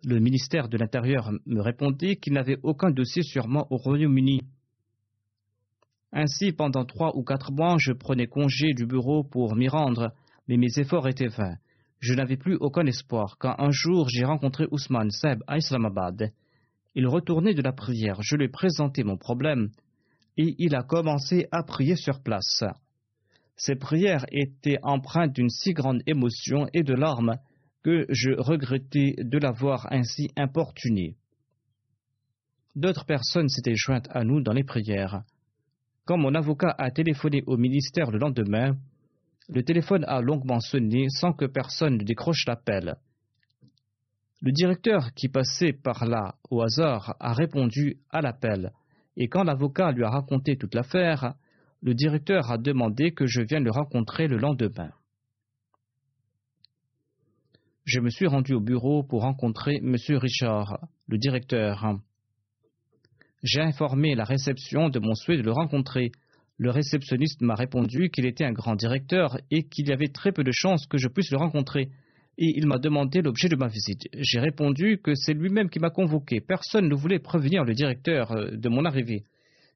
Le 0.05 0.19
ministère 0.19 0.69
de 0.69 0.77
l'Intérieur 0.77 1.31
me 1.47 1.61
répondit 1.61 2.17
qu'il 2.17 2.33
n'avait 2.33 2.59
aucun 2.65 2.91
dossier 2.91 3.23
moi 3.47 3.69
au 3.71 3.77
Royaume-Uni. 3.77 4.41
Ainsi, 6.13 6.51
pendant 6.51 6.85
trois 6.85 7.17
ou 7.17 7.23
quatre 7.23 7.53
mois, 7.53 7.77
je 7.79 7.93
prenais 7.93 8.27
congé 8.27 8.75
du 8.75 8.85
bureau 8.85 9.23
pour 9.23 9.55
m'y 9.55 9.69
rendre, 9.69 10.13
mais 10.49 10.57
mes 10.57 10.77
efforts 10.79 11.07
étaient 11.07 11.29
vains. 11.29 11.57
Je 12.01 12.15
n'avais 12.15 12.37
plus 12.37 12.57
aucun 12.57 12.85
espoir 12.87 13.37
quand 13.39 13.55
un 13.59 13.71
jour 13.71 14.09
j'ai 14.09 14.25
rencontré 14.25 14.67
Ousmane 14.73 15.13
Seb 15.13 15.45
à 15.47 15.59
Islamabad. 15.59 16.33
Il 16.97 17.07
retournait 17.07 17.55
de 17.55 17.63
la 17.63 17.73
prière, 17.73 18.21
je 18.23 18.35
lui 18.35 18.47
ai 18.47 18.49
présenté 18.49 19.05
mon 19.05 19.17
problème 19.17 19.71
et 20.37 20.57
il 20.59 20.75
a 20.75 20.83
commencé 20.83 21.47
à 21.53 21.63
prier 21.63 21.95
sur 21.95 22.21
place. 22.23 22.65
Ses 23.55 23.77
prières 23.77 24.27
étaient 24.33 24.79
empreintes 24.83 25.33
d'une 25.33 25.49
si 25.49 25.73
grande 25.75 26.03
émotion 26.07 26.67
et 26.75 26.83
de 26.83 26.95
larmes 26.95 27.37
que 27.83 28.07
je 28.09 28.31
regrettais 28.33 29.17
de 29.19 29.39
l'avoir 29.39 29.93
ainsi 29.93 30.31
importuné. 30.37 31.17
D'autres 32.75 33.05
personnes 33.05 33.49
s'étaient 33.49 33.77
jointes 33.77 34.09
à 34.11 34.25
nous 34.25 34.41
dans 34.41 34.53
les 34.53 34.65
prières. 34.65 35.23
Quand 36.05 36.17
mon 36.17 36.35
avocat 36.35 36.75
a 36.79 36.91
téléphoné 36.91 37.43
au 37.47 37.57
ministère 37.57 38.11
le 38.11 38.19
lendemain, 38.19 38.77
le 39.49 39.63
téléphone 39.63 40.05
a 40.07 40.21
longuement 40.21 40.61
sonné 40.61 41.09
sans 41.09 41.33
que 41.33 41.45
personne 41.45 41.99
ne 41.99 42.05
décroche 42.05 42.47
l'appel. 42.47 42.97
Le 44.41 44.53
directeur 44.53 45.13
qui 45.15 45.29
passait 45.29 45.73
par 45.73 46.07
là 46.07 46.35
au 46.51 46.63
hasard 46.63 47.17
a 47.21 47.33
répondu 47.33 47.99
à 48.11 48.21
l'appel, 48.21 48.73
et 49.17 49.29
quand 49.29 49.45
l'avocat 49.45 49.93
lui 49.93 50.05
a 50.05 50.11
raconté 50.11 50.57
toute 50.57 50.75
l'affaire, 50.75 51.35
le 51.83 51.95
directeur 51.95 52.51
a 52.51 52.59
demandé 52.59 53.13
que 53.13 53.27
je 53.27 53.43
vienne 53.43 53.65
le 53.65 53.71
rencontrer 53.71 54.29
le 54.29 54.39
lendemain. 54.39 54.91
Je 57.85 57.99
me 57.99 58.11
suis 58.11 58.29
rendu 58.29 58.55
au 58.55 58.61
bureau 58.61 59.03
pour 59.03 59.23
rencontrer 59.23 59.77
M. 59.83 59.97
Richard, 60.11 60.79
le 61.09 61.19
directeur. 61.19 61.99
J'ai 63.43 63.61
informé 63.61 64.15
la 64.15 64.23
réception 64.23 64.89
de 64.89 65.01
mon 65.01 65.17
souhait 65.17 65.37
de 65.37 65.43
le 65.43 65.51
rencontrer. 65.51 66.13
Le 66.59 66.71
réceptionniste 66.71 67.41
m'a 67.41 67.57
répondu 67.57 68.09
qu'il 68.11 68.25
était 68.25 68.45
un 68.45 68.53
grand 68.53 68.77
directeur 68.77 69.37
et 69.51 69.65
qu'il 69.65 69.89
y 69.89 69.93
avait 69.93 70.13
très 70.13 70.31
peu 70.31 70.45
de 70.45 70.53
chances 70.53 70.87
que 70.87 70.97
je 70.97 71.09
puisse 71.09 71.33
le 71.33 71.39
rencontrer. 71.39 71.89
Et 72.39 72.53
il 72.57 72.69
m'a 72.69 72.79
demandé 72.79 73.21
l'objet 73.21 73.49
de 73.49 73.57
ma 73.57 73.67
visite. 73.67 74.09
J'ai 74.15 74.39
répondu 74.39 75.01
que 75.03 75.17
c'est 75.17 75.35
lui-même 75.35 75.69
qui 75.69 75.81
m'a 75.81 75.91
convoqué. 75.91 76.41
Personne 76.41 76.89
ne 76.89 76.95
voulait 76.95 77.19
prévenir 77.19 77.65
le 77.65 77.75
directeur 77.75 78.31
euh, 78.31 78.53
de 78.53 78.69
mon 78.69 78.85
arrivée. 78.85 79.25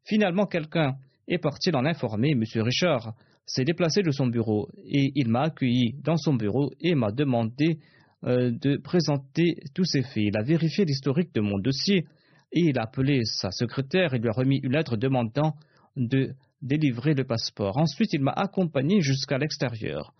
Finalement, 0.04 0.46
quelqu'un 0.46 0.94
est 1.26 1.38
parti 1.38 1.72
l'en 1.72 1.84
informer. 1.84 2.30
M. 2.30 2.44
Richard 2.62 3.14
s'est 3.46 3.64
déplacé 3.64 4.02
de 4.02 4.12
son 4.12 4.28
bureau 4.28 4.68
et 4.84 5.10
il 5.16 5.28
m'a 5.28 5.42
accueilli 5.42 5.96
dans 6.04 6.16
son 6.16 6.34
bureau 6.34 6.70
et 6.80 6.94
m'a 6.94 7.10
demandé 7.10 7.78
de 8.26 8.76
présenter 8.78 9.56
tous 9.74 9.84
ses 9.84 10.02
faits. 10.02 10.24
Il 10.24 10.36
a 10.36 10.42
vérifié 10.42 10.84
l'historique 10.84 11.34
de 11.34 11.40
mon 11.40 11.58
dossier 11.58 12.06
et 12.52 12.60
il 12.60 12.78
a 12.78 12.82
appelé 12.82 13.24
sa 13.24 13.50
secrétaire 13.50 14.14
et 14.14 14.18
lui 14.18 14.28
a 14.28 14.32
remis 14.32 14.60
une 14.62 14.72
lettre 14.72 14.96
demandant 14.96 15.54
de 15.96 16.34
délivrer 16.62 17.14
le 17.14 17.24
passeport. 17.24 17.76
Ensuite, 17.78 18.12
il 18.12 18.22
m'a 18.22 18.32
accompagné 18.32 19.00
jusqu'à 19.00 19.38
l'extérieur. 19.38 20.12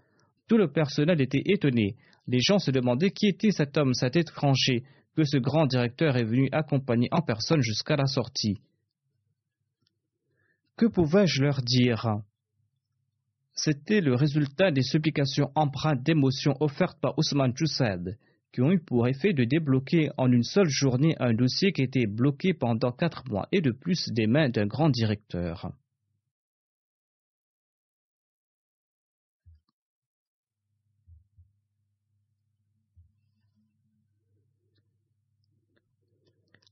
Tout 0.48 0.56
le 0.56 0.70
personnel 0.70 1.20
était 1.20 1.42
étonné. 1.44 1.96
Les 2.28 2.40
gens 2.40 2.58
se 2.58 2.70
demandaient 2.70 3.10
qui 3.10 3.26
était 3.26 3.50
cet 3.50 3.76
homme, 3.76 3.94
cet 3.94 4.16
étranger, 4.16 4.84
que 5.16 5.24
ce 5.24 5.38
grand 5.38 5.66
directeur 5.66 6.16
est 6.16 6.24
venu 6.24 6.48
accompagner 6.52 7.08
en 7.10 7.22
personne 7.22 7.62
jusqu'à 7.62 7.96
la 7.96 8.06
sortie. 8.06 8.58
Que 10.76 10.86
pouvais-je 10.86 11.42
leur 11.42 11.62
dire? 11.62 12.20
C'était 13.58 14.02
le 14.02 14.14
résultat 14.14 14.70
des 14.70 14.82
supplications 14.82 15.50
empreintes 15.54 16.02
d'émotions 16.02 16.56
offertes 16.60 17.00
par 17.00 17.18
Ousmane 17.18 17.56
Joussad, 17.56 18.18
qui 18.52 18.60
ont 18.60 18.70
eu 18.70 18.78
pour 18.78 19.08
effet 19.08 19.32
de 19.32 19.44
débloquer 19.44 20.10
en 20.18 20.30
une 20.30 20.42
seule 20.42 20.68
journée 20.68 21.16
un 21.18 21.32
dossier 21.32 21.72
qui 21.72 21.82
était 21.82 22.06
bloqué 22.06 22.52
pendant 22.52 22.92
quatre 22.92 23.24
mois 23.30 23.48
et 23.52 23.62
de 23.62 23.70
plus 23.70 24.10
des 24.10 24.26
mains 24.26 24.50
d'un 24.50 24.66
grand 24.66 24.90
directeur. 24.90 25.72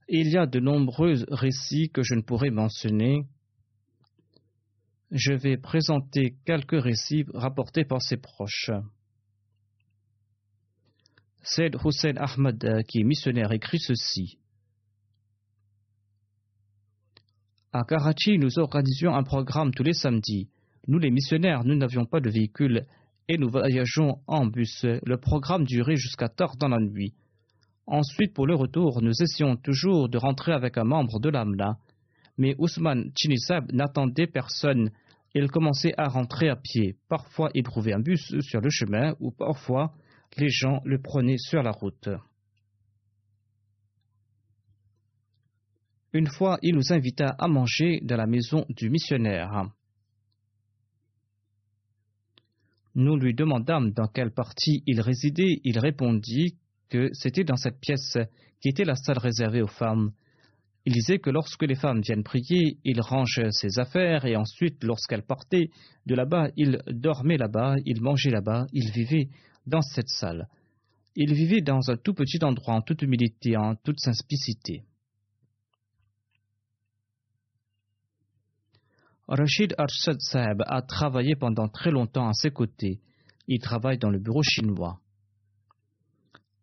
Il 0.07 0.29
y 0.29 0.37
a 0.37 0.45
de 0.45 0.61
nombreux 0.61 1.25
récits 1.31 1.89
que 1.89 2.03
je 2.03 2.15
ne 2.15 2.21
pourrais 2.21 2.51
mentionner. 2.51 3.25
Je 5.11 5.33
vais 5.33 5.57
présenter 5.57 6.37
quelques 6.45 6.83
récits 6.83 7.25
rapportés 7.35 7.85
par 7.85 8.03
ses 8.03 8.17
proches. 8.17 8.71
Said 11.43 11.77
Hussein 11.85 12.17
Ahmad, 12.17 12.65
euh, 12.65 12.83
qui 12.83 13.01
est 13.01 13.05
missionnaire, 13.05 13.53
écrit 13.53 13.79
ceci. 13.79 14.39
À 17.73 17.83
Karachi, 17.85 18.39
nous 18.39 18.59
organisions 18.59 19.15
un 19.15 19.25
programme 19.25 19.73
tous 19.73 19.83
les 19.83 19.93
samedis. 19.93 20.49
Nous, 20.87 20.99
les 20.99 21.11
missionnaires, 21.11 21.65
nous 21.65 21.75
n'avions 21.75 22.07
pas 22.07 22.21
de 22.21 22.31
véhicule 22.31 22.87
et 23.29 23.37
nous 23.37 23.51
voyageons 23.51 24.21
en 24.27 24.47
bus. 24.47 24.85
Le 24.85 25.17
programme 25.17 25.65
durait 25.65 25.97
jusqu'à 25.97 26.29
tard 26.29 26.57
dans 26.57 26.69
la 26.69 26.79
nuit. 26.79 27.15
Ensuite, 27.87 28.33
pour 28.33 28.47
le 28.47 28.55
retour, 28.55 29.03
nous 29.03 29.13
essayons 29.21 29.57
toujours 29.57 30.09
de 30.09 30.17
rentrer 30.17 30.53
avec 30.53 30.79
un 30.79 30.85
membre 30.85 31.21
de 31.21 31.29
l'AMLA. 31.29 31.77
Mais 32.37 32.55
Ousmane 32.59 33.11
Chinisab 33.17 33.73
n'attendait 33.73 34.27
personne. 34.27 34.91
Il 35.35 35.51
commençait 35.51 35.95
à 35.97 36.09
rentrer 36.09 36.49
à 36.49 36.57
pied. 36.57 36.97
Parfois, 37.09 37.51
il 37.55 37.63
trouvait 37.63 37.93
un 37.93 38.01
bus 38.01 38.35
sur 38.41 38.61
le 38.61 38.71
chemin 38.71 39.15
ou 39.21 39.31
parfois, 39.31 39.95
les 40.37 40.49
gens 40.49 40.81
le 40.85 41.01
prenaient 41.01 41.39
sur 41.39 41.63
la 41.63 41.71
route. 41.71 42.09
Une 46.13 46.29
fois, 46.29 46.59
il 46.63 46.77
nous 46.77 46.93
invita 46.93 47.31
à 47.31 47.49
manger 47.49 48.01
dans 48.03 48.17
la 48.17 48.27
maison 48.27 48.65
du 48.69 48.89
missionnaire. 48.89 49.69
Nous 52.95 53.17
lui 53.17 53.35
demandâmes 53.35 53.91
dans 53.91 54.07
quelle 54.07 54.31
partie 54.31 54.85
il 54.87 55.01
résidait. 55.01 55.61
Il 55.65 55.81
répondit 55.81 56.57
que 56.89 57.11
c'était 57.13 57.43
dans 57.43 57.57
cette 57.57 57.81
pièce 57.81 58.17
qui 58.61 58.69
était 58.69 58.85
la 58.85 58.95
salle 58.95 59.19
réservée 59.19 59.63
aux 59.63 59.67
femmes. 59.67 60.13
Il 60.87 60.93
disait 60.93 61.19
que 61.19 61.31
lorsque 61.31 61.63
les 61.63 61.77
femmes 61.77 62.03
viennent 62.03 62.23
prier, 62.23 62.79
il 62.85 63.01
range 63.01 63.41
ses 63.51 63.79
affaires 63.79 64.27
et 64.27 64.37
ensuite, 64.37 64.85
lorsqu'elles 64.85 65.23
partaient 65.23 65.71
de 66.05 66.15
là-bas, 66.15 66.49
il 66.57 66.79
dormait 66.89 67.39
là-bas, 67.39 67.77
il 67.87 68.03
mangeait 68.03 68.31
là-bas, 68.31 68.67
il 68.73 68.91
vivait 68.91 69.29
dans 69.67 69.81
cette 69.81 70.11
salle. 70.11 70.47
Il 71.17 71.33
vivait 71.33 71.63
dans 71.63 71.91
un 71.91 71.97
tout 71.97 72.13
petit 72.13 72.45
endroit, 72.45 72.75
en 72.75 72.83
toute 72.83 73.01
humilité, 73.01 73.57
en 73.57 73.77
toute 73.77 74.01
simplicité. 74.01 74.83
Rachid 79.27 79.75
Arshad 79.79 80.21
Saeb 80.21 80.63
a 80.67 80.83
travaillé 80.83 81.35
pendant 81.35 81.69
très 81.69 81.91
longtemps 81.91 82.29
à 82.29 82.35
ses 82.35 82.51
côtés. 82.51 83.01
Il 83.49 83.59
travaille 83.59 83.97
dans 83.97 84.11
le 84.11 84.19
bureau 84.19 84.43
chinois. 84.43 85.01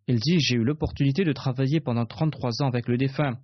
Il 0.08 0.20
dit 0.20 0.40
J'ai 0.40 0.58
eu 0.58 0.64
l'opportunité 0.64 1.24
de 1.24 1.34
travailler 1.34 1.80
pendant 1.80 2.06
33 2.06 2.62
ans 2.62 2.68
avec 2.68 2.88
le 2.88 2.98
défunt. 2.98 3.40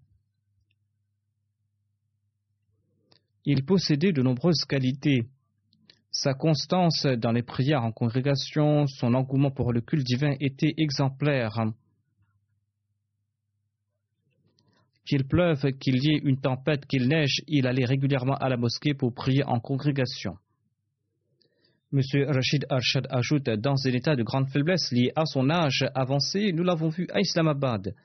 Il 3.49 3.63
possédait 3.63 4.11
de 4.11 4.21
nombreuses 4.21 4.65
qualités. 4.67 5.23
Sa 6.11 6.33
constance 6.33 7.05
dans 7.05 7.31
les 7.31 7.43
prières 7.43 7.85
en 7.85 7.93
congrégation, 7.93 8.87
son 8.87 9.13
engouement 9.13 9.51
pour 9.51 9.71
le 9.71 9.79
culte 9.79 10.05
divin 10.05 10.33
était 10.41 10.73
exemplaire. 10.75 11.57
Qu'il 15.05 15.25
pleuve, 15.25 15.61
qu'il 15.79 16.03
y 16.03 16.11
ait 16.11 16.21
une 16.25 16.41
tempête, 16.41 16.85
qu'il 16.87 17.07
neige, 17.07 17.41
il 17.47 17.67
allait 17.67 17.85
régulièrement 17.85 18.35
à 18.35 18.49
la 18.49 18.57
mosquée 18.57 18.93
pour 18.93 19.13
prier 19.13 19.45
en 19.45 19.61
congrégation. 19.61 20.35
M. 21.93 22.01
Rachid 22.27 22.65
Arshad 22.69 23.07
ajoute 23.09 23.45
Dans 23.45 23.75
un 23.87 23.91
état 23.93 24.17
de 24.17 24.23
grande 24.23 24.49
faiblesse 24.49 24.91
lié 24.91 25.13
à 25.15 25.25
son 25.25 25.49
âge 25.49 25.85
avancé, 25.95 26.51
nous 26.51 26.63
l'avons 26.63 26.89
vu 26.89 27.07
à 27.13 27.21
Islamabad 27.21 27.95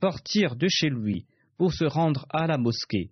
partir 0.00 0.56
de 0.56 0.68
chez 0.70 0.88
lui 0.88 1.26
pour 1.58 1.74
se 1.74 1.84
rendre 1.84 2.24
à 2.30 2.46
la 2.46 2.56
mosquée. 2.56 3.10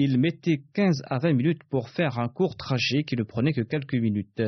Il 0.00 0.16
mettait 0.16 0.62
15 0.74 1.02
à 1.06 1.18
20 1.18 1.32
minutes 1.32 1.64
pour 1.64 1.88
faire 1.88 2.20
un 2.20 2.28
court 2.28 2.56
trajet 2.56 3.02
qui 3.02 3.16
ne 3.16 3.24
prenait 3.24 3.52
que 3.52 3.62
quelques 3.62 3.96
minutes. 3.96 4.42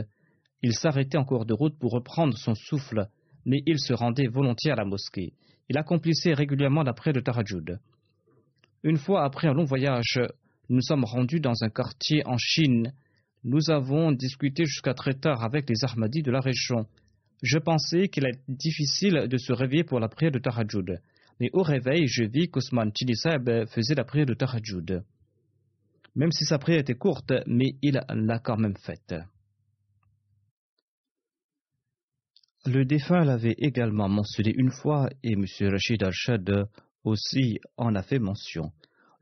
Il 0.62 0.74
s'arrêtait 0.74 1.18
en 1.18 1.24
cours 1.24 1.44
de 1.44 1.52
route 1.52 1.76
pour 1.76 1.90
reprendre 1.90 2.38
son 2.38 2.54
souffle, 2.54 3.08
mais 3.44 3.60
il 3.66 3.80
se 3.80 3.92
rendait 3.92 4.28
volontiers 4.28 4.70
à 4.70 4.76
la 4.76 4.84
mosquée. 4.84 5.32
Il 5.68 5.76
accomplissait 5.76 6.34
régulièrement 6.34 6.84
la 6.84 6.92
prière 6.92 7.14
de 7.14 7.20
Tarajud. 7.20 7.80
Une 8.84 8.96
fois 8.96 9.24
après 9.24 9.48
un 9.48 9.52
long 9.52 9.64
voyage, 9.64 10.20
nous 10.68 10.82
sommes 10.82 11.02
rendus 11.02 11.40
dans 11.40 11.64
un 11.64 11.68
quartier 11.68 12.22
en 12.26 12.38
Chine. 12.38 12.92
Nous 13.42 13.70
avons 13.72 14.12
discuté 14.12 14.66
jusqu'à 14.66 14.94
très 14.94 15.14
tard 15.14 15.42
avec 15.42 15.68
les 15.68 15.84
Ahmadis 15.84 16.22
de 16.22 16.30
la 16.30 16.40
région. 16.40 16.86
Je 17.42 17.58
pensais 17.58 18.06
qu'il 18.06 18.24
est 18.24 18.38
difficile 18.46 19.26
de 19.26 19.36
se 19.36 19.52
réveiller 19.52 19.82
pour 19.82 19.98
la 19.98 20.08
prière 20.08 20.30
de 20.30 20.38
Tarajud. 20.38 21.00
Mais 21.40 21.50
au 21.54 21.62
réveil, 21.62 22.06
je 22.06 22.22
vis 22.22 22.48
qu'Ousmane 22.48 22.92
Chinisab 22.94 23.66
faisait 23.66 23.96
la 23.96 24.04
prière 24.04 24.26
de 24.26 24.34
Tarajud 24.34 25.02
même 26.14 26.32
si 26.32 26.44
sa 26.44 26.58
prière 26.58 26.80
était 26.80 26.94
courte, 26.94 27.32
mais 27.46 27.76
il 27.82 28.00
l'a 28.08 28.38
quand 28.38 28.56
même 28.56 28.76
faite. 28.76 29.14
Le 32.66 32.84
défunt 32.84 33.24
l'avait 33.24 33.54
également 33.56 34.08
mentionné 34.08 34.52
une 34.54 34.70
fois 34.70 35.08
et 35.22 35.32
M. 35.32 35.44
Rachid 35.70 36.02
Arshad 36.02 36.68
aussi 37.04 37.58
en 37.78 37.94
a 37.94 38.02
fait 38.02 38.18
mention. 38.18 38.70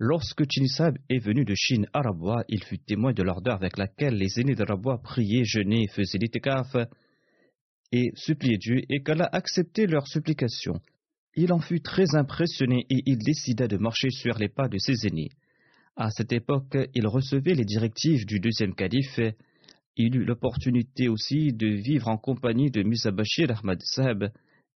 Lorsque 0.01 0.45
Chinisab 0.51 0.97
est 1.09 1.18
venu 1.18 1.45
de 1.45 1.55
Chine 1.57 1.86
à 1.93 2.03
Rabwa, 2.03 2.45
il 2.49 2.64
fut 2.64 2.78
témoin 2.78 3.12
de 3.12 3.22
l'ordre 3.22 3.53
avec 3.53 3.78
laquelle 3.78 4.14
les 4.14 4.41
aînés 4.41 4.55
de 4.55 4.64
Rabwa 4.64 4.99
priaient, 4.99 5.45
jeûnaient, 5.45 5.86
faisaient 5.89 6.18
l'itikaf 6.18 6.74
et 7.93 8.11
suppliaient 8.14 8.59
Dieu 8.59 8.80
et 8.89 9.03
qu'Allah 9.03 9.28
acceptait 9.32 9.86
leurs 9.86 10.07
supplications. 10.07 10.80
Il 11.34 11.53
en 11.53 11.61
fut 11.61 11.80
très 11.80 12.16
impressionné 12.16 12.86
et 12.91 13.03
il 13.07 13.18
décida 13.18 13.68
de 13.68 13.76
marcher 13.76 14.11
sur 14.11 14.36
les 14.39 14.49
pas 14.49 14.68
de 14.68 14.78
ses 14.78 15.07
aînés. 15.07 15.30
À 16.01 16.11
cette 16.11 16.32
époque, 16.32 16.78
il 16.94 17.09
recevait 17.09 17.55
les 17.55 17.64
directives 17.64 18.24
du 18.24 18.38
deuxième 18.38 18.72
calife. 18.72 19.18
Il 19.96 20.14
eut 20.14 20.24
l'opportunité 20.24 21.09
aussi 21.09 21.53
de 21.53 21.66
vivre 21.66 22.07
en 22.07 22.16
compagnie 22.16 22.70
de 22.70 22.84
Musa 22.84 23.11
Bashir 23.11 23.51
Ahmad 23.51 23.82
Saheb 23.82 24.26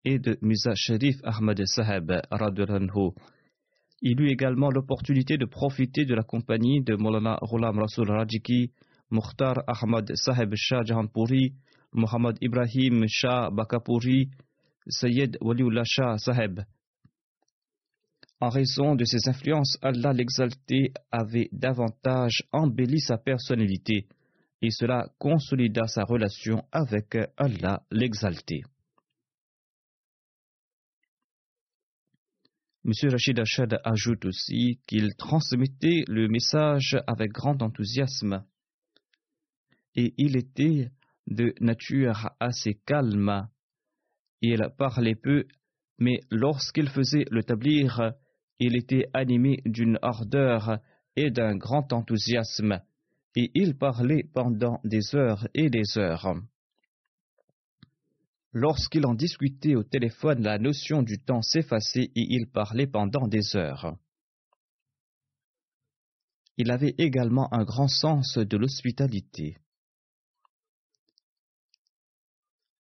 et 0.05 0.19
de 0.19 0.37
Musa 0.43 0.75
Sharif 0.75 1.15
Ahmad 1.23 1.65
Saheb 1.65 2.11
Radharanhu. 2.29 3.13
Il 4.01 4.21
eut 4.21 4.31
également 4.31 4.69
l'opportunité 4.71 5.37
de 5.37 5.45
profiter 5.45 6.07
de 6.07 6.15
la 6.17 6.25
compagnie 6.25 6.83
de 6.83 6.97
Molana 6.97 7.39
Ghulam 7.41 7.79
Rasul 7.79 8.11
Rajiki, 8.11 8.73
Mukhtar 9.13 9.63
Ahmad 9.69 10.11
Saheb 10.17 10.55
Shah 10.57 10.83
Jahanpuri, 10.83 11.53
Muhammad 11.93 12.37
Ibrahim 12.41 13.05
Shah 13.07 13.49
Bakapuri, 13.53 14.29
Sayyid 14.89 15.39
Waliullah 15.41 15.85
Shah 15.85 16.19
Saheb. 16.19 16.63
En 18.43 18.49
raison 18.49 18.97
de 18.97 19.05
ses 19.05 19.29
influences, 19.29 19.79
Allah 19.83 20.13
l'exalté 20.13 20.93
avait 21.13 21.49
davantage 21.53 22.43
embelli 22.51 22.99
sa 22.99 23.17
personnalité 23.17 24.09
et 24.61 24.71
cela 24.73 25.07
consolida 25.21 25.87
sa 25.87 26.03
relation 26.03 26.65
avec 26.73 27.17
Allah 27.37 27.85
l'exalté. 27.93 28.65
M. 32.85 32.93
Rachid 33.13 33.39
Achad 33.39 33.79
ajoute 33.85 34.25
aussi 34.25 34.81
qu'il 34.89 35.15
transmettait 35.15 36.03
le 36.09 36.27
message 36.27 36.97
avec 37.07 37.31
grand 37.31 37.63
enthousiasme 37.63 38.45
et 39.95 40.15
il 40.17 40.37
était 40.37 40.91
de 41.29 41.55
nature 41.61 42.31
assez 42.41 42.75
calme. 42.75 43.47
Il 44.41 44.69
parlait 44.77 45.15
peu, 45.15 45.45
mais 45.99 46.19
lorsqu'il 46.33 46.89
faisait 46.89 47.27
le 47.31 47.45
tablir, 47.45 48.15
il 48.65 48.77
était 48.77 49.09
animé 49.13 49.61
d'une 49.65 49.99
ardeur 50.03 50.79
et 51.17 51.31
d'un 51.31 51.57
grand 51.57 51.93
enthousiasme, 51.93 52.81
et 53.35 53.51
il 53.55 53.77
parlait 53.77 54.23
pendant 54.23 54.81
des 54.85 55.15
heures 55.17 55.49
et 55.55 55.69
des 55.69 55.99
heures. 55.99 56.35
Lorsqu'il 58.53 59.05
en 59.07 59.15
discutait 59.15 59.75
au 59.75 59.83
téléphone, 59.83 60.43
la 60.43 60.59
notion 60.59 61.03
du 61.03 61.19
temps 61.19 61.43
s'effaçait 61.43 62.11
et 62.15 62.27
il 62.31 62.47
parlait 62.47 62.87
pendant 62.87 63.27
des 63.27 63.57
heures. 63.57 63.97
Il 66.57 66.71
avait 66.71 66.95
également 66.99 67.53
un 67.53 67.65
grand 67.65 67.89
sens 67.89 68.39
de 68.39 68.57
l'hospitalité. 68.57 69.57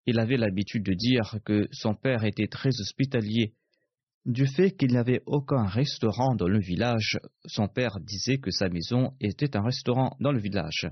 Il 0.07 0.21
avait 0.21 0.37
l'habitude 0.37 0.85
de 0.85 0.95
dire 0.95 1.39
que 1.45 1.69
son 1.73 1.95
père 1.95 2.25
était 2.25 2.49
très 2.49 2.69
hospitalier. 2.69 3.55
Du 4.25 4.47
fait 4.47 4.71
qu'il 4.71 4.93
n'y 4.93 4.99
avait 4.99 5.23
aucun 5.27 5.67
restaurant 5.67 6.35
dans 6.35 6.49
le 6.49 6.61
village, 6.61 7.19
son 7.45 7.69
père 7.69 7.99
disait 8.01 8.39
que 8.39 8.51
sa 8.51 8.69
maison 8.69 9.15
était 9.21 9.57
un 9.57 9.63
restaurant 9.63 10.17
dans 10.21 10.33
le 10.33 10.41
village 10.41 10.89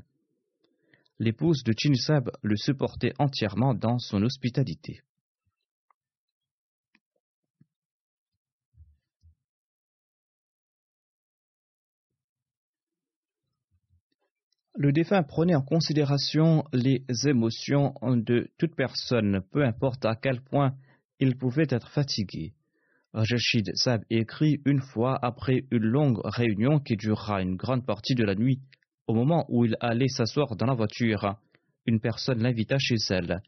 l'épouse 1.21 1.63
de 1.65 1.75
Chinisab 1.77 2.31
le 2.43 2.57
supportait 2.57 3.13
entièrement 3.19 3.75
dans 3.75 3.99
son 3.99 4.23
hospitalité. 4.23 5.03
Le 14.77 14.93
défunt 14.93 15.23
prenait 15.23 15.55
en 15.55 15.61
considération 15.61 16.65
les 16.73 17.05
émotions 17.27 17.93
de 18.03 18.51
toute 18.57 18.75
personne, 18.75 19.43
peu 19.51 19.63
importe 19.63 20.07
à 20.07 20.17
quel 20.17 20.41
point 20.41 20.75
il 21.19 21.37
pouvait 21.37 21.67
être 21.69 21.91
fatigué. 21.91 22.55
Rachid 23.13 23.73
Sab 23.75 24.03
écrit 24.09 24.61
une 24.65 24.81
fois 24.81 25.19
après 25.21 25.65
une 25.71 25.85
longue 25.85 26.21
réunion 26.25 26.79
qui 26.79 26.97
durera 26.97 27.43
une 27.43 27.57
grande 27.57 27.85
partie 27.85 28.15
de 28.15 28.25
la 28.25 28.35
nuit 28.35 28.61
au 29.11 29.15
moment 29.15 29.45
où 29.49 29.65
il 29.65 29.77
allait 29.81 30.07
s'asseoir 30.07 30.55
dans 30.55 30.67
la 30.67 30.75
voiture, 30.75 31.35
une 31.85 31.99
personne 31.99 32.41
l'invita 32.41 32.79
chez 32.79 32.95
elle. 33.09 33.43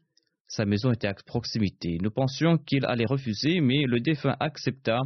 Sa 0.47 0.65
maison 0.65 0.91
était 0.91 1.07
à 1.07 1.13
proximité. 1.13 1.97
Nous 2.01 2.11
pensions 2.11 2.57
qu'il 2.57 2.85
allait 2.85 3.05
refuser, 3.05 3.61
mais 3.61 3.85
le 3.85 4.01
défunt 4.01 4.35
accepta. 4.41 4.99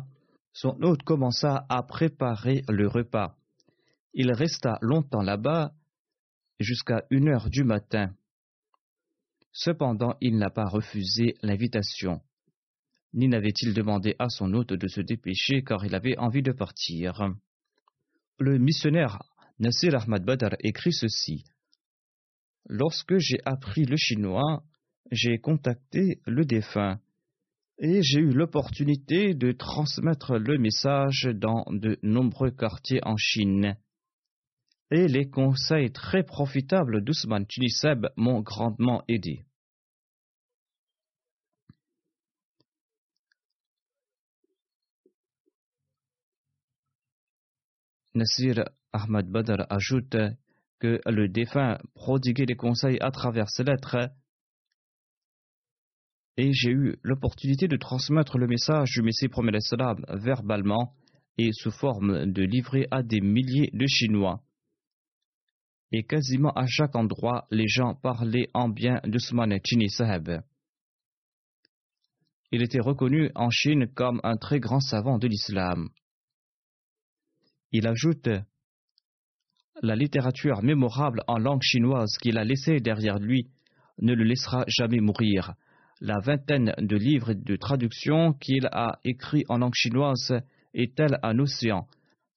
Son 0.53 0.75
hôte 0.81 1.03
commença 1.03 1.67
à 1.69 1.83
préparer 1.83 2.63
le 2.67 2.87
repas. 2.87 3.35
Il 4.15 4.31
resta 4.31 4.79
longtemps 4.81 5.21
là-bas, 5.21 5.73
jusqu'à 6.59 7.03
une 7.11 7.29
heure 7.29 7.51
du 7.51 7.63
matin. 7.63 8.09
Cependant, 9.51 10.15
il 10.21 10.39
n'a 10.39 10.49
pas 10.49 10.65
refusé 10.65 11.35
l'invitation. 11.43 12.21
Ni 13.17 13.27
n'avait-il 13.27 13.73
demandé 13.73 14.15
à 14.19 14.29
son 14.29 14.53
hôte 14.53 14.73
de 14.73 14.87
se 14.87 15.01
dépêcher 15.01 15.63
car 15.63 15.83
il 15.83 15.95
avait 15.95 16.19
envie 16.19 16.43
de 16.43 16.51
partir. 16.51 17.27
Le 18.37 18.59
missionnaire 18.59 19.23
Nasir 19.57 19.95
Ahmad 19.95 20.23
Badr 20.23 20.55
écrit 20.59 20.93
ceci. 20.93 21.43
Lorsque 22.69 23.17
j'ai 23.17 23.39
appris 23.43 23.85
le 23.85 23.97
chinois, 23.97 24.61
j'ai 25.09 25.39
contacté 25.39 26.21
le 26.27 26.45
défunt 26.45 26.99
et 27.79 28.03
j'ai 28.03 28.19
eu 28.19 28.29
l'opportunité 28.29 29.33
de 29.33 29.51
transmettre 29.51 30.37
le 30.37 30.59
message 30.59 31.27
dans 31.33 31.65
de 31.71 31.97
nombreux 32.03 32.51
quartiers 32.51 33.01
en 33.01 33.17
Chine. 33.17 33.77
Et 34.91 35.07
les 35.07 35.27
conseils 35.27 35.91
très 35.91 36.21
profitables 36.21 37.03
d'Ousmane 37.03 37.47
Tuniseb 37.47 38.05
m'ont 38.15 38.41
grandement 38.41 39.03
aidé. 39.07 39.43
Nasir 48.17 48.65
Ahmad 48.91 49.29
Badr 49.29 49.65
ajoute 49.69 50.17
que 50.79 50.99
le 51.05 51.29
défunt 51.29 51.77
prodiguait 51.93 52.45
des 52.45 52.55
conseils 52.55 52.97
à 52.99 53.11
travers 53.11 53.49
ses 53.49 53.63
lettres 53.63 54.11
et 56.37 56.53
j'ai 56.53 56.69
eu 56.69 56.95
l'opportunité 57.01 57.67
de 57.67 57.77
transmettre 57.77 58.37
le 58.37 58.47
message 58.47 58.91
du 58.91 59.01
Messie 59.01 59.27
salam 59.59 60.05
verbalement 60.09 60.93
et 61.39 61.51
sous 61.51 61.71
forme 61.71 62.31
de 62.31 62.43
livret 62.43 62.87
à 62.91 63.01
des 63.01 63.21
milliers 63.21 63.71
de 63.73 63.85
Chinois. 63.87 64.41
Et 65.91 66.03
quasiment 66.03 66.51
à 66.51 66.65
chaque 66.67 66.95
endroit, 66.95 67.47
les 67.49 67.67
gens 67.67 67.95
parlaient 67.95 68.49
en 68.53 68.69
bien 68.69 68.99
d'Ousmane 69.05 69.59
Chini 69.63 69.89
Saheb. 69.89 70.41
Il 72.51 72.61
était 72.61 72.81
reconnu 72.81 73.31
en 73.35 73.49
Chine 73.49 73.87
comme 73.95 74.19
un 74.23 74.37
très 74.37 74.59
grand 74.59 74.79
savant 74.79 75.17
de 75.17 75.27
l'islam. 75.27 75.89
Il 77.71 77.87
ajoute 77.87 78.29
la 79.81 79.95
littérature 79.95 80.63
mémorable 80.63 81.21
en 81.27 81.37
langue 81.37 81.61
chinoise 81.61 82.17
qu'il 82.21 82.37
a 82.37 82.43
laissée 82.43 82.79
derrière 82.79 83.19
lui 83.19 83.47
ne 83.99 84.13
le 84.13 84.23
laissera 84.23 84.63
jamais 84.67 84.99
mourir. 84.99 85.53
La 85.99 86.19
vingtaine 86.19 86.73
de 86.77 86.95
livres 86.95 87.33
de 87.33 87.55
traduction 87.55 88.33
qu'il 88.33 88.67
a 88.71 88.99
écrits 89.03 89.43
en 89.49 89.57
langue 89.57 89.73
chinoise 89.75 90.33
est 90.73 90.95
tel 90.95 91.17
un 91.23 91.39
océan? 91.39 91.87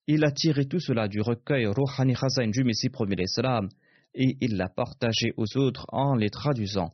Il 0.06 0.24
a 0.24 0.32
tiré 0.32 0.64
tout 0.64 0.80
cela 0.80 1.08
du 1.08 1.20
recueil 1.20 1.66
Rouhani 1.66 2.14
Khazain 2.14 2.48
du 2.48 2.64
Messie 2.64 2.88
premier 2.88 3.22
Islam 3.22 3.68
et 4.14 4.36
il 4.40 4.56
l'a 4.56 4.68
partagé 4.68 5.32
aux 5.36 5.56
autres 5.56 5.86
en 5.92 6.14
les 6.16 6.30
traduisant. 6.30 6.92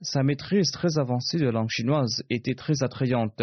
Sa 0.00 0.22
maîtrise 0.22 0.70
très 0.70 0.98
avancée 0.98 1.38
de 1.38 1.48
langue 1.48 1.68
chinoise 1.68 2.22
était 2.30 2.54
très 2.54 2.82
attrayante. 2.82 3.42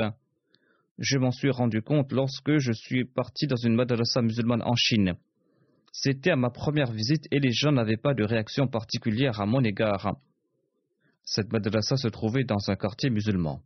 Je 0.99 1.17
m'en 1.17 1.31
suis 1.31 1.49
rendu 1.49 1.81
compte 1.81 2.11
lorsque 2.11 2.57
je 2.57 2.73
suis 2.73 3.05
parti 3.05 3.47
dans 3.47 3.55
une 3.55 3.73
madrasa 3.73 4.21
musulmane 4.21 4.61
en 4.63 4.75
Chine. 4.75 5.15
C'était 5.93 6.31
à 6.31 6.35
ma 6.35 6.49
première 6.49 6.91
visite 6.91 7.25
et 7.31 7.39
les 7.39 7.53
gens 7.53 7.71
n'avaient 7.71 7.95
pas 7.95 8.13
de 8.13 8.25
réaction 8.25 8.67
particulière 8.67 9.39
à 9.39 9.45
mon 9.45 9.63
égard. 9.63 10.17
Cette 11.23 11.53
madrasa 11.53 11.95
se 11.95 12.09
trouvait 12.09 12.43
dans 12.43 12.69
un 12.69 12.75
quartier 12.75 13.09
musulman. 13.09 13.61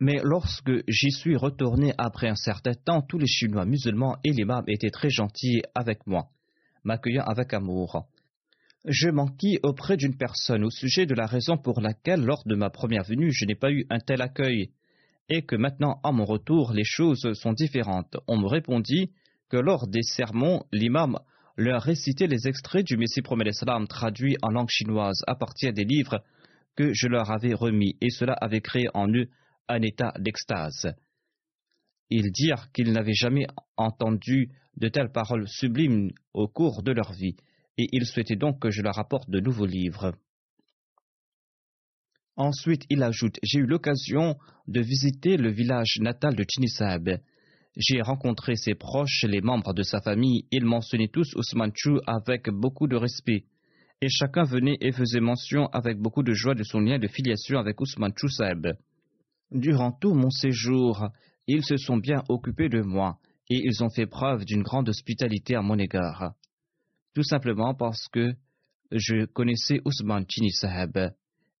Mais 0.00 0.18
lorsque 0.24 0.72
j'y 0.88 1.12
suis 1.12 1.36
retourné 1.36 1.94
après 1.98 2.28
un 2.28 2.34
certain 2.34 2.74
temps, 2.74 3.00
tous 3.00 3.18
les 3.18 3.28
Chinois 3.28 3.64
musulmans 3.64 4.16
et 4.24 4.32
l'imam 4.32 4.64
étaient 4.66 4.90
très 4.90 5.10
gentils 5.10 5.62
avec 5.76 6.04
moi, 6.08 6.30
m'accueillant 6.82 7.24
avec 7.24 7.54
amour. 7.54 8.08
Je 8.84 9.08
m'enquis 9.08 9.60
auprès 9.62 9.96
d'une 9.96 10.16
personne 10.16 10.64
au 10.64 10.70
sujet 10.70 11.06
de 11.06 11.14
la 11.14 11.26
raison 11.26 11.56
pour 11.56 11.80
laquelle, 11.80 12.24
lors 12.24 12.42
de 12.44 12.56
ma 12.56 12.70
première 12.70 13.04
venue, 13.04 13.30
je 13.30 13.44
n'ai 13.44 13.54
pas 13.54 13.70
eu 13.70 13.86
un 13.88 14.00
tel 14.00 14.20
accueil, 14.20 14.72
que 15.40 15.56
maintenant, 15.56 15.98
à 16.04 16.12
mon 16.12 16.26
retour, 16.26 16.72
les 16.74 16.84
choses 16.84 17.32
sont 17.32 17.54
différentes. 17.54 18.18
On 18.28 18.36
me 18.36 18.46
répondit 18.46 19.12
que 19.48 19.56
lors 19.56 19.86
des 19.88 20.02
sermons, 20.02 20.64
l'imam 20.72 21.18
leur 21.56 21.82
réciter 21.82 22.26
les 22.26 22.48
extraits 22.48 22.86
du 22.86 22.96
Messie 22.96 23.22
promet 23.22 23.44
l'Islam 23.44 23.86
traduits 23.86 24.36
en 24.42 24.50
langue 24.50 24.70
chinoise 24.70 25.22
à 25.26 25.34
partir 25.34 25.72
des 25.72 25.84
livres 25.84 26.22
que 26.76 26.92
je 26.92 27.08
leur 27.08 27.30
avais 27.30 27.54
remis, 27.54 27.96
et 28.00 28.10
cela 28.10 28.32
avait 28.34 28.60
créé 28.60 28.86
en 28.94 29.08
eux 29.08 29.28
un 29.68 29.82
état 29.82 30.12
d'extase. 30.18 30.94
ils 32.10 32.30
dirent 32.30 32.70
qu'ils 32.72 32.92
n'avaient 32.92 33.14
jamais 33.14 33.46
entendu 33.76 34.50
de 34.76 34.88
telles 34.88 35.12
paroles 35.12 35.48
sublimes 35.48 36.10
au 36.34 36.46
cours 36.46 36.82
de 36.82 36.92
leur 36.92 37.12
vie, 37.12 37.36
et 37.78 37.88
ils 37.92 38.06
souhaitaient 38.06 38.36
donc 38.36 38.60
que 38.60 38.70
je 38.70 38.82
leur 38.82 38.98
apporte 38.98 39.30
de 39.30 39.40
nouveaux 39.40 39.66
livres. 39.66 40.12
Ensuite, 42.36 42.84
il 42.88 43.02
ajoute 43.02 43.38
J'ai 43.42 43.58
eu 43.60 43.66
l'occasion 43.66 44.36
de 44.66 44.80
visiter 44.80 45.36
le 45.36 45.50
village 45.50 45.98
natal 46.00 46.34
de 46.34 46.44
Chinisab. 46.48 47.18
J'ai 47.76 48.00
rencontré 48.00 48.56
ses 48.56 48.74
proches, 48.74 49.24
les 49.28 49.40
membres 49.40 49.74
de 49.74 49.82
sa 49.82 50.00
famille. 50.00 50.46
Ils 50.50 50.64
mentionnaient 50.64 51.10
tous 51.12 51.34
Ousmane 51.36 51.72
Chou 51.74 51.98
avec 52.06 52.48
beaucoup 52.48 52.86
de 52.86 52.96
respect. 52.96 53.44
Et 54.00 54.08
chacun 54.08 54.44
venait 54.44 54.78
et 54.80 54.92
faisait 54.92 55.20
mention 55.20 55.66
avec 55.68 55.98
beaucoup 55.98 56.22
de 56.22 56.32
joie 56.32 56.54
de 56.54 56.64
son 56.64 56.80
lien 56.80 56.98
de 56.98 57.06
filiation 57.06 57.58
avec 57.58 57.80
Ousmane 57.80 58.14
Chou. 58.16 58.28
Durant 59.50 59.92
tout 59.92 60.14
mon 60.14 60.30
séjour, 60.30 61.08
ils 61.46 61.64
se 61.64 61.76
sont 61.76 61.98
bien 61.98 62.22
occupés 62.28 62.68
de 62.68 62.80
moi 62.80 63.18
et 63.50 63.60
ils 63.62 63.84
ont 63.84 63.90
fait 63.90 64.06
preuve 64.06 64.44
d'une 64.44 64.62
grande 64.62 64.88
hospitalité 64.88 65.54
à 65.54 65.62
mon 65.62 65.78
égard. 65.78 66.32
Tout 67.14 67.22
simplement 67.22 67.74
parce 67.74 68.08
que 68.08 68.32
je 68.90 69.26
connaissais 69.26 69.80
Ousmane 69.84 70.24
Chini 70.28 70.50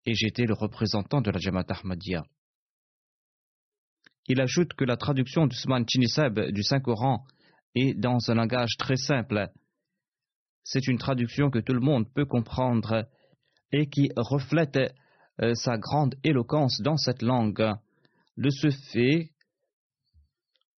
et 0.04 0.14
j'étais 0.14 0.44
le 0.44 0.54
représentant 0.54 1.20
de 1.20 1.30
la 1.30 1.38
Jamaat 1.38 1.66
Ahmadiyya. 1.68 2.24
Il 4.28 4.40
ajoute 4.40 4.74
que 4.74 4.84
la 4.84 4.96
traduction 4.96 5.46
d'Ousmane 5.46 5.86
Chini 5.88 6.08
Saheb 6.08 6.38
du 6.52 6.62
Saint-Coran 6.62 7.24
est 7.74 7.94
dans 7.94 8.18
un 8.28 8.34
langage 8.34 8.76
très 8.78 8.96
simple. 8.96 9.48
C'est 10.64 10.86
une 10.86 10.98
traduction 10.98 11.50
que 11.50 11.58
tout 11.58 11.74
le 11.74 11.80
monde 11.80 12.12
peut 12.12 12.26
comprendre 12.26 13.08
et 13.72 13.88
qui 13.88 14.10
reflète 14.16 14.78
euh, 15.40 15.54
sa 15.54 15.76
grande 15.76 16.14
éloquence 16.22 16.80
dans 16.82 16.96
cette 16.96 17.22
langue. 17.22 17.74
De 18.36 18.50
ce 18.50 18.70
fait, 18.70 19.32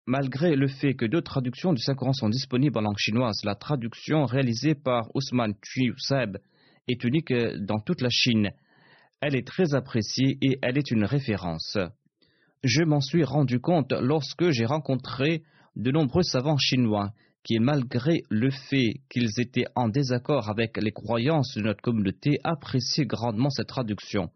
Malgré 0.06 0.54
le 0.54 0.68
fait 0.68 0.94
que 0.94 1.06
deux 1.06 1.22
traductions 1.22 1.72
du 1.72 1.80
Saint-Coran 1.80 2.12
sont 2.12 2.28
disponibles 2.28 2.76
en 2.76 2.82
langue 2.82 2.98
chinoise, 2.98 3.40
la 3.42 3.54
traduction 3.54 4.26
réalisée 4.26 4.74
par 4.74 5.08
Ousmane 5.14 5.54
Seb 5.96 6.36
est 6.88 7.04
unique 7.04 7.32
dans 7.60 7.80
toute 7.80 8.02
la 8.02 8.10
Chine. 8.10 8.50
Elle 9.26 9.36
est 9.36 9.46
très 9.46 9.74
appréciée 9.74 10.36
et 10.42 10.58
elle 10.60 10.76
est 10.76 10.90
une 10.90 11.06
référence. 11.06 11.78
Je 12.62 12.82
m'en 12.82 13.00
suis 13.00 13.24
rendu 13.24 13.58
compte 13.58 13.94
lorsque 13.98 14.50
j'ai 14.50 14.66
rencontré 14.66 15.42
de 15.76 15.90
nombreux 15.90 16.22
savants 16.22 16.58
chinois 16.58 17.10
qui, 17.42 17.58
malgré 17.58 18.20
le 18.28 18.50
fait 18.50 19.00
qu'ils 19.08 19.40
étaient 19.40 19.64
en 19.76 19.88
désaccord 19.88 20.50
avec 20.50 20.76
les 20.76 20.92
croyances 20.92 21.54
de 21.56 21.62
notre 21.62 21.80
communauté, 21.80 22.38
appréciaient 22.44 23.06
grandement 23.06 23.48
cette 23.48 23.68
traduction. 23.68 24.28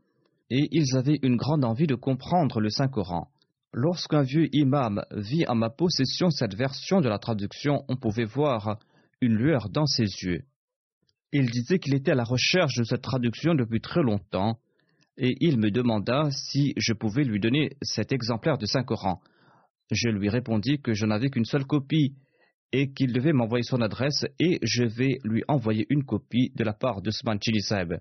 Et 0.49 0.69
ils 0.73 0.97
avaient 0.97 1.19
une 1.21 1.37
grande 1.37 1.67
envie 1.67 1.87
de 1.87 1.95
comprendre 1.95 2.59
le 2.59 2.71
Saint-Coran. 2.71 3.29
Lorsqu'un 3.75 4.23
vieux 4.23 4.49
imam 4.55 5.03
vit 5.11 5.47
en 5.49 5.55
ma 5.55 5.69
possession 5.69 6.31
cette 6.31 6.55
version 6.55 7.03
de 7.03 7.11
la 7.11 7.19
traduction, 7.19 7.85
on 7.89 7.97
pouvait 7.97 8.25
voir 8.25 8.79
une 9.21 9.35
lueur 9.35 9.69
dans 9.69 9.85
ses 9.85 10.07
yeux. 10.23 10.45
Il 11.35 11.51
disait 11.51 11.79
qu'il 11.79 11.95
était 11.95 12.13
à 12.13 12.15
la 12.15 12.25
recherche 12.25 12.77
de 12.79 12.85
cette 12.85 13.03
traduction 13.03 13.55
depuis 13.55 13.83
très 13.83 14.01
longtemps, 14.03 14.59
et 15.19 15.37
il 15.41 15.59
me 15.59 15.71
demanda 15.71 16.31
si 16.31 16.73
je 16.77 16.93
pouvais 16.93 17.25
lui 17.25 17.41
donner 17.41 17.71
cet 17.83 18.13
exemplaire 18.13 18.57
de 18.57 18.67
Saint-Coran. 18.67 19.21
Je 19.91 20.09
lui 20.09 20.29
répondis 20.29 20.81
que 20.81 20.95
je 20.95 21.07
n'avais 21.07 21.29
qu'une 21.29 21.45
seule 21.45 21.67
copie 21.67 22.15
et 22.73 22.93
qu'il 22.93 23.13
devait 23.13 23.33
m'envoyer 23.33 23.65
son 23.65 23.81
adresse 23.81 24.25
et 24.39 24.59
je 24.63 24.85
vais 24.85 25.19
lui 25.25 25.43
envoyer 25.49 25.87
une 25.91 26.05
copie 26.05 26.53
de 26.55 26.63
la 26.63 26.73
part 26.73 27.03
de 27.03 27.11
Sman 27.11 27.39
Chilisab. 27.41 28.01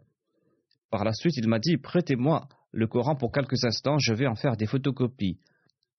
Par 0.91 1.03
la 1.03 1.13
suite, 1.13 1.37
il 1.37 1.47
m'a 1.47 1.59
dit 1.59 1.77
Prêtez-moi 1.77 2.47
le 2.71 2.87
Coran 2.87 3.15
pour 3.15 3.31
quelques 3.31 3.63
instants, 3.65 3.97
je 3.97 4.13
vais 4.13 4.27
en 4.27 4.35
faire 4.35 4.55
des 4.55 4.67
photocopies. 4.67 5.39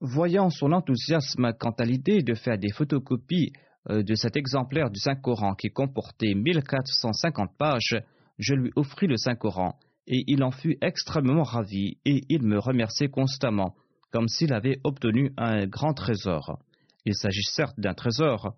Voyant 0.00 0.50
son 0.50 0.72
enthousiasme 0.72 1.52
quant 1.58 1.72
à 1.72 1.84
l'idée 1.84 2.22
de 2.22 2.34
faire 2.34 2.58
des 2.58 2.70
photocopies 2.70 3.52
euh, 3.90 4.02
de 4.02 4.14
cet 4.14 4.36
exemplaire 4.36 4.90
du 4.90 5.00
Saint-Coran 5.00 5.54
qui 5.54 5.70
comportait 5.70 6.34
1450 6.34 7.56
pages, 7.58 7.96
je 8.38 8.54
lui 8.54 8.70
offris 8.76 9.08
le 9.08 9.16
Saint-Coran, 9.16 9.76
et 10.08 10.24
il 10.26 10.42
en 10.42 10.50
fut 10.50 10.78
extrêmement 10.80 11.42
ravi, 11.42 11.98
et 12.06 12.24
il 12.30 12.42
me 12.42 12.58
remerciait 12.58 13.10
constamment, 13.10 13.76
comme 14.10 14.26
s'il 14.26 14.54
avait 14.54 14.80
obtenu 14.82 15.34
un 15.36 15.66
grand 15.66 15.92
trésor. 15.92 16.58
Il 17.04 17.14
s'agit 17.14 17.44
certes 17.44 17.78
d'un 17.78 17.92
trésor, 17.92 18.56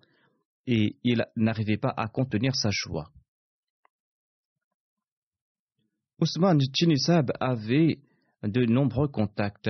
et 0.65 0.95
il 1.03 1.25
n'arrivait 1.35 1.77
pas 1.77 1.93
à 1.97 2.07
contenir 2.07 2.55
sa 2.55 2.69
joie. 2.71 3.11
Ousmane 6.21 6.61
Chinisab 6.73 7.31
avait 7.41 7.99
de 8.43 8.65
nombreux 8.65 9.09
contacts. 9.09 9.69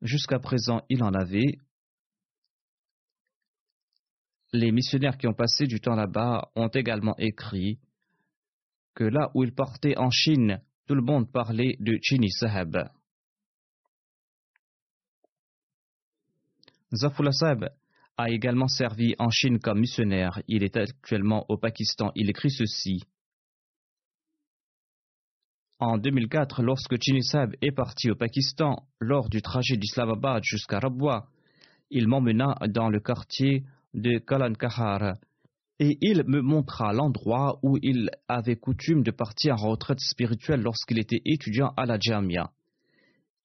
Jusqu'à 0.00 0.38
présent, 0.38 0.82
il 0.88 1.02
en 1.02 1.12
avait. 1.12 1.58
Les 4.54 4.72
missionnaires 4.72 5.18
qui 5.18 5.26
ont 5.26 5.34
passé 5.34 5.66
du 5.66 5.78
temps 5.78 5.94
là-bas 5.94 6.50
ont 6.56 6.68
également 6.68 7.14
écrit 7.18 7.78
que 9.00 9.04
là 9.04 9.30
où 9.32 9.44
il 9.44 9.54
partait 9.54 9.96
en 9.96 10.10
Chine, 10.10 10.60
tout 10.86 10.94
le 10.94 11.00
monde 11.00 11.32
parlait 11.32 11.74
de 11.80 11.98
Chini 12.02 12.30
Sahab. 12.30 12.90
Zafullah 16.94 17.32
Sahab 17.32 17.70
a 18.18 18.28
également 18.28 18.68
servi 18.68 19.14
en 19.18 19.30
Chine 19.30 19.58
comme 19.58 19.80
missionnaire. 19.80 20.42
Il 20.48 20.62
est 20.62 20.76
actuellement 20.76 21.46
au 21.48 21.56
Pakistan. 21.56 22.12
Il 22.14 22.28
écrit 22.28 22.50
ceci. 22.50 23.02
En 25.78 25.96
2004, 25.96 26.62
lorsque 26.62 27.00
Chinisab 27.00 27.54
est 27.62 27.72
parti 27.72 28.10
au 28.10 28.16
Pakistan, 28.16 28.86
lors 29.00 29.30
du 29.30 29.40
trajet 29.40 29.78
d'Islamabad 29.78 30.42
jusqu'à 30.44 30.78
Rabwa, 30.78 31.26
il 31.88 32.06
m'emmena 32.06 32.54
dans 32.68 32.90
le 32.90 33.00
quartier 33.00 33.64
de 33.94 34.18
Kalankahar 34.18 35.14
et 35.80 35.96
il 36.02 36.22
me 36.26 36.42
montra 36.42 36.92
l'endroit 36.92 37.58
où 37.62 37.78
il 37.82 38.10
avait 38.28 38.56
coutume 38.56 39.02
de 39.02 39.10
partir 39.10 39.54
en 39.54 39.70
retraite 39.70 39.98
spirituelle 39.98 40.60
lorsqu'il 40.60 40.98
était 40.98 41.22
étudiant 41.24 41.72
à 41.78 41.86
la 41.86 41.98
Jamia. 41.98 42.50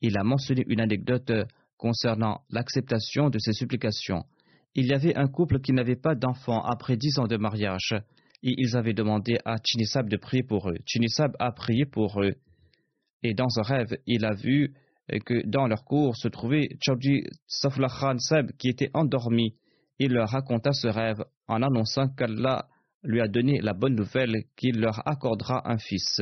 Il 0.01 0.17
a 0.17 0.23
mentionné 0.23 0.65
une 0.67 0.81
anecdote 0.81 1.31
concernant 1.77 2.41
l'acceptation 2.49 3.29
de 3.29 3.39
ses 3.39 3.53
supplications. 3.53 4.25
Il 4.75 4.87
y 4.87 4.93
avait 4.93 5.15
un 5.15 5.27
couple 5.27 5.61
qui 5.61 5.71
n'avait 5.71 5.95
pas 5.95 6.13
d'enfant 6.13 6.61
après 6.61 6.97
dix 6.97 7.17
ans 7.19 7.27
de 7.27 7.37
mariage 7.37 7.95
et 8.43 8.53
ils 8.57 8.75
avaient 8.75 8.93
demandé 8.93 9.37
à 9.45 9.55
Chinisab 9.63 10.09
de 10.09 10.17
prier 10.17 10.43
pour 10.43 10.69
eux. 10.69 10.77
Chinisab 10.85 11.37
a 11.39 11.53
prié 11.53 11.85
pour 11.85 12.21
eux. 12.21 12.35
Et 13.23 13.33
dans 13.33 13.59
un 13.59 13.63
rêve, 13.63 13.97
il 14.07 14.25
a 14.25 14.33
vu 14.33 14.73
que 15.25 15.47
dans 15.47 15.67
leur 15.67 15.85
cour 15.85 16.17
se 16.17 16.27
trouvait 16.27 16.67
Chaudhry 16.85 17.23
Safla 17.47 17.87
Khan 17.87 18.19
Sab 18.19 18.51
qui 18.57 18.67
était 18.67 18.91
endormi. 18.93 19.55
Il 19.99 20.13
leur 20.13 20.29
raconta 20.29 20.73
ce 20.73 20.87
rêve 20.87 21.23
en 21.47 21.61
annonçant 21.61 22.09
qu'Allah 22.09 22.67
lui 23.03 23.21
a 23.21 23.27
donné 23.27 23.59
la 23.61 23.73
bonne 23.73 23.95
nouvelle 23.95 24.43
qu'il 24.57 24.79
leur 24.79 25.07
accordera 25.07 25.69
un 25.69 25.77
fils. 25.77 26.21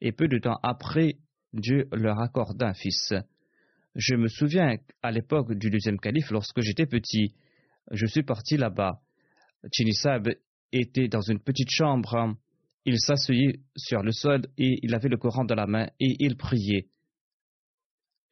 Et 0.00 0.12
peu 0.12 0.28
de 0.28 0.38
temps 0.38 0.58
après, 0.62 1.16
Dieu 1.52 1.88
leur 1.92 2.20
accorda 2.20 2.68
un 2.68 2.74
fils. 2.74 3.14
Je 3.94 4.14
me 4.14 4.28
souviens 4.28 4.76
à 5.02 5.10
l'époque 5.10 5.54
du 5.54 5.70
deuxième 5.70 5.98
calife, 5.98 6.30
lorsque 6.30 6.60
j'étais 6.60 6.86
petit, 6.86 7.34
je 7.90 8.06
suis 8.06 8.22
parti 8.22 8.56
là-bas. 8.56 9.00
Chinisab 9.72 10.28
était 10.72 11.08
dans 11.08 11.22
une 11.22 11.40
petite 11.40 11.70
chambre. 11.70 12.36
Il 12.84 12.98
s'asseyait 13.00 13.60
sur 13.76 14.02
le 14.02 14.12
sol 14.12 14.42
et 14.56 14.78
il 14.82 14.94
avait 14.94 15.08
le 15.08 15.16
Coran 15.16 15.44
dans 15.44 15.54
la 15.54 15.66
main 15.66 15.88
et 15.98 16.16
il 16.20 16.36
priait. 16.36 16.88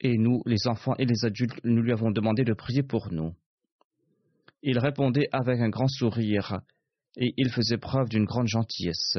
Et 0.01 0.19
nous, 0.19 0.43
les 0.45 0.67
enfants 0.67 0.95
et 0.99 1.07
les 1.07 1.25
adultes, 1.25 1.59
nous 1.65 1.83
lui 1.83 1.93
avons 1.93 2.11
demandé 2.11 2.45
de 2.45 2.53
prier 2.53 2.83
pour 2.83 3.11
nous. 3.11 3.35
Il 4.63 4.79
répondait 4.79 5.29
avec 5.33 5.61
un 5.61 5.69
grand 5.69 5.89
sourire 5.89 6.61
et 7.17 7.33
il 7.37 7.51
faisait 7.51 7.79
preuve 7.79 8.09
d'une 8.09 8.25
grande 8.25 8.49
gentillesse. 8.49 9.19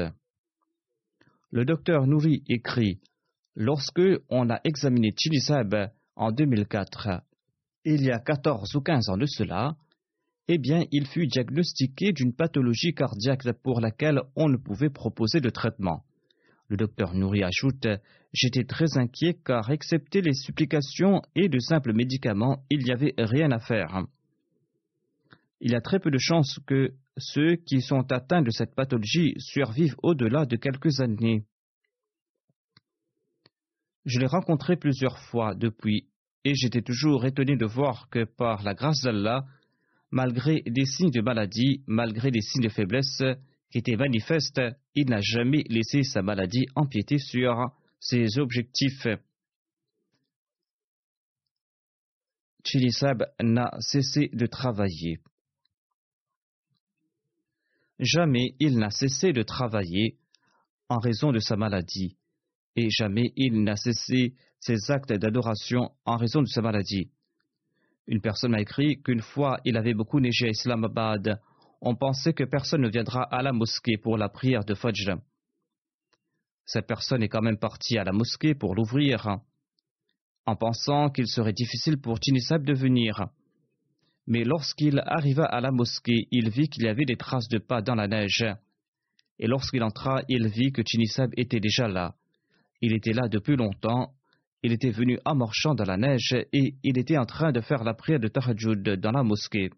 Le 1.52 1.66
docteur 1.66 2.08
Nouri 2.08 2.44
écrit 2.48 3.00
Lorsque 3.56 4.02
on 4.30 4.50
a 4.50 4.60
examiné 4.64 5.14
Chilisab 5.18 5.92
en 6.16 6.32
2004, 6.32 7.22
il 7.86 8.04
y 8.04 8.12
a 8.12 8.20
14 8.20 8.76
ou 8.76 8.82
15 8.82 9.10
ans 9.10 9.18
de 9.18 9.26
cela, 9.26 9.78
eh 10.48 10.58
bien, 10.58 10.86
il 10.92 11.08
fut 11.08 11.28
diagnostiqué 11.28 12.12
d'une 12.12 12.34
pathologie 12.34 12.94
cardiaque 12.94 13.52
pour 13.64 13.82
laquelle 13.82 14.22
on 14.36 14.50
ne 14.50 14.58
pouvait 14.58 14.90
proposer 14.90 15.42
de 15.42 15.50
traitement. 15.50 16.04
Le 16.70 16.78
docteur 16.78 17.14
Nouri 17.14 17.44
ajoute 17.44 17.88
J'étais 18.34 18.66
très 18.66 18.98
inquiet 18.98 19.38
car, 19.44 19.72
excepté 19.72 20.22
les 20.22 20.34
supplications 20.34 21.22
et 21.36 21.50
de 21.50 21.60
simples 21.60 21.94
médicaments, 21.94 22.64
il 22.70 22.84
n'y 22.84 22.92
avait 22.92 23.14
rien 23.18 23.52
à 23.52 23.60
faire. 23.60 24.06
Il 25.60 25.72
y 25.72 25.76
a 25.76 25.82
très 25.82 26.00
peu 26.00 26.12
de 26.12 26.20
chances 26.20 26.60
que 26.68 26.94
ceux 27.18 27.56
qui 27.56 27.82
sont 27.82 28.12
atteints 28.12 28.44
de 28.44 28.52
cette 28.52 28.76
pathologie 28.76 29.34
survivent 29.40 29.96
au-delà 30.04 30.46
de 30.46 30.56
quelques 30.56 31.00
années. 31.00 31.46
Je 34.06 34.20
l'ai 34.20 34.28
rencontré 34.28 34.78
plusieurs 34.78 35.18
fois 35.18 35.56
depuis, 35.56 36.08
et 36.44 36.54
j'étais 36.56 36.82
toujours 36.82 37.26
étonné 37.26 37.58
de 37.58 37.66
voir 37.66 38.08
que, 38.10 38.24
par 38.24 38.64
la 38.64 38.74
grâce 38.74 39.02
d'Allah, 39.02 39.46
malgré 40.12 40.62
des 40.62 40.86
signes 40.86 41.12
de 41.12 41.22
maladie, 41.22 41.84
malgré 41.88 42.32
des 42.32 42.42
signes 42.42 42.64
de 42.64 42.70
faiblesse 42.70 43.22
qui 43.72 43.80
étaient 43.80 43.98
manifestes, 43.98 44.62
il 44.96 45.10
n'a 45.10 45.22
jamais 45.22 45.64
laissé 45.70 46.04
sa 46.04 46.22
maladie 46.22 46.66
empiéter 46.76 47.18
sur 47.18 47.56
ses 48.00 48.38
objectifs. 48.38 49.08
Chinisab 52.64 53.26
n'a 53.42 53.72
cessé 53.80 54.30
de 54.32 54.46
travailler. 54.46 55.20
Jamais 58.00 58.56
il 58.60 58.78
n'a 58.78 58.92
cessé 58.92 59.34
de 59.34 59.44
travailler 59.44 60.18
en 60.90 61.00
raison 61.00 61.32
de 61.32 61.40
sa 61.40 61.56
maladie, 61.56 62.16
et 62.76 62.90
jamais 62.90 63.34
il 63.36 63.64
n'a 63.64 63.76
cessé 63.76 64.36
ses 64.60 64.92
actes 64.92 65.14
d'adoration 65.14 65.92
en 66.06 66.18
raison 66.18 66.42
de 66.42 66.48
sa 66.48 66.62
maladie. 66.62 67.12
Une 68.08 68.22
personne 68.22 68.52
m'a 68.52 68.62
écrit 68.62 69.02
qu'une 69.02 69.22
fois 69.22 69.60
il 69.66 69.78
avait 69.78 69.94
beaucoup 69.94 70.20
neigé 70.20 70.48
à 70.48 70.50
Islamabad, 70.50 71.42
on 71.82 71.96
pensait 71.96 72.34
que 72.34 72.44
personne 72.44 72.82
ne 72.82 72.90
viendra 72.90 73.24
à 73.24 73.42
la 73.42 73.52
mosquée 73.52 73.98
pour 73.98 74.18
la 74.18 74.30
prière 74.30 74.64
de 74.64 74.74
Fajr. 74.74 75.18
Cette 76.66 76.88
personne 76.88 77.24
est 77.24 77.30
quand 77.30 77.42
même 77.42 77.60
partie 77.60 77.98
à 77.98 78.04
la 78.04 78.12
mosquée 78.12 78.56
pour 78.56 78.76
l'ouvrir, 78.76 79.40
en 80.46 80.56
pensant 80.56 81.10
qu'il 81.10 81.28
serait 81.28 81.54
difficile 81.54 82.00
pour 82.00 82.20
Tinisab 82.20 82.64
de 82.64 82.74
venir. 82.74 83.28
Mais 84.28 84.44
lorsqu'il 84.44 85.00
arriva 85.06 85.46
à 85.46 85.62
la 85.62 85.72
mosquée, 85.72 86.28
il 86.32 86.50
vit 86.50 86.68
qu'il 86.68 86.84
y 86.84 86.90
avait 86.90 87.06
des 87.06 87.16
traces 87.16 87.48
de 87.48 87.60
pas 87.60 87.82
dans 87.82 87.96
la 87.96 88.10
neige. 88.10 88.46
Et 89.40 89.48
lorsqu'il 89.48 89.84
entra, 89.84 90.22
il 90.28 90.48
vit 90.48 90.72
que 90.74 90.82
Tinisab 90.82 91.32
était 91.38 91.62
déjà 91.62 91.88
là. 91.88 92.14
Il 92.82 92.94
était 92.94 93.14
là 93.14 93.30
depuis 93.30 93.56
longtemps. 93.56 94.14
Il 94.64 94.74
était 94.74 94.92
venu 94.92 95.18
en 95.24 95.36
marchant 95.36 95.76
dans 95.76 95.86
la 95.86 95.98
neige 95.98 96.36
et 96.52 96.76
il 96.84 96.98
était 96.98 97.18
en 97.18 97.26
train 97.26 97.52
de 97.52 97.62
faire 97.62 97.84
la 97.84 97.94
prière 97.94 98.20
de 98.20 98.28
Tahajjud 98.28 98.82
dans 99.00 99.12
la 99.12 99.24
mosquée. 99.24 99.70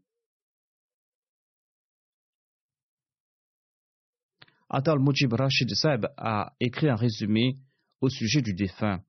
Atal 4.69 4.99
Mujib 4.99 5.33
Rashid 5.33 5.71
a 6.17 6.53
écrit 6.59 6.89
un 6.89 6.95
résumé 6.95 7.57
au 8.01 8.09
sujet 8.09 8.41
du 8.41 8.53
défunt. 8.53 9.01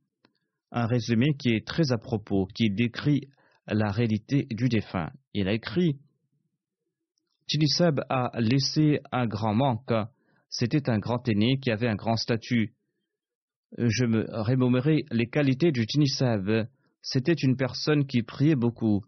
Un 0.72 0.86
résumé 0.86 1.34
qui 1.38 1.50
est 1.50 1.66
très 1.66 1.92
à 1.92 1.98
propos, 1.98 2.46
qui 2.54 2.70
décrit 2.70 3.28
la 3.70 3.90
réalité 3.90 4.46
du 4.50 4.68
défunt. 4.68 5.10
Il 5.34 5.48
a 5.48 5.52
écrit 5.52 5.96
Tinisab 7.46 8.04
a 8.08 8.30
laissé 8.38 9.00
un 9.10 9.26
grand 9.26 9.54
manque. 9.54 9.92
C'était 10.48 10.88
un 10.88 10.98
grand 10.98 11.28
aîné 11.28 11.58
qui 11.58 11.70
avait 11.70 11.88
un 11.88 11.96
grand 11.96 12.16
statut. 12.16 12.74
Je 13.76 14.04
me 14.04 14.24
rémémorerai 14.30 15.04
les 15.10 15.26
qualités 15.26 15.72
du 15.72 15.86
Tinisab. 15.86 16.68
C'était 17.02 17.32
une 17.32 17.56
personne 17.56 18.06
qui 18.06 18.22
priait 18.22 18.54
beaucoup. 18.54 19.04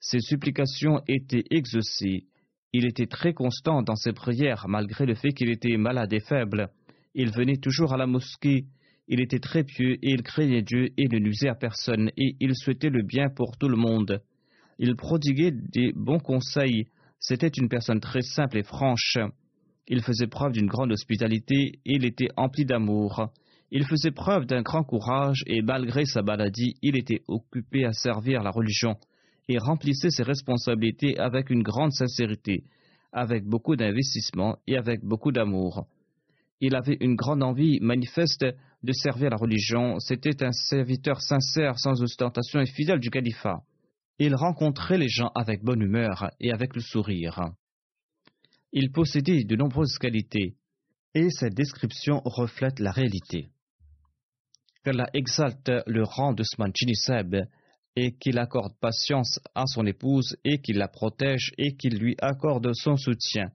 Ses 0.00 0.20
supplications 0.20 1.00
étaient 1.08 1.44
exaucées. 1.50 2.26
Il 2.72 2.86
était 2.86 3.06
très 3.06 3.32
constant 3.32 3.82
dans 3.82 3.96
ses 3.96 4.12
prières, 4.12 4.66
malgré 4.68 5.06
le 5.06 5.14
fait 5.14 5.30
qu'il 5.30 5.50
était 5.50 5.76
malade 5.76 6.12
et 6.12 6.20
faible. 6.20 6.70
Il 7.14 7.30
venait 7.30 7.56
toujours 7.56 7.94
à 7.94 7.96
la 7.96 8.06
mosquée. 8.06 8.66
Il 9.10 9.20
était 9.20 9.38
très 9.38 9.64
pieux 9.64 9.94
et 9.94 10.10
il 10.10 10.22
craignait 10.22 10.62
Dieu 10.62 10.90
et 10.98 11.08
ne 11.08 11.18
nuisait 11.18 11.48
à 11.48 11.54
personne 11.54 12.10
et 12.18 12.36
il 12.40 12.54
souhaitait 12.54 12.90
le 12.90 13.02
bien 13.02 13.30
pour 13.30 13.56
tout 13.56 13.68
le 13.68 13.76
monde. 13.76 14.22
Il 14.78 14.94
prodiguait 14.96 15.50
des 15.50 15.92
bons 15.94 16.20
conseils. 16.20 16.88
C'était 17.18 17.48
une 17.48 17.70
personne 17.70 18.00
très 18.00 18.20
simple 18.20 18.58
et 18.58 18.62
franche. 18.62 19.16
Il 19.88 20.02
faisait 20.02 20.26
preuve 20.26 20.52
d'une 20.52 20.66
grande 20.66 20.92
hospitalité 20.92 21.80
et 21.86 21.94
il 21.94 22.04
était 22.04 22.28
empli 22.36 22.66
d'amour. 22.66 23.32
Il 23.70 23.86
faisait 23.86 24.10
preuve 24.10 24.44
d'un 24.44 24.60
grand 24.60 24.84
courage 24.84 25.42
et 25.46 25.62
malgré 25.62 26.04
sa 26.04 26.22
maladie, 26.22 26.74
il 26.82 26.96
était 26.98 27.22
occupé 27.28 27.86
à 27.86 27.92
servir 27.92 28.42
la 28.42 28.50
religion 28.50 28.96
et 29.48 29.56
remplissait 29.56 30.10
ses 30.10 30.22
responsabilités 30.22 31.18
avec 31.18 31.48
une 31.48 31.62
grande 31.62 31.92
sincérité, 31.92 32.64
avec 33.12 33.44
beaucoup 33.44 33.74
d'investissement 33.74 34.58
et 34.66 34.76
avec 34.76 35.02
beaucoup 35.02 35.32
d'amour. 35.32 35.86
Il 36.60 36.74
avait 36.74 36.98
une 37.00 37.14
grande 37.14 37.42
envie 37.42 37.78
manifeste 37.80 38.44
de 38.82 38.92
servir 38.92 39.30
la 39.30 39.36
religion. 39.36 39.98
C'était 39.98 40.44
un 40.44 40.52
serviteur 40.52 41.20
sincère, 41.20 41.78
sans 41.78 42.02
ostentation 42.02 42.60
et 42.60 42.66
fidèle 42.66 43.00
du 43.00 43.10
califat. 43.10 43.62
Il 44.18 44.34
rencontrait 44.34 44.98
les 44.98 45.08
gens 45.08 45.30
avec 45.34 45.62
bonne 45.62 45.82
humeur 45.82 46.30
et 46.40 46.52
avec 46.52 46.74
le 46.74 46.80
sourire. 46.80 47.52
Il 48.72 48.92
possédait 48.92 49.44
de 49.44 49.56
nombreuses 49.56 49.98
qualités, 49.98 50.56
et 51.14 51.30
cette 51.30 51.54
description 51.54 52.20
reflète 52.24 52.80
la 52.80 52.90
réalité. 52.90 53.48
Qu'Allah 54.84 55.08
exalte 55.14 55.70
le 55.86 56.02
rang 56.02 56.32
de 56.32 56.42
Sman 56.42 56.72
Chinisab 56.74 57.46
et 57.96 58.16
qu'il 58.16 58.38
accorde 58.38 58.76
patience 58.80 59.40
à 59.54 59.64
son 59.66 59.86
épouse 59.86 60.36
et 60.44 60.60
qu'il 60.60 60.78
la 60.78 60.88
protège 60.88 61.52
et 61.58 61.76
qu'il 61.76 61.98
lui 61.98 62.14
accorde 62.20 62.70
son 62.74 62.96
soutien 62.96 63.50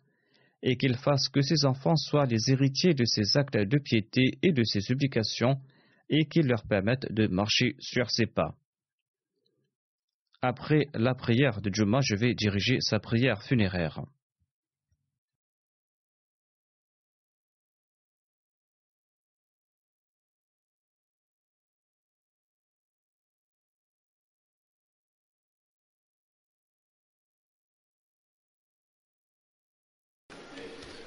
et 0.63 0.77
qu'il 0.77 0.95
fasse 0.95 1.27
que 1.29 1.41
ses 1.41 1.65
enfants 1.65 1.97
soient 1.97 2.25
les 2.25 2.49
héritiers 2.49 2.93
de 2.93 3.03
ses 3.05 3.37
actes 3.37 3.57
de 3.57 3.77
piété 3.77 4.39
et 4.41 4.53
de 4.53 4.63
ses 4.63 4.79
supplications 4.79 5.59
et 6.09 6.25
qu'il 6.25 6.47
leur 6.47 6.63
permette 6.63 7.11
de 7.11 7.27
marcher 7.27 7.75
sur 7.79 8.09
ses 8.09 8.25
pas. 8.25 8.55
Après 10.41 10.87
la 10.93 11.15
prière 11.15 11.61
de 11.61 11.69
Juma, 11.73 11.99
je 12.01 12.15
vais 12.15 12.33
diriger 12.33 12.77
sa 12.79 12.99
prière 12.99 13.43
funéraire. 13.43 14.01